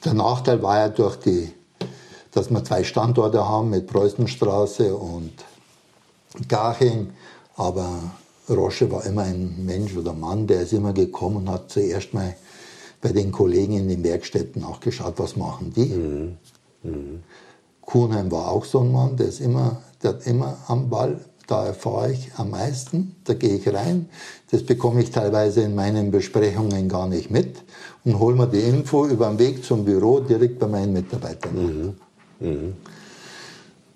der 0.03 0.13
Nachteil 0.13 0.61
war 0.61 0.77
ja 0.79 0.89
durch 0.89 1.15
die 1.15 1.51
dass 2.35 2.51
wir 2.51 2.63
zwei 2.63 2.83
Standorte 2.83 3.47
haben 3.47 3.69
mit 3.69 3.87
Preußenstraße 3.87 4.95
und 4.95 5.31
Garching. 6.49 7.11
Aber 7.55 7.89
Rosche 8.49 8.91
war 8.91 9.05
immer 9.05 9.23
ein 9.23 9.65
Mensch 9.65 9.95
oder 9.95 10.13
Mann, 10.13 10.45
der 10.45 10.61
ist 10.61 10.73
immer 10.73 10.91
gekommen 10.91 11.37
und 11.37 11.49
hat 11.49 11.71
zuerst 11.71 12.13
mal 12.13 12.35
bei 13.01 13.13
den 13.13 13.31
Kollegen 13.31 13.77
in 13.77 13.87
den 13.87 14.03
Werkstätten 14.03 14.61
nachgeschaut, 14.61 15.13
was 15.17 15.37
machen 15.37 15.71
die. 15.73 15.85
Mhm. 15.85 16.37
Mhm. 16.83 17.23
Kuhnheim 17.81 18.29
war 18.31 18.51
auch 18.51 18.65
so 18.65 18.81
ein 18.81 18.91
Mann, 18.91 19.15
der 19.15 19.27
ist 19.27 19.39
immer, 19.39 19.81
der 20.03 20.11
hat 20.11 20.27
immer 20.27 20.57
am 20.67 20.89
Ball. 20.89 21.19
Da 21.47 21.67
erfahre 21.67 22.11
ich 22.11 22.31
am 22.37 22.49
meisten, 22.49 23.15
da 23.23 23.35
gehe 23.35 23.55
ich 23.57 23.67
rein. 23.71 24.09
Das 24.49 24.63
bekomme 24.63 25.03
ich 25.03 25.11
teilweise 25.11 25.61
in 25.61 25.75
meinen 25.75 26.09
Besprechungen 26.09 26.89
gar 26.89 27.07
nicht 27.07 27.29
mit 27.29 27.63
und 28.03 28.17
hole 28.17 28.35
mir 28.35 28.47
die 28.47 28.61
Info 28.61 29.05
über 29.05 29.27
den 29.29 29.37
Weg 29.37 29.63
zum 29.63 29.85
Büro 29.85 30.19
direkt 30.19 30.57
bei 30.57 30.67
meinen 30.67 30.91
Mitarbeitern. 30.91 31.55
Mhm. 31.55 31.93
Mhm. 32.39 32.73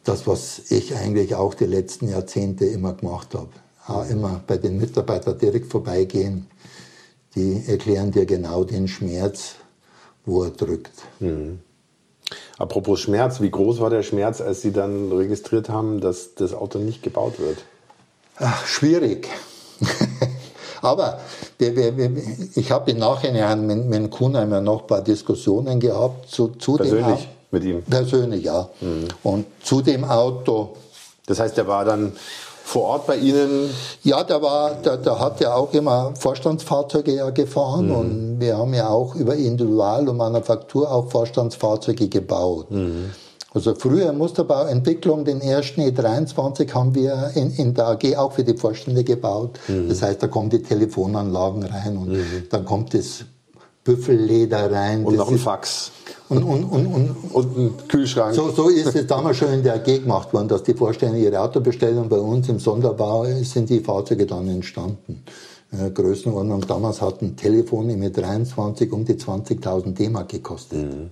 Das, 0.04 0.28
was 0.28 0.72
ich 0.72 0.96
eigentlich 0.96 1.36
auch 1.36 1.54
die 1.54 1.66
letzten 1.66 2.10
Jahrzehnte 2.10 2.66
immer 2.66 2.94
gemacht 2.94 3.36
habe. 3.36 3.50
Auch 3.88 4.10
immer 4.10 4.42
bei 4.46 4.58
den 4.58 4.78
Mitarbeitern 4.78 5.38
direkt 5.38 5.72
vorbeigehen. 5.72 6.48
Die 7.36 7.64
erklären 7.68 8.12
dir 8.12 8.26
genau 8.26 8.64
den 8.64 8.88
Schmerz, 8.88 9.56
wo 10.26 10.44
er 10.44 10.52
drückt. 10.52 10.94
Mhm. 11.20 11.60
Apropos 12.58 13.00
Schmerz, 13.00 13.42
wie 13.42 13.50
groß 13.50 13.80
war 13.80 13.90
der 13.90 14.04
Schmerz, 14.04 14.42
als 14.42 14.62
Sie 14.62 14.72
dann 14.72 15.12
registriert 15.12 15.70
haben, 15.70 16.02
dass 16.02 16.36
das 16.36 16.54
Auto 16.54 16.80
nicht 16.80 17.02
gebaut 17.02 17.40
wird? 17.40 17.58
Ach, 18.38 18.66
schwierig. 18.66 19.28
Aber 20.82 21.20
wir, 21.58 21.76
wir, 21.76 21.98
wir, 21.98 22.12
ich 22.56 22.72
habe 22.72 22.92
im 22.92 23.00
Nachhinein 23.00 23.66
mit, 23.66 23.86
mit 23.86 24.12
Kuhnheimer 24.12 24.62
noch 24.62 24.82
ein 24.82 24.88
paar 24.88 25.02
Diskussionen 25.02 25.80
gehabt 25.80 26.30
zu, 26.30 26.50
zu 26.50 26.76
Persönlich? 26.76 27.24
dem 27.24 27.39
mit 27.52 27.64
ihm? 27.64 27.84
Persönlich, 27.84 28.44
ja. 28.44 28.70
Mhm. 28.82 29.08
Und 29.24 29.46
zu 29.64 29.82
dem 29.82 30.04
Auto. 30.04 30.76
Das 31.26 31.40
heißt, 31.40 31.58
der 31.58 31.68
war 31.68 31.86
dann 31.86 32.14
vor 32.70 32.84
Ort 32.84 33.08
bei 33.08 33.18
Ihnen? 33.18 33.70
Ja, 34.04 34.24
der 34.24 34.42
war, 34.42 34.76
der, 34.76 34.98
der 34.98 35.20
hat 35.20 35.42
ja 35.42 35.56
auch 35.56 35.74
immer 35.74 36.14
Vorstandsfahrzeuge 36.16 37.16
ja 37.16 37.30
gefahren 37.32 37.88
mhm. 37.88 37.96
und 37.96 38.40
wir 38.40 38.58
haben 38.58 38.74
ja 38.74 38.90
auch 38.90 39.16
über 39.16 39.36
Individual- 39.36 40.08
und 40.08 40.18
Manufaktur 40.18 40.92
auch 40.92 41.10
Vorstandsfahrzeuge 41.10 42.08
gebaut. 42.08 42.70
Mhm. 42.70 43.10
Also 43.52 43.74
früher 43.74 44.14
Musterbauentwicklung, 44.14 45.26
den 45.26 45.42
ersten 45.42 45.82
E23 45.82 46.72
haben 46.72 46.94
wir 46.94 47.32
in, 47.34 47.52
in 47.56 47.74
der 47.74 47.88
AG 47.88 48.16
auch 48.16 48.34
für 48.34 48.44
die 48.44 48.56
Vorstände 48.56 49.04
gebaut. 49.04 49.60
Mhm. 49.68 49.90
Das 49.90 50.04
heißt, 50.04 50.22
da 50.22 50.28
kommen 50.28 50.52
die 50.52 50.62
Telefonanlagen 50.62 51.64
rein 51.64 51.98
und 51.98 52.10
mhm. 52.10 52.44
dann 52.52 52.66
kommt 52.66 52.94
das 52.94 53.26
Büffelleder 53.90 54.72
rein. 54.72 55.04
Und 55.04 55.16
noch 55.16 55.32
ein 55.32 55.38
Fax. 55.38 55.92
Und, 56.30 56.44
und, 56.44 56.64
und, 56.66 56.86
und, 56.86 57.16
und 57.34 57.58
ein 57.58 57.74
Kühlschrank. 57.88 58.36
So, 58.36 58.52
so 58.52 58.70
ist 58.70 58.96
es 58.96 59.08
damals 59.08 59.38
schon 59.38 59.52
in 59.52 59.64
der 59.64 59.76
AG 59.76 59.86
gemacht 59.86 60.32
worden, 60.32 60.48
dass 60.48 60.62
die 60.62 60.76
Vorstände 60.76 61.18
ihre 61.18 61.40
Auto 61.40 61.60
bestellen 61.60 61.98
und 61.98 62.10
bei 62.10 62.20
uns 62.20 62.48
im 62.50 62.60
Sonderbau 62.60 63.26
sind 63.42 63.70
die 63.70 63.80
Fahrzeuge 63.80 64.28
dann 64.28 64.48
entstanden. 64.48 65.24
Äh, 65.72 65.90
Größenordnung. 65.90 66.68
Damals 66.68 67.02
hat 67.02 67.24
ein 67.24 67.36
Telefon 67.36 67.88
mit 67.98 68.16
23 68.16 68.92
um 68.92 69.06
die 69.06 69.16
20.000 69.16 69.94
D-Mark 69.94 70.30
gekostet. 70.30 70.80
Mhm. 70.80 71.10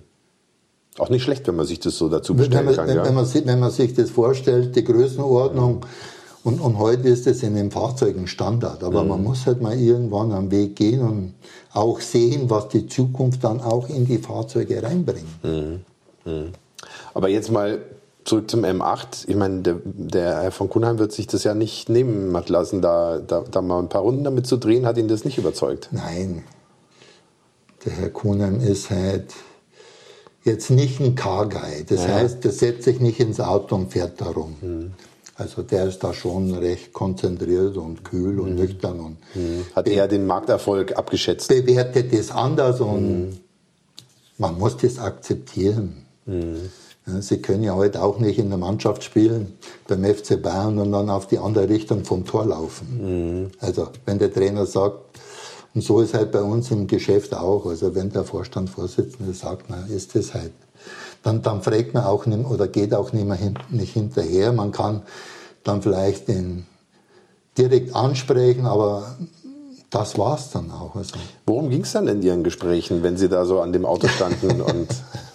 Auch 0.98 1.10
nicht 1.10 1.24
schlecht, 1.24 1.46
wenn 1.48 1.56
man 1.56 1.66
sich 1.66 1.80
das 1.80 1.96
so 1.96 2.08
dazu 2.08 2.34
bestellen 2.34 2.58
wenn 2.58 2.64
man, 2.66 2.76
kann. 2.76 2.88
Wenn, 2.88 2.96
ja. 2.96 3.04
wenn, 3.04 3.14
man, 3.14 3.28
wenn 3.32 3.60
man 3.60 3.70
sich 3.72 3.94
das 3.94 4.10
vorstellt, 4.10 4.76
die 4.76 4.84
Größenordnung. 4.84 5.76
Mhm 5.76 6.17
und, 6.44 6.60
und 6.60 6.78
heute 6.78 7.08
ist 7.08 7.26
es 7.26 7.42
in 7.42 7.54
den 7.54 7.70
Fahrzeugen 7.70 8.26
Standard. 8.26 8.84
Aber 8.84 9.02
mhm. 9.02 9.08
man 9.08 9.24
muss 9.24 9.46
halt 9.46 9.60
mal 9.60 9.78
irgendwann 9.78 10.32
am 10.32 10.50
Weg 10.50 10.76
gehen 10.76 11.00
und 11.00 11.34
auch 11.72 12.00
sehen, 12.00 12.48
was 12.48 12.68
die 12.68 12.86
Zukunft 12.86 13.44
dann 13.44 13.60
auch 13.60 13.88
in 13.88 14.06
die 14.06 14.18
Fahrzeuge 14.18 14.82
reinbringt. 14.82 15.44
Mhm. 15.44 15.80
Mhm. 16.24 16.52
Aber 17.14 17.28
jetzt 17.28 17.50
mal 17.50 17.80
zurück 18.24 18.50
zum 18.50 18.64
M8. 18.64 19.26
Ich 19.26 19.36
meine, 19.36 19.62
der, 19.62 19.76
der, 19.84 20.42
Herr 20.42 20.50
von 20.52 20.68
Kuhnheim 20.68 20.98
wird 20.98 21.12
sich 21.12 21.26
das 21.26 21.44
ja 21.44 21.54
nicht 21.54 21.88
nehmen 21.88 22.36
lassen, 22.46 22.82
da, 22.82 23.18
da, 23.18 23.42
da, 23.50 23.62
mal 23.62 23.80
ein 23.80 23.88
paar 23.88 24.02
Runden 24.02 24.24
damit 24.24 24.46
zu 24.46 24.56
drehen. 24.58 24.86
Hat 24.86 24.98
ihn 24.98 25.08
das 25.08 25.24
nicht 25.24 25.38
überzeugt? 25.38 25.88
Nein. 25.92 26.44
Der 27.84 27.92
Herr 27.92 28.10
Kuhnheim 28.10 28.60
ist 28.60 28.90
halt 28.90 29.34
jetzt 30.44 30.70
nicht 30.70 31.00
ein 31.00 31.14
Car-Guy. 31.14 31.84
Das 31.88 32.06
ja. 32.06 32.14
heißt, 32.14 32.44
der 32.44 32.52
setzt 32.52 32.84
sich 32.84 33.00
nicht 33.00 33.20
ins 33.20 33.40
Auto 33.40 33.74
und 33.74 33.92
fährt 33.92 34.20
darum. 34.20 34.56
Mhm. 34.60 34.92
Also 35.38 35.62
der 35.62 35.86
ist 35.86 36.02
da 36.02 36.12
schon 36.12 36.52
recht 36.52 36.92
konzentriert 36.92 37.76
und 37.76 38.04
kühl 38.04 38.40
und 38.40 38.50
mhm. 38.50 38.56
nüchtern. 38.56 38.98
Und 38.98 39.16
mhm. 39.34 39.64
Hat 39.74 39.86
er 39.86 40.08
den 40.08 40.26
Markterfolg 40.26 40.98
abgeschätzt? 40.98 41.48
Bewertet 41.48 42.12
das 42.12 42.32
anders 42.32 42.80
und 42.80 43.28
mhm. 43.28 43.36
man 44.36 44.58
muss 44.58 44.76
das 44.76 44.98
akzeptieren. 44.98 46.04
Mhm. 46.26 46.70
Sie 47.20 47.40
können 47.40 47.62
ja 47.62 47.74
heute 47.74 48.02
auch 48.02 48.18
nicht 48.18 48.38
in 48.38 48.48
der 48.48 48.58
Mannschaft 48.58 49.02
spielen 49.04 49.54
beim 49.86 50.04
FC 50.04 50.42
Bayern 50.42 50.78
und 50.78 50.92
dann 50.92 51.08
auf 51.08 51.28
die 51.28 51.38
andere 51.38 51.68
Richtung 51.68 52.04
vom 52.04 52.26
Tor 52.26 52.44
laufen. 52.44 53.42
Mhm. 53.44 53.50
Also 53.60 53.88
wenn 54.06 54.18
der 54.18 54.32
Trainer 54.32 54.66
sagt, 54.66 54.98
und 55.74 55.82
so 55.82 56.00
ist 56.00 56.14
halt 56.14 56.32
bei 56.32 56.42
uns 56.42 56.72
im 56.72 56.88
Geschäft 56.88 57.32
auch, 57.32 57.64
also 57.66 57.94
wenn 57.94 58.10
der 58.10 58.24
Vorstandsvorsitzende 58.24 59.32
sagt, 59.32 59.66
na, 59.68 59.86
ist 59.88 60.16
das 60.16 60.34
halt 60.34 60.52
dann, 61.22 61.42
dann 61.42 61.62
fragt 61.62 61.94
man 61.94 62.04
auch 62.04 62.26
nicht, 62.26 62.46
oder 62.46 62.68
geht 62.68 62.94
auch 62.94 63.12
nicht 63.12 63.26
mehr 63.26 63.36
hin, 63.36 63.58
nicht 63.70 63.92
hinterher. 63.92 64.52
Man 64.52 64.72
kann 64.72 65.02
dann 65.64 65.82
vielleicht 65.82 66.28
den 66.28 66.66
direkt 67.56 67.94
ansprechen, 67.94 68.66
aber 68.66 69.16
das 69.90 70.18
war 70.18 70.36
es 70.36 70.50
dann 70.50 70.70
auch. 70.70 70.94
Also. 70.94 71.16
Worum 71.46 71.70
ging 71.70 71.82
es 71.82 71.92
dann 71.92 72.08
in 72.08 72.22
Ihren 72.22 72.44
Gesprächen, 72.44 73.02
wenn 73.02 73.16
Sie 73.16 73.28
da 73.28 73.44
so 73.44 73.60
an 73.60 73.72
dem 73.72 73.84
Auto 73.84 74.08
standen 74.08 74.60
und 74.60 74.88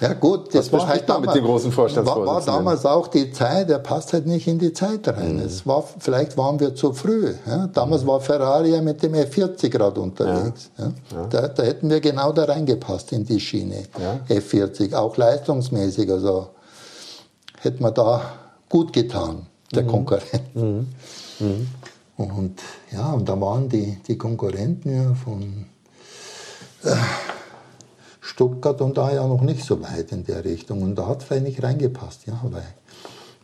ja 0.00 0.12
gut, 0.12 0.54
das 0.54 0.72
Was 0.72 0.80
war 0.80 0.88
halt 0.88 1.08
damals, 1.08 1.26
mit 1.26 1.36
den 1.36 1.44
großen 1.44 1.72
Vorstandsvorsitzenden? 1.72 2.34
War, 2.34 2.46
war 2.46 2.58
damals 2.58 2.86
auch 2.86 3.08
die 3.08 3.30
Zeit, 3.32 3.68
der 3.68 3.78
passt 3.78 4.12
halt 4.12 4.26
nicht 4.26 4.46
in 4.46 4.58
die 4.58 4.72
Zeit 4.72 5.08
rein. 5.08 5.36
Mhm. 5.36 5.42
Es 5.42 5.66
war, 5.66 5.84
vielleicht 5.98 6.36
waren 6.36 6.60
wir 6.60 6.74
zu 6.74 6.92
früh. 6.92 7.34
Ja? 7.46 7.66
Damals 7.68 8.02
mhm. 8.02 8.08
war 8.08 8.20
Ferrari 8.20 8.70
ja 8.72 8.82
mit 8.82 9.02
dem 9.02 9.14
F40 9.14 9.68
gerade 9.68 10.00
unterwegs. 10.00 10.70
Ja. 10.78 10.92
ja. 11.12 11.26
Da, 11.28 11.48
da, 11.48 11.62
hätten 11.62 11.88
wir 11.88 12.00
genau 12.00 12.32
da 12.32 12.44
reingepasst 12.44 13.12
in 13.12 13.24
die 13.24 13.40
Schiene. 13.40 13.84
F40, 14.28 14.94
auch 14.94 15.16
leistungsmäßig. 15.16 16.10
Also 16.10 16.48
hätten 17.60 17.82
wir 17.82 17.92
da 17.92 18.20
gut 18.68 18.92
getan, 18.92 19.46
der 19.74 19.84
mhm. 19.84 19.88
Konkurrent. 19.88 20.54
Mhm. 20.54 20.86
Mhm. 21.38 21.66
Und 22.16 22.60
ja, 22.92 23.12
und 23.12 23.28
da 23.28 23.38
waren 23.40 23.68
die, 23.68 23.98
die 24.06 24.16
Konkurrenten 24.16 24.94
ja 24.94 25.14
von... 25.14 25.66
Äh, 26.84 26.94
Stuttgart 28.36 28.82
und 28.82 28.98
da 28.98 29.10
ja 29.14 29.26
noch 29.26 29.40
nicht 29.40 29.64
so 29.64 29.80
weit 29.80 30.12
in 30.12 30.22
der 30.24 30.44
Richtung. 30.44 30.82
Und 30.82 30.94
da 30.94 31.06
hat 31.06 31.20
es 31.20 31.24
vielleicht 31.24 31.44
nicht 31.44 31.62
reingepasst, 31.62 32.26
ja, 32.26 32.38
weil 32.44 32.66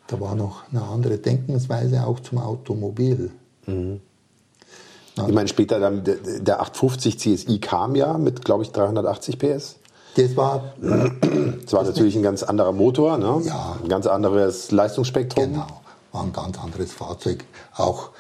da 0.07 0.21
war 0.21 0.35
noch 0.35 0.65
eine 0.71 0.83
andere 0.83 1.17
Denkensweise 1.17 2.07
auch 2.07 2.21
zum 2.21 2.37
Automobil. 2.37 3.31
Mhm. 3.67 4.03
Ich 5.17 5.33
meine, 5.33 5.49
später 5.49 5.81
dann 5.81 6.05
der, 6.05 6.17
der 6.17 6.61
850 6.61 7.19
CSI 7.19 7.59
kam 7.59 7.95
ja 7.95 8.19
mit, 8.19 8.45
glaube 8.45 8.65
ich, 8.65 8.73
380 8.73 9.39
PS. 9.39 9.77
Das 10.17 10.37
war, 10.37 10.75
Das 11.63 11.73
war 11.73 11.85
natürlich 11.85 12.15
ein 12.15 12.23
ganz 12.23 12.43
anderer 12.43 12.73
Motor, 12.73 13.17
ne? 13.17 13.41
Ja. 13.47 13.79
ein 13.83 13.89
ganz 13.89 14.07
anderes 14.07 14.71
Leistungsspektrum. 14.73 15.53
genau, 15.53 15.67
war 16.13 16.23
ein 16.23 16.35
ganz 16.35 16.59
anderes 16.59 16.93
Fahrzeug. 16.93 17.45
Auch 17.75 18.11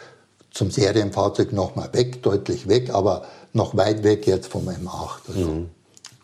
zum 0.50 0.70
Serienfahrzeug 0.70 1.52
noch 1.52 1.76
mal 1.76 1.92
weg, 1.92 2.22
deutlich 2.22 2.66
weg, 2.66 2.94
aber 2.94 3.24
noch 3.52 3.76
weit 3.76 4.04
weg 4.04 4.26
jetzt 4.26 4.46
vom 4.46 4.68
M8. 4.68 5.28
Also 5.28 5.66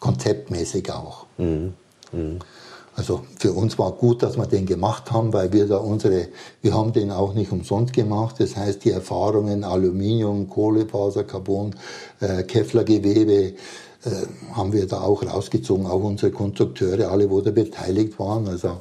konzeptmäßig 0.01 0.93
auch. 0.93 1.27
Also 2.99 3.23
für 3.39 3.53
uns 3.53 3.79
war 3.79 3.93
gut, 3.93 4.25
dass 4.25 4.37
wir 4.37 4.47
den 4.47 4.67
gemacht 4.67 5.13
haben, 5.13 5.33
weil 5.33 5.53
wir 5.53 5.69
da 5.69 5.77
unsere, 5.77 6.27
wir 6.63 6.75
haben 6.75 6.93
den 6.93 7.13
auch 7.13 7.33
nicht 7.33 7.53
umsonst 7.53 7.93
gemacht. 7.93 8.37
Das 8.41 8.57
heißt, 8.57 8.85
die 8.85 8.91
Erfahrungen 8.91 9.63
Aluminium, 9.63 10.51
Kohlefaser, 10.51 11.23
Carbon, 11.23 11.77
äh, 12.19 12.43
Kevlargewebe, 12.43 13.33
äh, 13.33 13.55
haben 14.53 14.73
wir 14.73 14.89
da 14.89 15.03
auch 15.03 15.23
rausgezogen, 15.25 15.87
auch 15.87 16.03
unsere 16.03 16.33
Konstrukteure, 16.33 17.11
alle, 17.13 17.31
wo 17.31 17.41
da 17.41 17.53
beteiligt 17.53 18.19
waren. 18.19 18.49
Also 18.49 18.81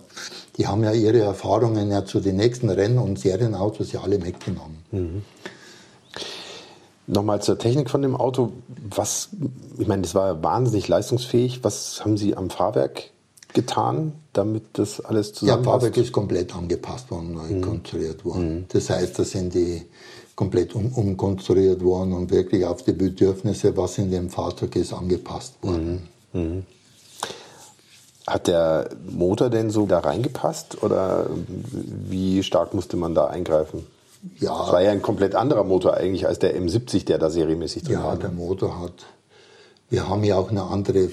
die 0.57 0.65
haben 0.65 0.83
ja 0.83 0.93
ihre 0.93 1.19
Erfahrungen 1.19 1.91
ja 1.91 2.03
zu 2.03 2.19
den 2.19 2.37
nächsten 2.37 2.69
Rennen- 2.69 2.97
und 2.97 3.19
Serienautos 3.19 3.91
ja 3.91 4.01
alle 4.01 4.17
mitgenommen. 4.17 4.83
Nochmal 7.07 7.41
zur 7.41 7.57
Technik 7.57 7.89
von 7.89 8.01
dem 8.01 8.15
Auto. 8.15 8.51
Was, 8.89 9.29
ich 9.77 9.87
meine, 9.87 10.01
das 10.01 10.13
war 10.13 10.27
ja 10.27 10.43
wahnsinnig 10.43 10.89
leistungsfähig. 10.89 11.63
Was 11.63 12.03
haben 12.03 12.17
Sie 12.17 12.35
am 12.35 12.49
Fahrwerk 12.49 13.11
getan, 13.53 14.11
damit 14.33 14.63
das 14.73 14.99
alles 14.99 15.29
Ja, 15.29 15.33
zusammenpasst? 15.35 15.73
Fahrwerk 15.73 15.97
ist 15.97 16.11
komplett 16.11 16.53
angepasst 16.53 17.09
worden, 17.09 17.33
neu 17.33 17.61
konstruiert 17.61 18.25
worden. 18.25 18.65
Das 18.69 18.89
heißt, 18.89 19.17
da 19.17 19.23
sind 19.23 19.53
die 19.53 19.83
komplett 20.35 20.75
um, 20.75 20.91
umkonstruiert 20.91 21.81
worden 21.81 22.11
und 22.11 22.29
wirklich 22.29 22.65
auf 22.65 22.83
die 22.83 22.91
Bedürfnisse, 22.91 23.75
was 23.77 23.97
in 23.97 24.11
dem 24.11 24.29
Fahrzeug 24.29 24.75
ist, 24.75 24.91
angepasst 24.93 25.55
worden. 25.61 26.09
Hat 28.27 28.47
der 28.47 28.89
Motor 29.09 29.49
denn 29.49 29.71
so 29.71 29.85
da 29.85 29.99
reingepasst 29.99 30.83
oder 30.83 31.27
wie 32.09 32.43
stark 32.43 32.73
musste 32.73 32.97
man 32.97 33.15
da 33.15 33.27
eingreifen? 33.27 33.87
Ja, 34.39 34.57
Das 34.57 34.71
war 34.73 34.81
ja 34.81 34.91
ein 34.91 35.01
komplett 35.01 35.35
anderer 35.35 35.63
Motor 35.63 35.95
eigentlich 35.95 36.27
als 36.27 36.39
der 36.39 36.59
M70, 36.59 37.05
der 37.05 37.17
da 37.17 37.29
serienmäßig 37.29 37.83
drin 37.83 37.93
Ja, 37.93 38.03
war. 38.05 38.15
der 38.17 38.31
Motor 38.31 38.79
hat. 38.81 39.05
Wir 39.89 40.09
haben 40.09 40.23
ja 40.25 40.35
auch 40.37 40.49
eine 40.51 40.63
andere 40.63 41.07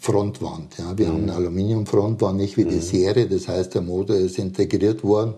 Frontwand. 0.00 0.78
Ja. 0.78 0.96
Wir 0.96 1.08
haben 1.08 1.24
eine 1.24 1.34
Aluminiumfrontwand, 1.34 2.36
nicht 2.38 2.56
wie 2.56 2.64
die 2.64 2.80
Serie. 2.80 3.26
Das 3.26 3.48
heißt, 3.48 3.74
der 3.74 3.82
Motor 3.82 4.16
ist 4.16 4.38
integriert 4.38 5.04
worden 5.04 5.34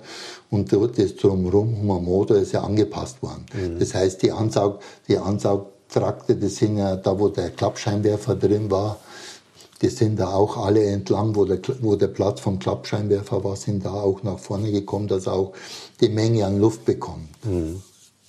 und 0.50 0.72
dort 0.72 0.98
das 0.98 1.16
drumherum 1.16 1.74
um 1.88 1.96
den 1.96 2.04
Motor 2.04 2.36
ist 2.36 2.52
ja 2.52 2.62
angepasst 2.62 3.22
worden. 3.22 3.46
Das 3.78 3.94
heißt, 3.94 4.22
die, 4.22 4.30
Ansaug, 4.30 4.78
die 5.08 5.18
Ansaugtrakte, 5.18 6.36
das 6.36 6.56
sind 6.56 6.76
ja 6.78 6.94
da, 6.96 7.18
wo 7.18 7.28
der 7.28 7.50
Klappscheinwerfer 7.50 8.36
drin 8.36 8.70
war, 8.70 8.98
die 9.82 9.88
sind 9.88 10.20
da 10.20 10.32
auch 10.34 10.56
alle 10.58 10.84
entlang, 10.84 11.34
wo 11.34 11.44
der, 11.44 11.60
wo 11.80 11.96
der 11.96 12.08
Platz 12.08 12.40
vom 12.40 12.58
Klappscheinwerfer 12.58 13.42
war, 13.44 13.56
sind 13.56 13.84
da 13.84 13.92
auch 13.92 14.22
nach 14.22 14.38
vorne 14.38 14.70
gekommen, 14.70 15.08
dass 15.08 15.26
auch 15.26 15.52
die 16.00 16.08
Menge 16.10 16.44
an 16.44 16.60
Luft 16.60 16.84
bekommt. 16.84 17.28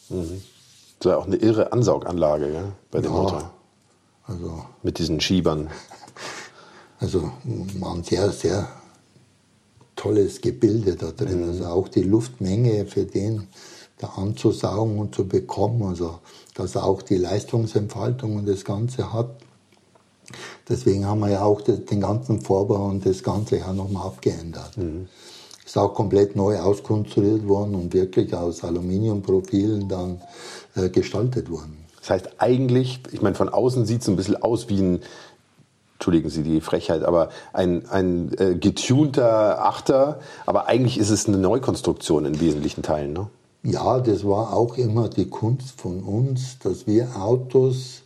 Das 0.08 1.06
war 1.06 1.18
auch 1.18 1.26
eine 1.26 1.36
irre 1.38 1.74
Ansauganlage 1.74 2.54
ja, 2.54 2.72
bei 2.90 3.02
dem 3.02 3.12
Ja. 3.12 3.18
Motor. 3.22 3.52
Also 4.28 4.66
Mit 4.84 5.00
diesen 5.00 5.20
Schiebern. 5.20 5.70
Also 7.00 7.32
war 7.80 7.96
ein 7.96 8.04
sehr, 8.04 8.30
sehr 8.32 8.68
tolles 9.96 10.40
Gebilde 10.40 10.96
da 10.96 11.10
drin. 11.10 11.44
Also 11.50 11.66
auch 11.66 11.88
die 11.88 12.04
Luftmenge 12.04 12.86
für 12.86 13.06
den 13.06 13.48
da 13.98 14.10
anzusaugen 14.18 15.00
und 15.00 15.16
zu 15.16 15.28
bekommen. 15.28 15.82
Also 15.82 16.20
dass 16.54 16.76
er 16.76 16.84
auch 16.84 17.02
die 17.02 17.18
Leistungsentfaltung 17.18 18.36
und 18.36 18.48
das 18.48 18.66
Ganze 18.66 19.14
hat. 19.14 19.32
Deswegen 20.68 21.06
haben 21.06 21.20
wir 21.20 21.30
ja 21.30 21.44
auch 21.44 21.62
den 21.62 22.02
ganzen 22.02 22.42
Vorbau 22.42 22.86
und 22.86 23.06
das 23.06 23.24
Ganze 23.24 23.58
ja 23.58 23.74
nochmal 23.74 24.08
abgeändert. 24.08 24.78
Ist 25.66 25.78
auch 25.78 25.94
komplett 25.94 26.36
neu 26.36 26.60
auskonstruiert 26.60 27.48
worden 27.48 27.76
und 27.76 27.94
wirklich 27.94 28.34
aus 28.34 28.64
Aluminiumprofilen 28.64 29.88
dann 29.88 30.22
äh, 30.76 30.90
gestaltet 30.90 31.50
worden. 31.50 31.78
Das 32.02 32.10
heißt 32.10 32.30
eigentlich, 32.40 33.00
ich 33.12 33.22
meine, 33.22 33.36
von 33.36 33.48
außen 33.48 33.86
sieht 33.86 34.02
es 34.02 34.10
ein 34.10 34.16
bisschen 34.16 34.42
aus 34.42 34.70
wie 34.70 34.82
ein, 34.82 35.00
entschuldigen 35.94 36.30
Sie 36.30 36.42
die 36.44 36.60
Frechheit, 36.60 37.04
aber 37.04 37.30
ein, 37.54 37.88
ein 37.90 38.32
äh, 38.40 38.56
getunter 38.56 39.64
Achter, 39.64 40.20
aber 40.48 40.68
eigentlich 40.68 40.98
ist 40.98 41.12
es 41.12 41.28
eine 41.28 41.38
Neukonstruktion 41.38 42.26
in 42.26 42.42
wesentlichen 42.42 42.82
Teilen. 42.82 43.14
Ne? 43.14 43.28
Ja, 43.64 44.00
das 44.00 44.26
war 44.26 44.54
auch 44.54 44.78
immer 44.78 45.08
die 45.10 45.30
Kunst 45.30 45.80
von 45.80 46.02
uns, 46.02 46.58
dass 46.58 46.88
wir 46.88 47.16
Autos, 47.16 48.01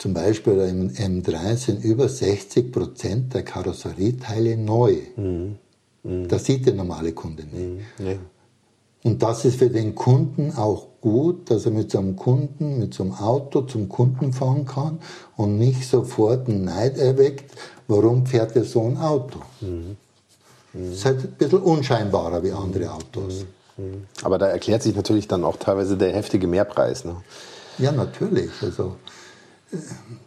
zum 0.00 0.14
Beispiel 0.14 0.54
im 0.60 0.88
M3 0.88 1.56
sind 1.56 1.84
über 1.84 2.08
60 2.08 2.72
Prozent 2.72 3.34
der 3.34 3.42
Karosserieteile 3.42 4.56
neu. 4.56 4.96
Das 6.02 6.46
sieht 6.46 6.64
der 6.64 6.72
normale 6.72 7.12
Kunde 7.12 7.42
nicht. 7.44 7.84
Ja. 7.98 8.14
Und 9.02 9.22
das 9.22 9.44
ist 9.44 9.58
für 9.58 9.68
den 9.68 9.94
Kunden 9.94 10.54
auch 10.56 10.86
gut, 11.02 11.50
dass 11.50 11.66
er 11.66 11.72
mit 11.72 11.90
so 11.90 11.98
einem 11.98 12.16
Kunden, 12.16 12.78
mit 12.78 12.94
so 12.94 13.02
einem 13.02 13.12
Auto 13.12 13.60
zum 13.60 13.90
Kunden 13.90 14.32
fahren 14.32 14.64
kann 14.64 15.00
und 15.36 15.58
nicht 15.58 15.86
sofort 15.86 16.48
einen 16.48 16.64
Neid 16.64 16.96
erweckt, 16.96 17.52
warum 17.86 18.24
fährt 18.24 18.56
er 18.56 18.64
so 18.64 18.82
ein 18.86 18.96
Auto. 18.96 19.40
Das 20.72 20.92
ist 20.94 21.04
halt 21.04 21.24
ein 21.24 21.32
bisschen 21.32 21.60
unscheinbarer 21.60 22.42
wie 22.42 22.52
andere 22.52 22.90
Autos. 22.90 23.44
Aber 24.22 24.38
da 24.38 24.46
erklärt 24.46 24.82
sich 24.82 24.96
natürlich 24.96 25.28
dann 25.28 25.44
auch 25.44 25.58
teilweise 25.58 25.98
der 25.98 26.14
heftige 26.14 26.46
Mehrpreis. 26.46 27.04
Ne? 27.04 27.16
Ja, 27.76 27.92
natürlich. 27.92 28.50
Also, 28.62 28.96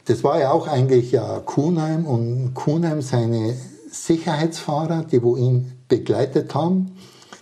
das 0.05 0.23
war 0.23 0.39
ja 0.39 0.51
auch 0.51 0.67
eigentlich 0.67 1.11
ja 1.11 1.39
Kuhnheim 1.39 2.05
und 2.05 2.53
Kuhnheim 2.53 3.01
seine 3.01 3.55
Sicherheitsfahrer, 3.89 5.05
die 5.09 5.21
wo 5.21 5.35
ihn 5.35 5.71
begleitet 5.87 6.55
haben, 6.55 6.95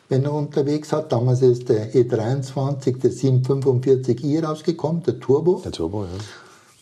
wenn 0.09 0.25
er 0.25 0.33
unterwegs 0.33 0.91
hat. 0.91 1.11
Damals 1.11 1.41
ist 1.41 1.69
der 1.69 1.93
E23, 1.93 2.99
der 2.99 3.11
745i 3.11 4.43
rausgekommen, 4.43 5.03
der 5.03 5.19
Turbo. 5.19 5.61
Der 5.63 5.71
Turbo, 5.71 6.03
ja. 6.03 6.09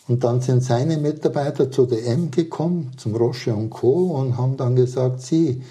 Und 0.08 0.24
dann 0.24 0.42
sind 0.42 0.64
seine 0.64 0.98
Mitarbeiter 0.98 1.70
zu 1.70 1.86
der 1.86 2.08
M 2.08 2.32
gekommen, 2.32 2.92
zum 2.98 3.16
Roche 3.16 3.54
und 3.54 3.70
Co. 3.70 4.16
und 4.16 4.38
haben 4.38 4.58
dann 4.58 4.76
gesagt, 4.76 5.22
sie 5.22 5.62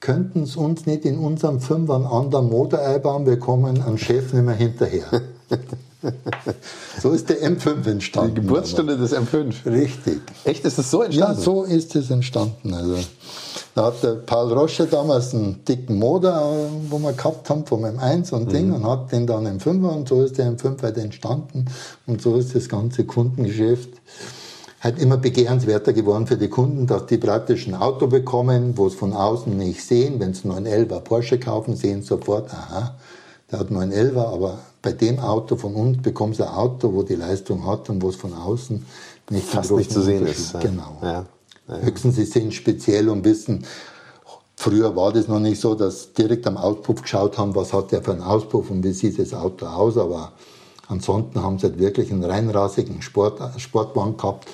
könnten 0.00 0.42
es 0.42 0.56
uns 0.56 0.86
nicht 0.86 1.04
in 1.04 1.18
unserem 1.18 1.60
Fünfer 1.60 1.94
einen 1.96 2.06
anderen 2.06 2.50
Motor 2.50 2.80
einbauen, 2.80 3.26
wir 3.26 3.38
kommen 3.38 3.82
am 3.82 3.96
Chef 3.98 4.32
nicht 4.32 4.44
mehr 4.44 4.54
hinterher. 4.54 5.04
so 7.00 7.10
ist 7.12 7.28
der 7.28 7.42
M5 7.42 7.86
entstanden. 7.88 8.34
Die 8.34 8.40
Geburtsstunde 8.42 8.96
des 8.96 9.14
M5. 9.14 9.64
Richtig. 9.66 10.20
Echt, 10.44 10.64
ist 10.64 10.78
das 10.78 10.90
so 10.90 10.98
Ja, 11.02 11.06
entstanden? 11.06 11.40
so 11.40 11.62
ist 11.64 11.96
es 11.96 12.10
entstanden. 12.10 12.74
Also, 12.74 12.98
da 13.74 13.86
hat 13.86 14.02
der 14.02 14.14
Paul 14.14 14.52
Roche 14.52 14.86
damals 14.86 15.34
einen 15.34 15.64
dicken 15.64 15.98
Motor, 15.98 16.32
äh, 16.32 16.90
wo 16.90 16.98
wir 16.98 17.12
gehabt 17.12 17.48
haben, 17.48 17.66
vom 17.66 17.84
M1 17.84 18.32
und 18.32 18.52
Ding, 18.52 18.72
und 18.72 18.86
hat 18.86 19.10
den 19.12 19.26
dann 19.26 19.46
im 19.46 19.58
5er 19.58 19.88
und 19.88 20.08
so 20.08 20.22
ist 20.22 20.38
der 20.38 20.52
M5 20.52 20.82
halt 20.82 20.98
entstanden. 20.98 21.64
Und 22.06 22.20
so 22.20 22.36
ist 22.36 22.54
das 22.54 22.68
ganze 22.68 23.04
Kundengeschäft 23.04 23.88
halt 24.84 24.98
immer 24.98 25.16
begehrenswerter 25.16 25.94
geworden 25.94 26.26
für 26.26 26.36
die 26.36 26.48
Kunden, 26.48 26.86
dass 26.86 27.06
die 27.06 27.16
praktisch 27.16 27.66
ein 27.66 27.74
Auto 27.74 28.06
bekommen, 28.06 28.76
wo 28.76 28.86
es 28.86 28.94
von 28.94 29.14
außen 29.14 29.56
nicht 29.56 29.82
sehen. 29.82 30.20
Wenn 30.20 30.34
sie 30.34 30.46
911er 30.46 31.00
Porsche 31.00 31.40
kaufen, 31.40 31.74
sehen 31.74 32.02
sie 32.02 32.08
sofort, 32.08 32.52
aha, 32.52 32.94
der 33.50 33.60
hat 33.60 33.70
911er, 33.70 34.26
aber 34.26 34.58
bei 34.82 34.92
dem 34.92 35.18
Auto 35.18 35.56
von 35.56 35.74
uns 35.74 36.02
bekommst 36.02 36.40
du 36.40 36.44
ein 36.44 36.54
Auto, 36.54 36.92
wo 36.92 37.02
die 37.02 37.14
Leistung 37.14 37.66
hat 37.66 37.88
und 37.88 38.02
wo 38.02 38.10
es 38.10 38.16
von 38.16 38.34
außen 38.34 38.84
nicht 39.30 39.46
Fast 39.46 39.70
nicht 39.70 39.90
zu 39.90 40.02
sehen 40.02 40.26
ist. 40.26 40.52
Ja. 40.52 40.60
Genau. 40.60 40.98
Ja. 41.00 41.24
Ja. 41.66 41.78
Höchstens, 41.78 42.16
sie 42.16 42.26
sind 42.26 42.52
speziell 42.52 43.08
und 43.08 43.24
wissen, 43.24 43.64
früher 44.54 44.94
war 44.94 45.14
das 45.14 45.28
noch 45.28 45.40
nicht 45.40 45.58
so, 45.58 45.74
dass 45.74 46.12
direkt 46.12 46.46
am 46.46 46.58
Auspuff 46.58 47.00
geschaut 47.00 47.38
haben, 47.38 47.54
was 47.54 47.72
hat 47.72 47.90
der 47.90 48.02
für 48.02 48.12
einen 48.12 48.20
Auspuff 48.20 48.70
und 48.70 48.84
wie 48.84 48.92
sieht 48.92 49.18
das 49.18 49.32
Auto 49.32 49.64
aus, 49.64 49.96
aber 49.96 50.32
ansonsten 50.88 51.42
haben 51.42 51.58
sie 51.58 51.68
halt 51.68 51.78
wirklich 51.78 52.12
einen 52.12 52.22
reinrassigen 52.22 53.00
Sport, 53.00 53.40
Sportwagen 53.58 54.18
gehabt 54.18 54.46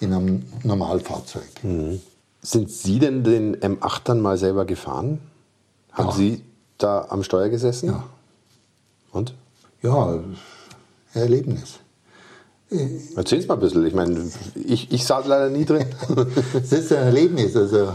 in 0.00 0.12
einem 0.12 0.42
Normalfahrzeug. 0.62 1.48
Sind 2.42 2.70
Sie 2.70 2.98
denn 2.98 3.24
den 3.24 3.56
M8 3.56 4.00
dann 4.04 4.20
mal 4.20 4.36
selber 4.38 4.64
gefahren? 4.64 5.20
Haben 5.92 6.08
Ja. 6.08 6.14
Sie 6.14 6.42
da 6.78 7.06
am 7.08 7.22
Steuer 7.22 7.48
gesessen? 7.48 7.88
Ja. 7.88 8.04
Und? 9.12 9.34
Ja, 9.82 10.20
Erlebnis. 11.14 11.78
Erzähl 13.14 13.38
es 13.38 13.46
mal 13.48 13.54
ein 13.54 13.60
bisschen. 13.60 13.86
Ich 13.86 13.94
meine, 13.94 14.30
ich, 14.54 14.90
ich 14.92 15.04
saß 15.04 15.26
leider 15.26 15.48
nie 15.50 15.64
drin. 15.64 15.86
Es 16.54 16.72
ist 16.72 16.92
ein 16.92 17.04
Erlebnis. 17.04 17.56
Also, 17.56 17.94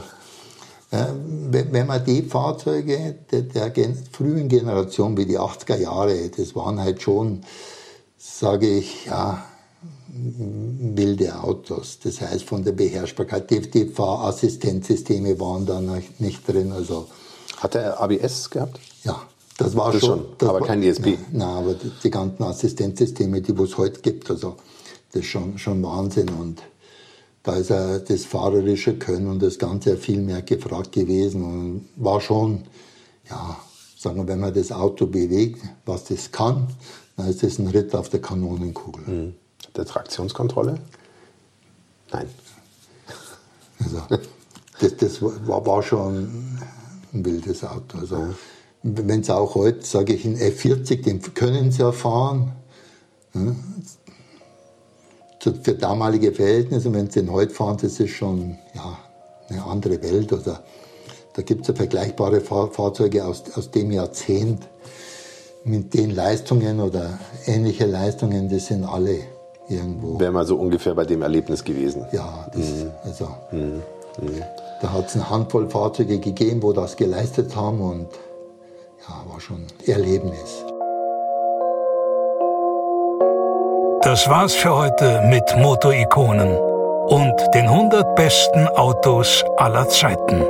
wenn 0.91 1.87
man 1.87 2.03
die 2.03 2.23
Fahrzeuge 2.23 3.15
der, 3.31 3.41
der 3.43 3.71
frühen 4.11 4.47
Generation 4.49 5.15
wie 5.17 5.25
die 5.25 5.39
80er 5.39 5.77
Jahre, 5.77 6.29
das 6.29 6.55
waren 6.55 6.79
halt 6.79 7.01
schon, 7.01 7.41
sage 8.17 8.67
ich, 8.67 9.05
ja, 9.05 9.43
wilde 10.14 11.41
Autos. 11.41 11.99
Das 12.03 12.22
heißt, 12.22 12.43
von 12.43 12.64
der 12.64 12.74
Beherrschbarkeit, 12.74 13.49
die, 13.49 13.86
Fahrassistenzsysteme 13.86 15.39
waren 15.39 15.66
da 15.66 15.80
noch 15.80 16.01
nicht 16.20 16.47
drin. 16.47 16.72
Also, 16.72 17.07
Hat 17.57 17.76
er 17.76 17.99
ABS 18.01 18.49
gehabt? 18.49 18.80
ja, 19.03 19.22
das 19.57 19.76
war 19.76 19.91
Das 19.91 20.01
schon. 20.01 20.26
das 20.38 20.49
aber 20.49 20.62
war, 20.62 20.68
kein 20.68 20.84
ESP. 20.84 21.18
Nein, 21.32 21.41
aber 21.47 21.76
die, 22.03 22.09
ganzen 22.09 22.43
Assistenzsysteme, 22.43 23.41
die 23.41 23.53
es 23.62 23.78
heute 23.78 24.01
gibt, 24.01 24.30
also 24.30 24.57
das 25.12 25.22
ist 25.22 25.28
schon, 25.28 25.57
schon 25.57 25.84
Wahnsinn. 25.84 26.30
Und 26.30 26.62
da 27.43 27.55
ist 27.55 27.70
ja 27.70 27.99
das 27.99 28.26
fahrerische 28.26 28.97
Können 28.97 29.28
und 29.28 29.41
das 29.41 29.59
Ganze 29.59 29.97
viel 29.97 30.22
mehr 30.22 30.41
gefragt 30.41 30.91
gewesen 30.91 31.43
und 31.43 31.89
war 31.95 32.22
schon, 32.22 32.64
ja, 33.30 33.57
sagen 33.97 34.18
wir, 34.18 34.28
wenn 34.28 34.39
man 34.39 34.53
das 34.53 34.72
Auto 34.72 35.05
bewegt, 35.05 35.62
was 35.86 36.05
das 36.05 36.32
kann, 36.32 36.68
dann 37.18 37.28
ist 37.30 37.43
das 37.43 37.59
ein 37.59 37.68
Ritt 37.68 37.93
auf 37.95 38.09
der 38.09 38.22
Kanonenkugel. 38.22 39.03
Mhm. 39.05 39.36
Der 39.76 39.86
Traktionskontrolle? 39.86 40.80
Nein. 42.12 42.30
Also, 43.84 44.01
das, 44.80 44.97
das 44.97 45.22
war, 45.22 45.66
war 45.66 45.82
schon 45.84 46.59
ein 47.14 47.26
wildes 47.26 47.64
Auto. 47.64 47.97
Also, 47.99 48.36
Wenn 48.84 49.22
es 49.22 49.30
auch 49.30 49.55
heute, 49.55 49.84
sage 49.86 50.14
ich, 50.14 50.26
in 50.26 50.38
F40, 50.38 51.03
den 51.03 51.22
können 51.34 51.72
sie 51.72 51.82
ja 51.82 51.91
fahren. 51.91 52.51
ne? 53.34 53.55
Zu- 55.39 55.53
Für 55.64 55.74
damalige 55.74 56.32
Verhältnisse, 56.34 56.91
wenn 56.93 57.09
sie 57.09 57.22
den 57.22 57.32
heute 57.32 57.53
fahren, 57.53 57.78
das 57.82 57.99
ist 57.99 58.12
schon 58.12 58.57
ja, 58.76 58.97
eine 59.49 59.64
andere 59.64 60.01
Welt. 60.03 60.34
Oder 60.34 60.64
da 61.34 61.41
gibt 61.41 61.62
es 61.62 61.68
ja 61.70 61.74
vergleichbare 61.76 62.41
Fahr 62.41 62.70
Fahrzeuge 62.72 63.26
aus, 63.26 63.43
aus 63.55 63.72
dem 63.72 63.91
Jahrzehnt 63.91 64.68
mit 65.64 65.93
den 65.93 66.09
Leistungen 66.12 66.80
oder 66.80 67.20
ähnliche 67.45 67.86
Leistungen, 67.86 68.49
die 68.49 68.59
sind 68.59 68.84
alle 68.84 69.20
irgendwo. 69.72 70.19
Wäre 70.19 70.32
mal 70.32 70.45
so 70.45 70.57
ungefähr 70.57 70.93
bei 70.93 71.05
dem 71.05 71.22
Erlebnis 71.22 71.63
gewesen. 71.63 72.05
Ja, 72.11 72.47
das, 72.53 72.86
also, 73.03 73.28
da 74.82 74.93
hat 74.93 75.07
es 75.07 75.15
eine 75.15 75.30
Handvoll 75.30 75.69
Fahrzeuge 75.69 76.19
gegeben, 76.19 76.61
wo 76.61 76.74
das 76.74 76.95
geleistet 76.95 77.55
haben 77.55 77.82
und 77.82 78.07
ja, 79.07 79.32
war 79.32 79.39
schon 79.39 79.57
ein 79.57 79.88
Erlebnis. 79.88 80.65
Das 84.03 84.28
war's 84.28 84.53
für 84.53 84.76
heute 84.76 85.22
mit 85.30 85.43
Motorikonen 85.57 86.57
und 87.07 87.36
den 87.53 87.67
100 87.67 88.15
besten 88.15 88.67
Autos 88.69 89.43
aller 89.57 89.88
Zeiten. 89.89 90.43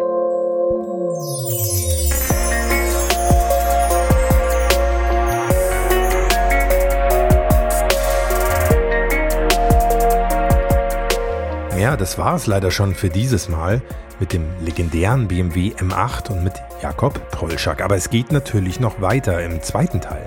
Ja, 11.92 11.98
das 11.98 12.18
war 12.18 12.36
es 12.36 12.48
leider 12.48 12.72
schon 12.72 12.96
für 12.96 13.10
dieses 13.10 13.50
Mal 13.50 13.82
mit 14.22 14.32
dem 14.32 14.46
legendären 14.62 15.28
BMW 15.28 15.74
M8 15.74 16.32
und 16.32 16.42
mit 16.42 16.54
Jakob 16.82 17.32
Polschak. 17.32 17.82
Aber 17.82 17.98
es 17.98 18.10
geht 18.10 18.32
natürlich 18.32 18.80
noch 18.80 19.02
weiter 19.02 19.44
im 19.44 19.62
zweiten 19.62 20.00
Teil. 20.00 20.26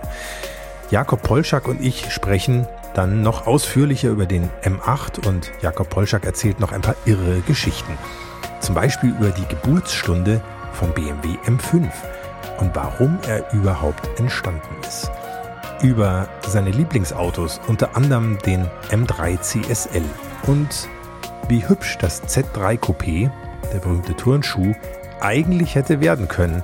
Jakob 0.90 1.22
Polschak 1.22 1.66
und 1.66 1.80
ich 1.80 2.12
sprechen 2.12 2.66
dann 2.92 3.22
noch 3.22 3.46
ausführlicher 3.46 4.10
über 4.10 4.26
den 4.26 4.50
M8 4.62 5.26
und 5.26 5.52
Jakob 5.62 5.88
Polschak 5.88 6.26
erzählt 6.26 6.60
noch 6.60 6.70
ein 6.70 6.82
paar 6.82 6.96
irre 7.06 7.40
Geschichten. 7.46 7.96
Zum 8.60 8.74
Beispiel 8.74 9.14
über 9.18 9.30
die 9.30 9.48
Geburtsstunde 9.48 10.42
vom 10.74 10.92
BMW 10.92 11.28
M5 11.46 11.90
und 12.60 12.76
warum 12.76 13.18
er 13.26 13.50
überhaupt 13.54 14.20
entstanden 14.20 14.68
ist. 14.86 15.10
Über 15.82 16.28
seine 16.46 16.72
Lieblingsautos, 16.72 17.58
unter 17.68 17.96
anderem 17.96 18.36
den 18.44 18.66
M3 18.90 19.40
CSL 19.40 20.04
und 20.46 20.88
wie 21.48 21.66
hübsch 21.68 21.98
das 21.98 22.22
Z3 22.24 22.78
Coupé, 22.78 23.30
der 23.72 23.78
berühmte 23.78 24.14
Turnschuh, 24.14 24.74
eigentlich 25.20 25.74
hätte 25.74 26.00
werden 26.00 26.28
können, 26.28 26.62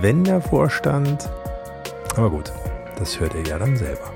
wenn 0.00 0.24
der 0.24 0.40
Vorstand. 0.40 1.28
Aber 2.16 2.30
gut, 2.30 2.52
das 2.98 3.20
hört 3.20 3.34
ihr 3.34 3.42
ja 3.42 3.58
dann 3.58 3.76
selber. 3.76 4.12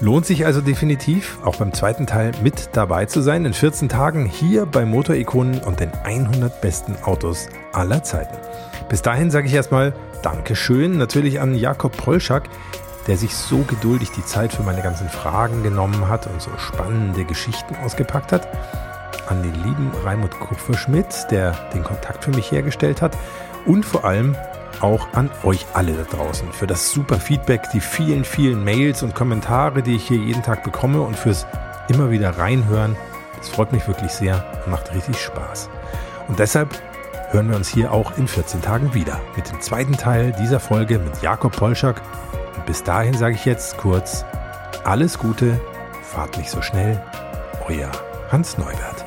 Lohnt 0.00 0.26
sich 0.26 0.44
also 0.44 0.60
definitiv, 0.60 1.38
auch 1.44 1.56
beim 1.56 1.72
zweiten 1.72 2.06
Teil 2.06 2.32
mit 2.42 2.70
dabei 2.72 3.06
zu 3.06 3.20
sein, 3.20 3.44
in 3.44 3.52
14 3.52 3.88
Tagen 3.88 4.26
hier 4.26 4.66
bei 4.66 4.84
Motorikonen 4.84 5.60
und 5.60 5.80
den 5.80 5.92
100 5.92 6.60
besten 6.60 6.96
Autos 7.04 7.48
aller 7.72 8.02
Zeiten. 8.02 8.36
Bis 8.88 9.02
dahin 9.02 9.30
sage 9.30 9.46
ich 9.46 9.54
erstmal 9.54 9.94
Dankeschön 10.22 10.98
natürlich 10.98 11.40
an 11.40 11.54
Jakob 11.54 11.96
Polschak, 11.96 12.44
der 13.06 13.16
sich 13.16 13.36
so 13.36 13.58
geduldig 13.58 14.10
die 14.10 14.24
Zeit 14.24 14.52
für 14.52 14.62
meine 14.62 14.82
ganzen 14.82 15.08
Fragen 15.08 15.62
genommen 15.62 16.08
hat 16.08 16.26
und 16.26 16.40
so 16.40 16.50
spannende 16.58 17.24
Geschichten 17.24 17.76
ausgepackt 17.76 18.32
hat. 18.32 18.48
An 19.28 19.42
den 19.42 19.54
lieben 19.54 19.90
Raimund 20.04 20.38
Kupferschmidt, 20.38 21.26
der 21.30 21.52
den 21.72 21.84
Kontakt 21.84 22.24
für 22.24 22.30
mich 22.30 22.50
hergestellt 22.50 23.02
hat. 23.02 23.16
Und 23.64 23.84
vor 23.84 24.04
allem 24.04 24.36
auch 24.80 25.08
an 25.14 25.30
euch 25.44 25.66
alle 25.72 25.92
da 25.92 26.02
draußen 26.02 26.52
für 26.52 26.66
das 26.66 26.90
super 26.90 27.16
Feedback, 27.16 27.62
die 27.72 27.80
vielen, 27.80 28.24
vielen 28.24 28.64
Mails 28.64 29.02
und 29.02 29.14
Kommentare, 29.14 29.82
die 29.82 29.96
ich 29.96 30.08
hier 30.08 30.18
jeden 30.18 30.42
Tag 30.42 30.64
bekomme 30.64 31.00
und 31.00 31.16
fürs 31.16 31.46
immer 31.88 32.10
wieder 32.10 32.38
reinhören. 32.38 32.96
Das 33.36 33.48
freut 33.48 33.72
mich 33.72 33.86
wirklich 33.86 34.12
sehr 34.12 34.44
und 34.64 34.72
macht 34.72 34.94
richtig 34.94 35.18
Spaß. 35.18 35.68
Und 36.28 36.38
deshalb 36.38 36.70
hören 37.30 37.48
wir 37.48 37.56
uns 37.56 37.68
hier 37.68 37.92
auch 37.92 38.16
in 38.16 38.28
14 38.28 38.62
Tagen 38.62 38.94
wieder 38.94 39.20
mit 39.36 39.50
dem 39.50 39.60
zweiten 39.60 39.96
Teil 39.96 40.34
dieser 40.40 40.60
Folge 40.60 40.98
mit 40.98 41.22
Jakob 41.22 41.54
Polschak. 41.56 42.00
Und 42.56 42.66
bis 42.66 42.82
dahin 42.82 43.14
sage 43.14 43.34
ich 43.34 43.44
jetzt 43.44 43.76
kurz 43.78 44.24
alles 44.84 45.18
Gute, 45.18 45.60
fahrt 46.02 46.36
nicht 46.36 46.50
so 46.50 46.62
schnell, 46.62 47.02
euer 47.68 47.90
Hans 48.30 48.58
Neubert. 48.58 49.03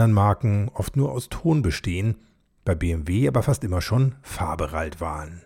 Anderen 0.00 0.12
Marken 0.12 0.70
oft 0.72 0.96
nur 0.96 1.12
aus 1.12 1.28
Ton 1.28 1.60
bestehen, 1.60 2.16
bei 2.64 2.74
BMW 2.74 3.28
aber 3.28 3.42
fast 3.42 3.62
immer 3.64 3.82
schon 3.82 4.14
Faberalt 4.22 4.98
waren. 4.98 5.42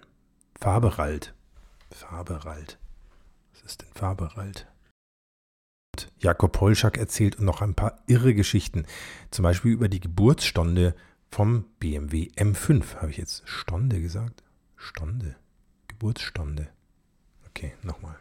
Faberalt. 0.61 1.35
Faberalt. 1.91 2.79
Was 3.53 3.63
ist 3.63 3.83
denn 3.83 3.89
Faberalt? 3.95 4.69
Jakob 6.19 6.53
Polschak 6.53 6.99
erzählt 6.99 7.41
noch 7.41 7.63
ein 7.63 7.75
paar 7.75 7.99
irre 8.07 8.33
Geschichten, 8.35 8.87
zum 9.33 9.43
Beispiel 9.43 9.73
über 9.73 9.89
die 9.89 10.01
Geburtsstunde 10.01 10.95
vom 11.31 11.65
BMW 11.81 12.29
M5. 12.37 12.97
Habe 12.97 13.11
ich 13.11 13.17
jetzt 13.17 13.43
Stunde 13.49 14.01
gesagt? 14.01 14.45
Stunde. 14.77 15.35
Geburtsstunde. 15.89 16.69
Okay, 17.49 17.75
nochmal. 17.83 18.17